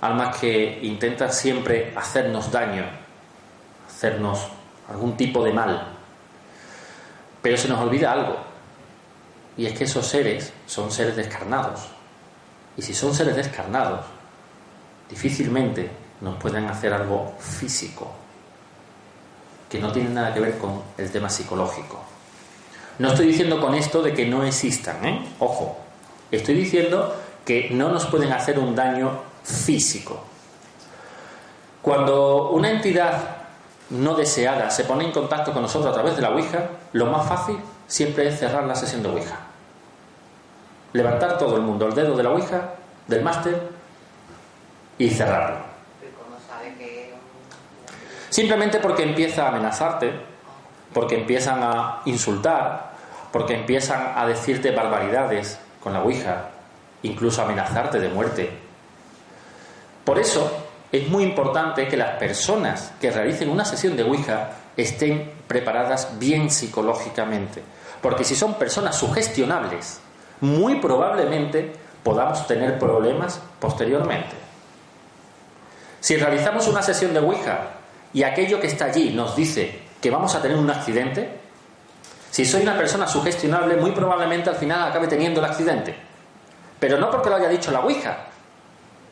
Almas 0.01 0.37
que 0.37 0.79
intentan 0.83 1.31
siempre 1.31 1.93
hacernos 1.95 2.51
daño, 2.51 2.85
hacernos 3.87 4.47
algún 4.89 5.17
tipo 5.17 5.43
de 5.43 5.53
mal. 5.53 5.87
Pero 7.41 7.57
se 7.57 7.67
nos 7.67 7.79
olvida 7.79 8.11
algo. 8.11 8.37
Y 9.57 9.65
es 9.65 9.77
que 9.77 9.83
esos 9.83 10.05
seres 10.05 10.53
son 10.65 10.91
seres 10.91 11.15
descarnados. 11.15 11.87
Y 12.77 12.81
si 12.81 12.93
son 12.93 13.13
seres 13.13 13.35
descarnados, 13.35 14.05
difícilmente 15.09 15.89
nos 16.21 16.37
pueden 16.37 16.65
hacer 16.65 16.93
algo 16.93 17.35
físico, 17.39 18.11
que 19.69 19.79
no 19.79 19.91
tiene 19.91 20.09
nada 20.09 20.33
que 20.33 20.39
ver 20.39 20.57
con 20.57 20.81
el 20.97 21.11
tema 21.11 21.29
psicológico. 21.29 21.99
No 22.99 23.09
estoy 23.09 23.27
diciendo 23.27 23.59
con 23.59 23.73
esto 23.73 24.01
de 24.01 24.13
que 24.13 24.25
no 24.25 24.43
existan, 24.43 25.03
¿eh? 25.05 25.25
Ojo, 25.39 25.80
estoy 26.31 26.55
diciendo 26.55 27.15
que 27.45 27.69
no 27.71 27.89
nos 27.89 28.05
pueden 28.05 28.31
hacer 28.31 28.59
un 28.59 28.75
daño 28.75 29.11
físico. 29.43 30.23
Cuando 31.81 32.51
una 32.51 32.69
entidad 32.69 33.37
no 33.89 34.15
deseada 34.15 34.69
se 34.69 34.85
pone 34.85 35.03
en 35.03 35.11
contacto 35.11 35.51
con 35.51 35.63
nosotros 35.63 35.91
a 35.91 35.93
través 35.93 36.15
de 36.15 36.21
la 36.21 36.29
Ouija, 36.29 36.69
lo 36.93 37.07
más 37.07 37.27
fácil 37.27 37.57
siempre 37.87 38.27
es 38.27 38.39
cerrar 38.39 38.63
la 38.63 38.75
sesión 38.75 39.03
de 39.03 39.09
Ouija. 39.09 39.39
Levantar 40.93 41.37
todo 41.37 41.55
el 41.57 41.63
mundo 41.63 41.87
el 41.87 41.93
dedo 41.93 42.15
de 42.15 42.23
la 42.23 42.29
Ouija, 42.29 42.75
del 43.07 43.23
máster, 43.23 43.81
y 44.97 45.09
cerrarlo. 45.09 45.57
¿Cómo 46.23 46.37
sabe 46.47 46.75
que 46.75 47.13
Simplemente 48.29 48.79
porque 48.79 49.03
empieza 49.03 49.45
a 49.45 49.49
amenazarte, 49.49 50.11
porque 50.93 51.15
empiezan 51.15 51.63
a 51.63 52.01
insultar, 52.05 52.91
porque 53.31 53.55
empiezan 53.55 54.13
a 54.15 54.25
decirte 54.27 54.71
barbaridades 54.71 55.59
con 55.81 55.93
la 55.93 56.03
Ouija, 56.03 56.49
incluso 57.03 57.41
amenazarte 57.41 57.99
de 57.99 58.09
muerte. 58.09 58.49
Por 60.05 60.19
eso 60.19 60.49
es 60.91 61.07
muy 61.07 61.23
importante 61.23 61.87
que 61.87 61.97
las 61.97 62.17
personas 62.17 62.93
que 62.99 63.11
realicen 63.11 63.49
una 63.49 63.65
sesión 63.65 63.95
de 63.95 64.03
Ouija 64.03 64.51
estén 64.77 65.31
preparadas 65.47 66.19
bien 66.19 66.49
psicológicamente. 66.49 67.61
Porque 68.01 68.23
si 68.23 68.35
son 68.35 68.55
personas 68.55 68.97
sugestionables, 68.97 69.99
muy 70.41 70.79
probablemente 70.79 71.73
podamos 72.03 72.47
tener 72.47 72.79
problemas 72.79 73.39
posteriormente. 73.59 74.35
Si 75.99 76.17
realizamos 76.17 76.67
una 76.67 76.81
sesión 76.81 77.13
de 77.13 77.19
Ouija 77.19 77.69
y 78.11 78.23
aquello 78.23 78.59
que 78.59 78.67
está 78.67 78.85
allí 78.85 79.11
nos 79.11 79.35
dice 79.35 79.79
que 80.01 80.09
vamos 80.09 80.33
a 80.33 80.41
tener 80.41 80.57
un 80.57 80.69
accidente, 80.69 81.40
si 82.31 82.45
soy 82.45 82.63
una 82.63 82.77
persona 82.77 83.07
sugestionable, 83.07 83.75
muy 83.75 83.91
probablemente 83.91 84.49
al 84.49 84.55
final 84.55 84.89
acabe 84.89 85.07
teniendo 85.07 85.41
el 85.41 85.45
accidente. 85.45 85.95
Pero 86.79 86.97
no 86.97 87.11
porque 87.11 87.29
lo 87.29 87.35
haya 87.35 87.49
dicho 87.49 87.71
la 87.71 87.81
Ouija, 87.81 88.17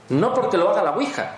no 0.07 0.33
porque 0.33 0.57
lo 0.57 0.69
haga 0.69 0.81
la 0.81 0.91
Ouija, 0.91 1.35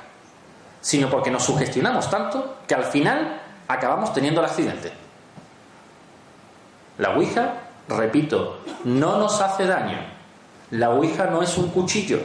sino 0.79 1.09
porque 1.09 1.31
nos 1.31 1.43
sugestionamos 1.43 2.09
tanto 2.09 2.57
que 2.67 2.75
al 2.75 2.83
final 2.83 3.41
acabamos 3.67 4.13
teniendo 4.13 4.41
el 4.41 4.45
accidente. 4.45 4.93
La 6.99 7.15
Ouija, 7.15 7.53
repito, 7.89 8.59
no 8.83 9.17
nos 9.17 9.41
hace 9.41 9.65
daño. 9.65 9.97
La 10.69 10.91
Ouija 10.91 11.25
no 11.25 11.41
es 11.41 11.57
un 11.57 11.69
cuchillo. 11.69 12.19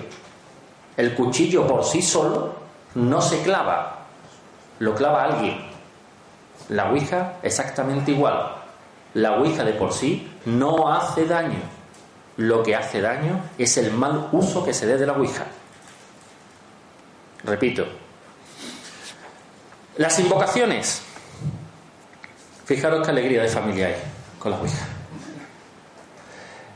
El 0.98 1.14
cuchillo 1.14 1.66
por 1.66 1.82
sí 1.82 2.02
solo 2.02 2.54
no 2.94 3.22
se 3.22 3.42
clava, 3.42 4.00
lo 4.80 4.94
clava 4.94 5.24
alguien. 5.24 5.66
La 6.68 6.90
Ouija 6.90 7.36
exactamente 7.42 8.11
igual. 8.11 8.66
La 9.17 9.33
Ouija 9.39 9.64
de 9.64 9.73
por 9.73 9.95
sí 9.95 10.31
no 10.45 10.93
hace 10.93 11.25
daño. 11.25 11.59
Lo 12.37 12.62
que 12.62 12.77
hace 12.77 13.01
daño 13.01 13.41
es 13.57 13.79
el 13.79 13.91
mal 13.91 14.29
uso 14.33 14.62
que 14.62 14.75
se 14.75 14.87
dé 14.87 14.99
de 14.99 15.07
la 15.07 15.14
Ouija. 15.14 15.47
Repito. 17.43 17.87
Las 19.97 20.19
invocaciones. 20.19 21.01
Fijaros 22.67 23.07
qué 23.07 23.11
alegría 23.11 23.43
de 23.43 23.49
familia 23.49 23.87
hay 23.87 23.95
con 24.39 24.51
la 24.51 24.59
Ouija. 24.59 24.87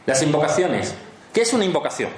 Las 0.07 0.23
invocaciones. 0.23 0.95
¿Qué 1.35 1.43
es 1.43 1.53
una 1.53 1.67
invocación? 1.67 2.11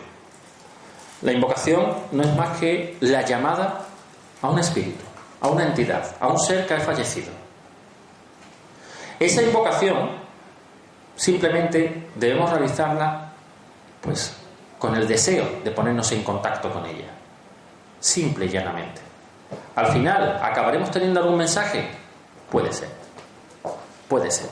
La 1.23 1.33
invocación 1.33 1.97
no 2.13 2.23
es 2.23 2.37
más 2.37 2.61
que 2.61 2.97
la 3.01 3.23
llamada 3.23 3.87
a 4.41 4.49
un 4.49 4.61
espíritu, 4.61 5.03
a 5.41 5.49
una 5.49 5.67
entidad, 5.67 6.15
a 6.21 6.29
un 6.29 6.39
ser 6.39 6.65
que 6.65 6.75
ha 6.75 6.81
fallecido. 6.81 7.42
Esa 9.23 9.41
invocación 9.41 10.11
simplemente 11.15 12.09
debemos 12.17 12.51
realizarla 12.51 13.31
pues 14.01 14.37
con 14.81 14.97
el 14.97 15.07
deseo 15.07 15.61
de 15.63 15.71
ponernos 15.71 16.11
en 16.11 16.25
contacto 16.25 16.73
con 16.73 16.85
ella. 16.87 17.07
Simple 18.01 18.47
y 18.47 18.49
llanamente. 18.49 19.01
Al 19.77 19.93
final, 19.93 20.41
¿acabaremos 20.43 20.91
teniendo 20.91 21.21
algún 21.21 21.37
mensaje? 21.37 21.87
Puede 22.51 22.73
ser. 22.73 22.89
Puede 24.09 24.29
ser. 24.29 24.49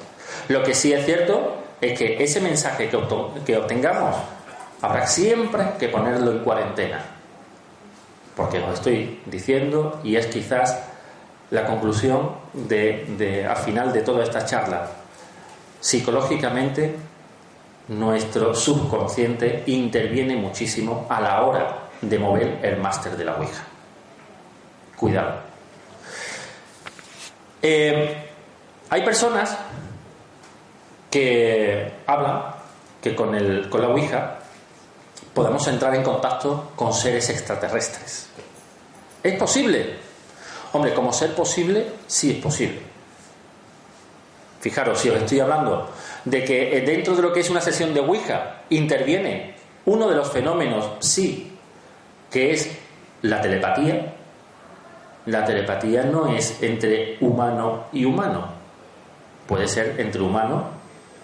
Lo 0.46 0.62
que 0.62 0.72
sí 0.72 0.92
es 0.92 1.04
cierto 1.04 1.56
es 1.80 1.98
que 1.98 2.22
ese 2.22 2.40
mensaje 2.40 2.88
que, 2.88 2.98
que 3.44 3.56
obtengamos 3.56 4.14
habrá 4.80 5.04
siempre 5.08 5.64
que 5.80 5.88
ponerlo 5.88 6.30
en 6.30 6.44
cuarentena. 6.44 7.02
Porque 8.36 8.60
os 8.60 8.74
estoy 8.74 9.20
diciendo 9.26 10.00
y 10.04 10.14
es 10.14 10.26
quizás 10.26 10.89
la 11.50 11.66
conclusión 11.66 12.30
de, 12.52 13.06
de, 13.18 13.46
al 13.46 13.56
final 13.56 13.92
de 13.92 14.02
toda 14.02 14.24
esta 14.24 14.44
charla. 14.44 14.88
Psicológicamente, 15.80 16.94
nuestro 17.88 18.54
subconsciente 18.54 19.64
interviene 19.66 20.36
muchísimo 20.36 21.06
a 21.08 21.20
la 21.20 21.42
hora 21.42 21.76
de 22.00 22.18
mover 22.18 22.58
el 22.62 22.76
máster 22.78 23.16
de 23.16 23.24
la 23.24 23.34
Ouija. 23.36 23.64
Cuidado. 24.96 25.40
Eh, 27.62 28.30
hay 28.88 29.04
personas 29.04 29.56
que 31.10 31.92
hablan 32.06 32.42
que 33.02 33.14
con, 33.14 33.34
el, 33.34 33.68
con 33.68 33.82
la 33.82 33.88
Ouija 33.88 34.38
podemos 35.34 35.66
entrar 35.66 35.94
en 35.94 36.02
contacto 36.02 36.72
con 36.76 36.92
seres 36.92 37.28
extraterrestres. 37.30 38.28
¿Es 39.22 39.38
posible? 39.38 40.09
Hombre, 40.72 40.94
como 40.94 41.12
ser 41.12 41.34
posible, 41.34 41.86
sí 42.06 42.32
es 42.32 42.36
posible. 42.42 42.80
Fijaros, 44.60 44.98
si 44.98 45.08
os 45.08 45.16
estoy 45.16 45.40
hablando 45.40 45.88
de 46.24 46.44
que 46.44 46.76
eh, 46.76 46.80
dentro 46.82 47.16
de 47.16 47.22
lo 47.22 47.32
que 47.32 47.40
es 47.40 47.50
una 47.50 47.60
sesión 47.60 47.94
de 47.94 48.00
Ouija 48.00 48.62
interviene 48.68 49.54
uno 49.86 50.06
de 50.08 50.14
los 50.14 50.30
fenómenos, 50.30 50.90
sí, 51.00 51.56
que 52.30 52.52
es 52.52 52.70
la 53.22 53.40
telepatía. 53.40 54.14
La 55.26 55.44
telepatía 55.44 56.04
no 56.04 56.26
es 56.26 56.62
entre 56.62 57.16
humano 57.20 57.84
y 57.92 58.04
humano, 58.04 58.48
puede 59.46 59.66
ser 59.66 59.96
entre 59.98 60.20
humano 60.20 60.64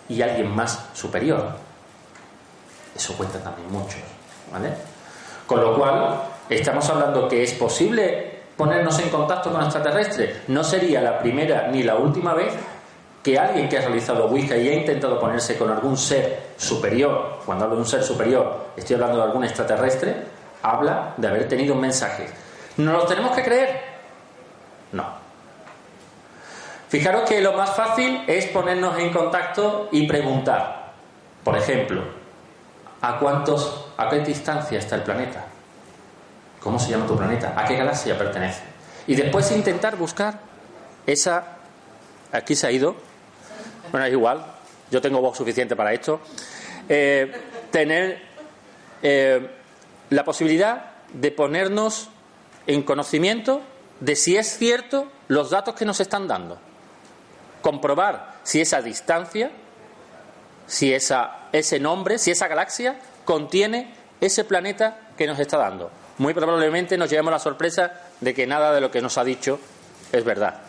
y 0.08 0.20
alguien 0.22 0.54
más 0.54 0.88
superior. 0.94 1.56
Eso 2.94 3.14
cuenta 3.16 3.38
también 3.42 3.70
mucho, 3.70 3.98
¿vale? 4.52 4.70
Con 5.46 5.60
lo 5.60 5.76
cual, 5.76 6.22
estamos 6.48 6.88
hablando 6.88 7.28
que 7.28 7.42
es 7.42 7.52
posible 7.52 8.35
ponernos 8.56 8.98
en 8.98 9.10
contacto 9.10 9.52
con 9.52 9.62
extraterrestres. 9.62 10.48
No 10.48 10.64
sería 10.64 11.00
la 11.00 11.18
primera 11.18 11.68
ni 11.68 11.82
la 11.82 11.96
última 11.96 12.34
vez 12.34 12.52
que 13.22 13.38
alguien 13.38 13.68
que 13.68 13.78
ha 13.78 13.80
realizado 13.80 14.26
Ouija 14.26 14.56
y 14.56 14.68
ha 14.68 14.74
intentado 14.74 15.18
ponerse 15.18 15.58
con 15.58 15.70
algún 15.70 15.96
ser 15.96 16.52
superior, 16.56 17.40
cuando 17.44 17.64
hablo 17.64 17.76
de 17.76 17.82
un 17.82 17.88
ser 17.88 18.02
superior, 18.02 18.68
estoy 18.76 18.94
hablando 18.94 19.18
de 19.18 19.24
algún 19.24 19.44
extraterrestre, 19.44 20.14
habla 20.62 21.14
de 21.16 21.26
haber 21.26 21.48
tenido 21.48 21.74
un 21.74 21.80
mensaje. 21.80 22.28
¿No 22.76 22.92
lo 22.92 23.04
tenemos 23.04 23.34
que 23.34 23.42
creer? 23.42 23.80
No. 24.92 25.04
Fijaros 26.88 27.28
que 27.28 27.40
lo 27.40 27.52
más 27.54 27.74
fácil 27.74 28.22
es 28.28 28.46
ponernos 28.46 28.96
en 28.98 29.12
contacto 29.12 29.88
y 29.90 30.06
preguntar. 30.06 30.92
Por 31.42 31.56
ejemplo, 31.56 32.02
¿a 33.00 33.18
cuántos, 33.18 33.86
a 33.96 34.08
qué 34.08 34.20
distancia 34.20 34.78
está 34.78 34.94
el 34.94 35.02
planeta? 35.02 35.45
¿Cómo 36.66 36.80
se 36.80 36.90
llama 36.90 37.06
tu 37.06 37.16
planeta? 37.16 37.54
¿A 37.56 37.64
qué 37.64 37.76
galaxia 37.76 38.18
pertenece? 38.18 38.60
Y 39.06 39.14
después 39.14 39.52
intentar 39.52 39.94
buscar 39.94 40.40
esa. 41.06 41.58
Aquí 42.32 42.56
se 42.56 42.66
ha 42.66 42.72
ido, 42.72 42.96
bueno, 43.92 44.04
es 44.04 44.12
igual, 44.12 44.44
yo 44.90 45.00
tengo 45.00 45.20
voz 45.20 45.38
suficiente 45.38 45.76
para 45.76 45.92
esto, 45.92 46.20
eh, 46.88 47.32
tener 47.70 48.20
eh, 49.00 49.48
la 50.10 50.24
posibilidad 50.24 50.90
de 51.12 51.30
ponernos 51.30 52.08
en 52.66 52.82
conocimiento 52.82 53.62
de 54.00 54.16
si 54.16 54.36
es 54.36 54.58
cierto 54.58 55.06
los 55.28 55.50
datos 55.50 55.76
que 55.76 55.84
nos 55.84 56.00
están 56.00 56.26
dando. 56.26 56.58
Comprobar 57.62 58.40
si 58.42 58.60
esa 58.60 58.82
distancia, 58.82 59.52
si 60.66 60.92
esa, 60.92 61.46
ese 61.52 61.78
nombre, 61.78 62.18
si 62.18 62.32
esa 62.32 62.48
galaxia 62.48 62.98
contiene 63.24 63.94
ese 64.20 64.42
planeta 64.42 64.98
que 65.16 65.28
nos 65.28 65.38
está 65.38 65.58
dando. 65.58 65.92
Muy 66.18 66.32
probablemente 66.32 66.96
nos 66.96 67.10
llevemos 67.10 67.32
la 67.32 67.38
sorpresa 67.38 67.92
de 68.20 68.34
que 68.34 68.46
nada 68.46 68.72
de 68.72 68.80
lo 68.80 68.90
que 68.90 69.02
nos 69.02 69.18
ha 69.18 69.24
dicho 69.24 69.60
es 70.12 70.24
verdad. 70.24 70.62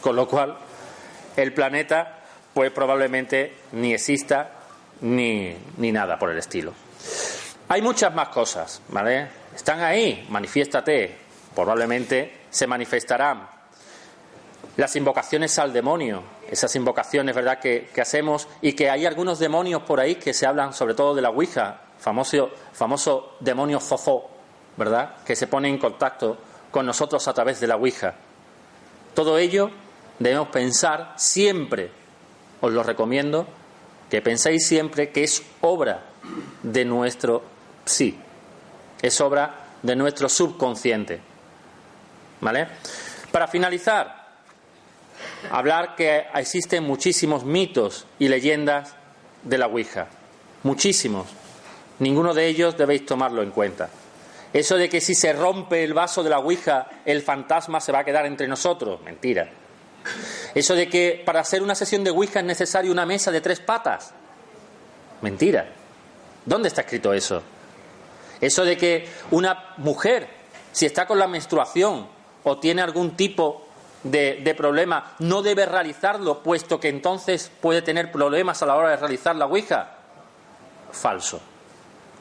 Con 0.00 0.16
lo 0.16 0.28
cual, 0.28 0.56
el 1.36 1.54
planeta 1.54 2.20
pues 2.52 2.70
probablemente 2.70 3.56
ni 3.72 3.92
exista 3.92 4.50
ni, 5.00 5.56
ni 5.78 5.90
nada 5.90 6.18
por 6.18 6.30
el 6.30 6.38
estilo. 6.38 6.72
Hay 7.68 7.82
muchas 7.82 8.14
más 8.14 8.28
cosas, 8.28 8.80
¿vale? 8.88 9.26
Están 9.54 9.80
ahí, 9.80 10.26
manifiéstate, 10.30 11.16
probablemente 11.54 12.42
se 12.50 12.66
manifestarán. 12.66 13.48
Las 14.76 14.94
invocaciones 14.96 15.58
al 15.58 15.72
demonio, 15.72 16.22
esas 16.50 16.74
invocaciones, 16.76 17.34
¿verdad?, 17.34 17.58
que, 17.58 17.88
que, 17.94 18.00
hacemos 18.00 18.48
y 18.60 18.74
que 18.74 18.90
hay 18.90 19.06
algunos 19.06 19.38
demonios 19.38 19.82
por 19.82 20.00
ahí 20.00 20.16
que 20.16 20.34
se 20.34 20.46
hablan 20.46 20.74
sobre 20.74 20.94
todo 20.94 21.14
de 21.14 21.22
la 21.22 21.30
Ouija, 21.30 21.80
famoso, 21.98 22.50
famoso 22.72 23.36
demonio 23.40 23.80
Fofó, 23.80 24.33
¿verdad?, 24.76 25.16
que 25.24 25.36
se 25.36 25.46
pone 25.46 25.68
en 25.68 25.78
contacto 25.78 26.38
con 26.70 26.86
nosotros 26.86 27.26
a 27.28 27.34
través 27.34 27.60
de 27.60 27.66
la 27.66 27.76
Ouija. 27.76 28.14
Todo 29.14 29.38
ello 29.38 29.70
debemos 30.18 30.48
pensar 30.48 31.14
siempre 31.16 31.90
os 32.60 32.72
lo 32.72 32.82
recomiendo, 32.82 33.46
que 34.10 34.22
penséis 34.22 34.66
siempre 34.66 35.10
que 35.10 35.24
es 35.24 35.42
obra 35.60 36.02
de 36.62 36.84
nuestro 36.84 37.42
sí, 37.84 38.18
es 39.02 39.20
obra 39.20 39.54
de 39.82 39.96
nuestro 39.96 40.28
subconsciente. 40.28 41.20
¿Vale? 42.40 42.68
Para 43.30 43.48
finalizar, 43.48 44.28
hablar 45.50 45.94
que 45.94 46.24
existen 46.34 46.84
muchísimos 46.84 47.44
mitos 47.44 48.06
y 48.18 48.28
leyendas 48.28 48.94
de 49.42 49.58
la 49.58 49.66
Ouija. 49.66 50.08
Muchísimos. 50.62 51.26
Ninguno 51.98 52.34
de 52.34 52.46
ellos 52.46 52.76
debéis 52.76 53.06
tomarlo 53.06 53.42
en 53.42 53.50
cuenta. 53.50 53.88
Eso 54.54 54.76
de 54.76 54.88
que 54.88 55.00
si 55.00 55.16
se 55.16 55.32
rompe 55.32 55.82
el 55.82 55.94
vaso 55.94 56.22
de 56.22 56.30
la 56.30 56.38
Ouija, 56.38 56.86
el 57.04 57.22
fantasma 57.22 57.80
se 57.80 57.90
va 57.90 57.98
a 57.98 58.04
quedar 58.04 58.24
entre 58.24 58.46
nosotros, 58.46 59.02
mentira. 59.02 59.50
Eso 60.54 60.76
de 60.76 60.88
que 60.88 61.20
para 61.26 61.40
hacer 61.40 61.60
una 61.60 61.74
sesión 61.74 62.04
de 62.04 62.10
Ouija 62.10 62.38
es 62.38 62.46
necesario 62.46 62.92
una 62.92 63.04
mesa 63.04 63.32
de 63.32 63.40
tres 63.40 63.58
patas. 63.58 64.14
Mentira. 65.22 65.66
¿Dónde 66.46 66.68
está 66.68 66.82
escrito 66.82 67.12
eso? 67.12 67.42
Eso 68.40 68.64
de 68.64 68.76
que 68.76 69.08
una 69.32 69.74
mujer, 69.78 70.28
si 70.70 70.86
está 70.86 71.04
con 71.04 71.18
la 71.18 71.26
menstruación 71.26 72.06
o 72.44 72.58
tiene 72.58 72.80
algún 72.80 73.16
tipo 73.16 73.66
de, 74.04 74.54
problema, 74.56 75.16
no 75.18 75.42
debe 75.42 75.66
realizarlo, 75.66 76.44
puesto 76.44 76.78
que 76.78 76.90
entonces 76.90 77.50
puede 77.60 77.82
tener 77.82 78.12
problemas 78.12 78.62
a 78.62 78.66
la 78.66 78.76
hora 78.76 78.90
de 78.90 78.98
realizar 78.98 79.34
la 79.34 79.46
Ouija. 79.46 79.96
Falso. 80.92 81.40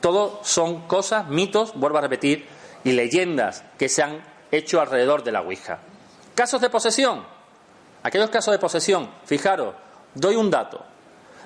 Todo 0.04 0.42
son 0.44 0.82
cosas, 0.82 1.30
mitos, 1.30 1.74
vuelvo 1.76 1.98
a 1.98 2.02
repetir, 2.02 2.46
y 2.84 2.92
leyendas 2.92 3.64
que 3.78 3.88
se 3.88 4.04
han 4.04 4.22
hecho 4.52 4.82
alrededor 4.82 5.24
de 5.24 5.32
la 5.32 5.40
Ouija. 5.40 5.80
Casos 6.36 6.60
de 6.60 6.70
posesión. 6.70 7.26
Aquellos 8.04 8.30
casos 8.30 8.52
de 8.52 8.60
posesión, 8.60 9.10
fijaros, 9.24 9.76
doy 10.14 10.36
un 10.36 10.52
dato. 10.52 10.84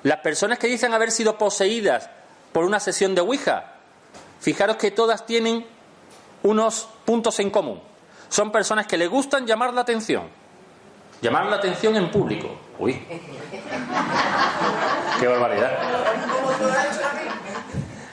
Las 0.01 0.21
personas 0.21 0.57
que 0.57 0.65
dicen 0.65 0.91
haber 0.91 1.11
sido 1.11 1.37
poseídas 1.37 2.09
por 2.51 2.65
una 2.65 2.79
sesión 2.79 3.13
de 3.13 3.21
Ouija, 3.21 3.75
fijaros 4.39 4.77
que 4.77 4.89
todas 4.89 5.27
tienen 5.27 5.63
unos 6.41 6.89
puntos 7.05 7.39
en 7.39 7.51
común. 7.51 7.79
Son 8.27 8.51
personas 8.51 8.87
que 8.87 8.97
les 8.97 9.07
gustan 9.07 9.45
llamar 9.45 9.71
la 9.71 9.81
atención. 9.81 10.23
Llamar 11.21 11.45
la 11.45 11.57
atención 11.57 11.95
en 11.95 12.09
público. 12.09 12.57
Uy. 12.79 12.93
Qué 15.19 15.27
barbaridad. 15.27 15.77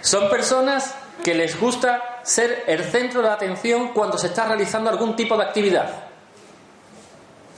Son 0.04 0.28
personas 0.28 0.94
que 1.24 1.34
les 1.34 1.58
gusta 1.58 2.20
ser 2.24 2.64
el 2.66 2.84
centro 2.84 3.22
de 3.22 3.30
atención 3.30 3.88
cuando 3.94 4.18
se 4.18 4.26
está 4.26 4.44
realizando 4.44 4.90
algún 4.90 5.16
tipo 5.16 5.34
de 5.34 5.44
actividad. 5.44 5.88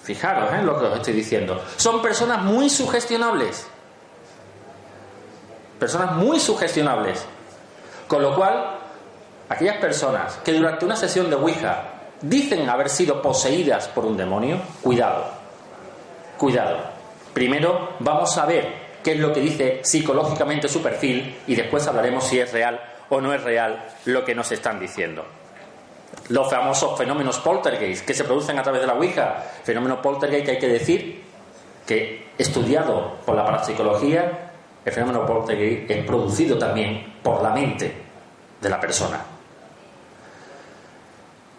Fijaros 0.04 0.52
en 0.52 0.64
lo 0.64 0.78
que 0.78 0.84
os 0.84 0.96
estoy 0.96 1.14
diciendo. 1.14 1.60
Son 1.76 2.00
personas 2.00 2.42
muy 2.42 2.70
sugestionables. 2.70 3.66
Personas 5.80 6.12
muy 6.12 6.38
sugestionables. 6.38 7.26
Con 8.06 8.22
lo 8.22 8.36
cual, 8.36 8.78
aquellas 9.48 9.78
personas 9.78 10.36
que 10.44 10.52
durante 10.52 10.84
una 10.84 10.94
sesión 10.94 11.28
de 11.28 11.34
Ouija 11.34 11.82
dicen 12.20 12.70
haber 12.70 12.90
sido 12.90 13.20
poseídas 13.20 13.88
por 13.88 14.04
un 14.04 14.16
demonio, 14.16 14.60
cuidado. 14.82 15.24
Cuidado. 16.38 16.78
Primero 17.34 17.96
vamos 17.98 18.38
a 18.38 18.46
ver 18.46 18.85
qué 19.06 19.12
es 19.12 19.20
lo 19.20 19.32
que 19.32 19.38
dice 19.38 19.80
psicológicamente 19.84 20.66
su 20.66 20.82
perfil 20.82 21.36
y 21.46 21.54
después 21.54 21.86
hablaremos 21.86 22.26
si 22.26 22.40
es 22.40 22.52
real 22.52 22.80
o 23.08 23.20
no 23.20 23.32
es 23.32 23.40
real 23.44 23.86
lo 24.04 24.24
que 24.24 24.34
nos 24.34 24.50
están 24.50 24.80
diciendo. 24.80 25.24
Los 26.30 26.50
famosos 26.50 26.98
fenómenos 26.98 27.38
poltergeist 27.38 28.04
que 28.04 28.14
se 28.14 28.24
producen 28.24 28.58
a 28.58 28.64
través 28.64 28.80
de 28.80 28.88
la 28.88 28.94
Ouija, 28.94 29.44
fenómeno 29.62 30.02
poltergeist 30.02 30.44
que 30.46 30.50
hay 30.50 30.58
que 30.58 30.66
decir 30.66 31.22
que 31.86 32.30
estudiado 32.36 33.18
por 33.24 33.36
la 33.36 33.44
parapsicología, 33.44 34.50
el 34.84 34.92
fenómeno 34.92 35.24
poltergeist 35.24 35.88
es 35.88 36.04
producido 36.04 36.58
también 36.58 37.14
por 37.22 37.40
la 37.44 37.50
mente 37.50 37.94
de 38.60 38.68
la 38.68 38.80
persona. 38.80 39.24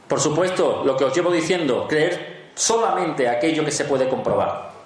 Por 0.06 0.20
supuesto, 0.20 0.84
lo 0.84 0.98
que 0.98 1.06
os 1.06 1.16
llevo 1.16 1.32
diciendo, 1.32 1.88
creer 1.88 2.50
solamente 2.56 3.30
aquello 3.30 3.64
que 3.64 3.72
se 3.72 3.86
puede 3.86 4.10
comprobar. 4.10 4.77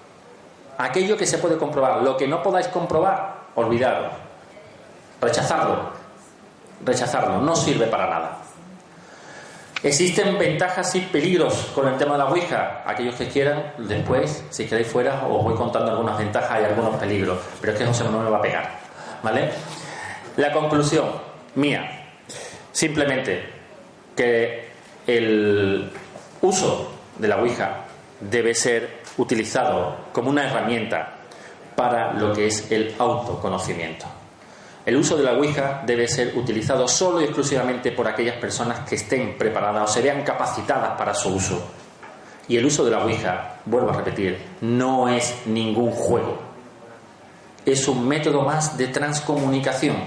Aquello 0.81 1.15
que 1.15 1.27
se 1.27 1.37
puede 1.37 1.57
comprobar, 1.57 2.01
lo 2.01 2.17
que 2.17 2.27
no 2.27 2.41
podáis 2.41 2.67
comprobar, 2.67 3.41
olvidadlo, 3.53 4.09
rechazarlo, 5.21 5.91
rechazarlo, 6.83 7.37
no 7.37 7.55
sirve 7.55 7.85
para 7.85 8.09
nada. 8.09 8.37
Existen 9.83 10.39
ventajas 10.39 10.95
y 10.95 11.01
peligros 11.01 11.53
con 11.75 11.87
el 11.87 11.97
tema 11.99 12.13
de 12.13 12.17
la 12.17 12.25
Ouija. 12.25 12.81
Aquellos 12.83 13.13
que 13.13 13.27
quieran, 13.27 13.73
después, 13.77 14.43
si 14.49 14.65
queréis 14.65 14.87
fuera, 14.87 15.27
os 15.27 15.43
voy 15.43 15.53
contando 15.53 15.91
algunas 15.91 16.17
ventajas 16.17 16.59
y 16.59 16.65
algunos 16.65 16.95
peligros. 16.95 17.37
Pero 17.59 17.73
es 17.73 17.79
que 17.79 17.85
José 17.85 18.03
no 18.05 18.19
me 18.19 18.29
va 18.31 18.37
a 18.39 18.41
pegar. 18.41 18.71
¿Vale? 19.21 19.51
La 20.37 20.51
conclusión 20.51 21.11
mía, 21.53 22.07
simplemente 22.71 23.47
que 24.15 24.67
el 25.05 25.91
uso 26.41 26.91
de 27.19 27.27
la 27.27 27.37
Ouija 27.37 27.85
debe 28.19 28.55
ser 28.55 29.00
utilizado 29.17 29.95
como 30.13 30.29
una 30.29 30.45
herramienta 30.45 31.13
para 31.75 32.13
lo 32.13 32.33
que 32.33 32.47
es 32.47 32.71
el 32.71 32.95
autoconocimiento. 32.97 34.05
El 34.85 34.97
uso 34.97 35.15
de 35.15 35.23
la 35.23 35.33
Ouija 35.33 35.83
debe 35.85 36.07
ser 36.07 36.35
utilizado 36.35 36.87
solo 36.87 37.21
y 37.21 37.25
exclusivamente 37.25 37.91
por 37.91 38.07
aquellas 38.07 38.37
personas 38.37 38.79
que 38.79 38.95
estén 38.95 39.37
preparadas 39.37 39.89
o 39.89 39.93
se 39.93 40.01
vean 40.01 40.23
capacitadas 40.23 40.97
para 40.97 41.13
su 41.13 41.29
uso. 41.29 41.61
Y 42.47 42.57
el 42.57 42.65
uso 42.65 42.83
de 42.83 42.91
la 42.91 43.03
Ouija, 43.03 43.57
vuelvo 43.65 43.91
a 43.91 43.93
repetir, 43.93 44.39
no 44.61 45.07
es 45.07 45.43
ningún 45.45 45.91
juego. 45.91 46.39
Es 47.63 47.87
un 47.87 48.07
método 48.07 48.41
más 48.41 48.75
de 48.75 48.87
transcomunicación, 48.87 49.97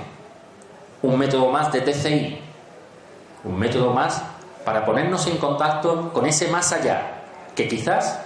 un 1.02 1.18
método 1.18 1.50
más 1.50 1.72
de 1.72 1.80
TCI, 1.80 2.40
un 3.44 3.56
método 3.56 3.92
más 3.92 4.22
para 4.64 4.84
ponernos 4.84 5.24
en 5.28 5.36
contacto 5.36 6.12
con 6.12 6.26
ese 6.26 6.48
más 6.48 6.72
allá, 6.72 7.22
que 7.54 7.68
quizás, 7.68 8.23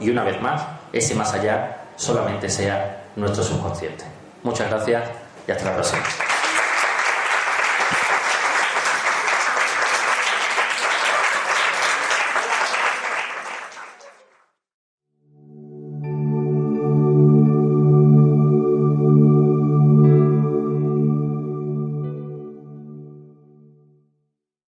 y 0.00 0.10
una 0.10 0.24
vez 0.24 0.40
más, 0.40 0.62
ese 0.92 1.14
más 1.14 1.32
allá 1.34 1.84
solamente 1.96 2.48
sea 2.48 3.04
nuestro 3.16 3.44
subconsciente. 3.44 4.04
Muchas 4.42 4.70
gracias 4.70 5.10
y 5.46 5.52
hasta 5.52 5.64
la 5.66 5.74
próxima. 5.74 6.02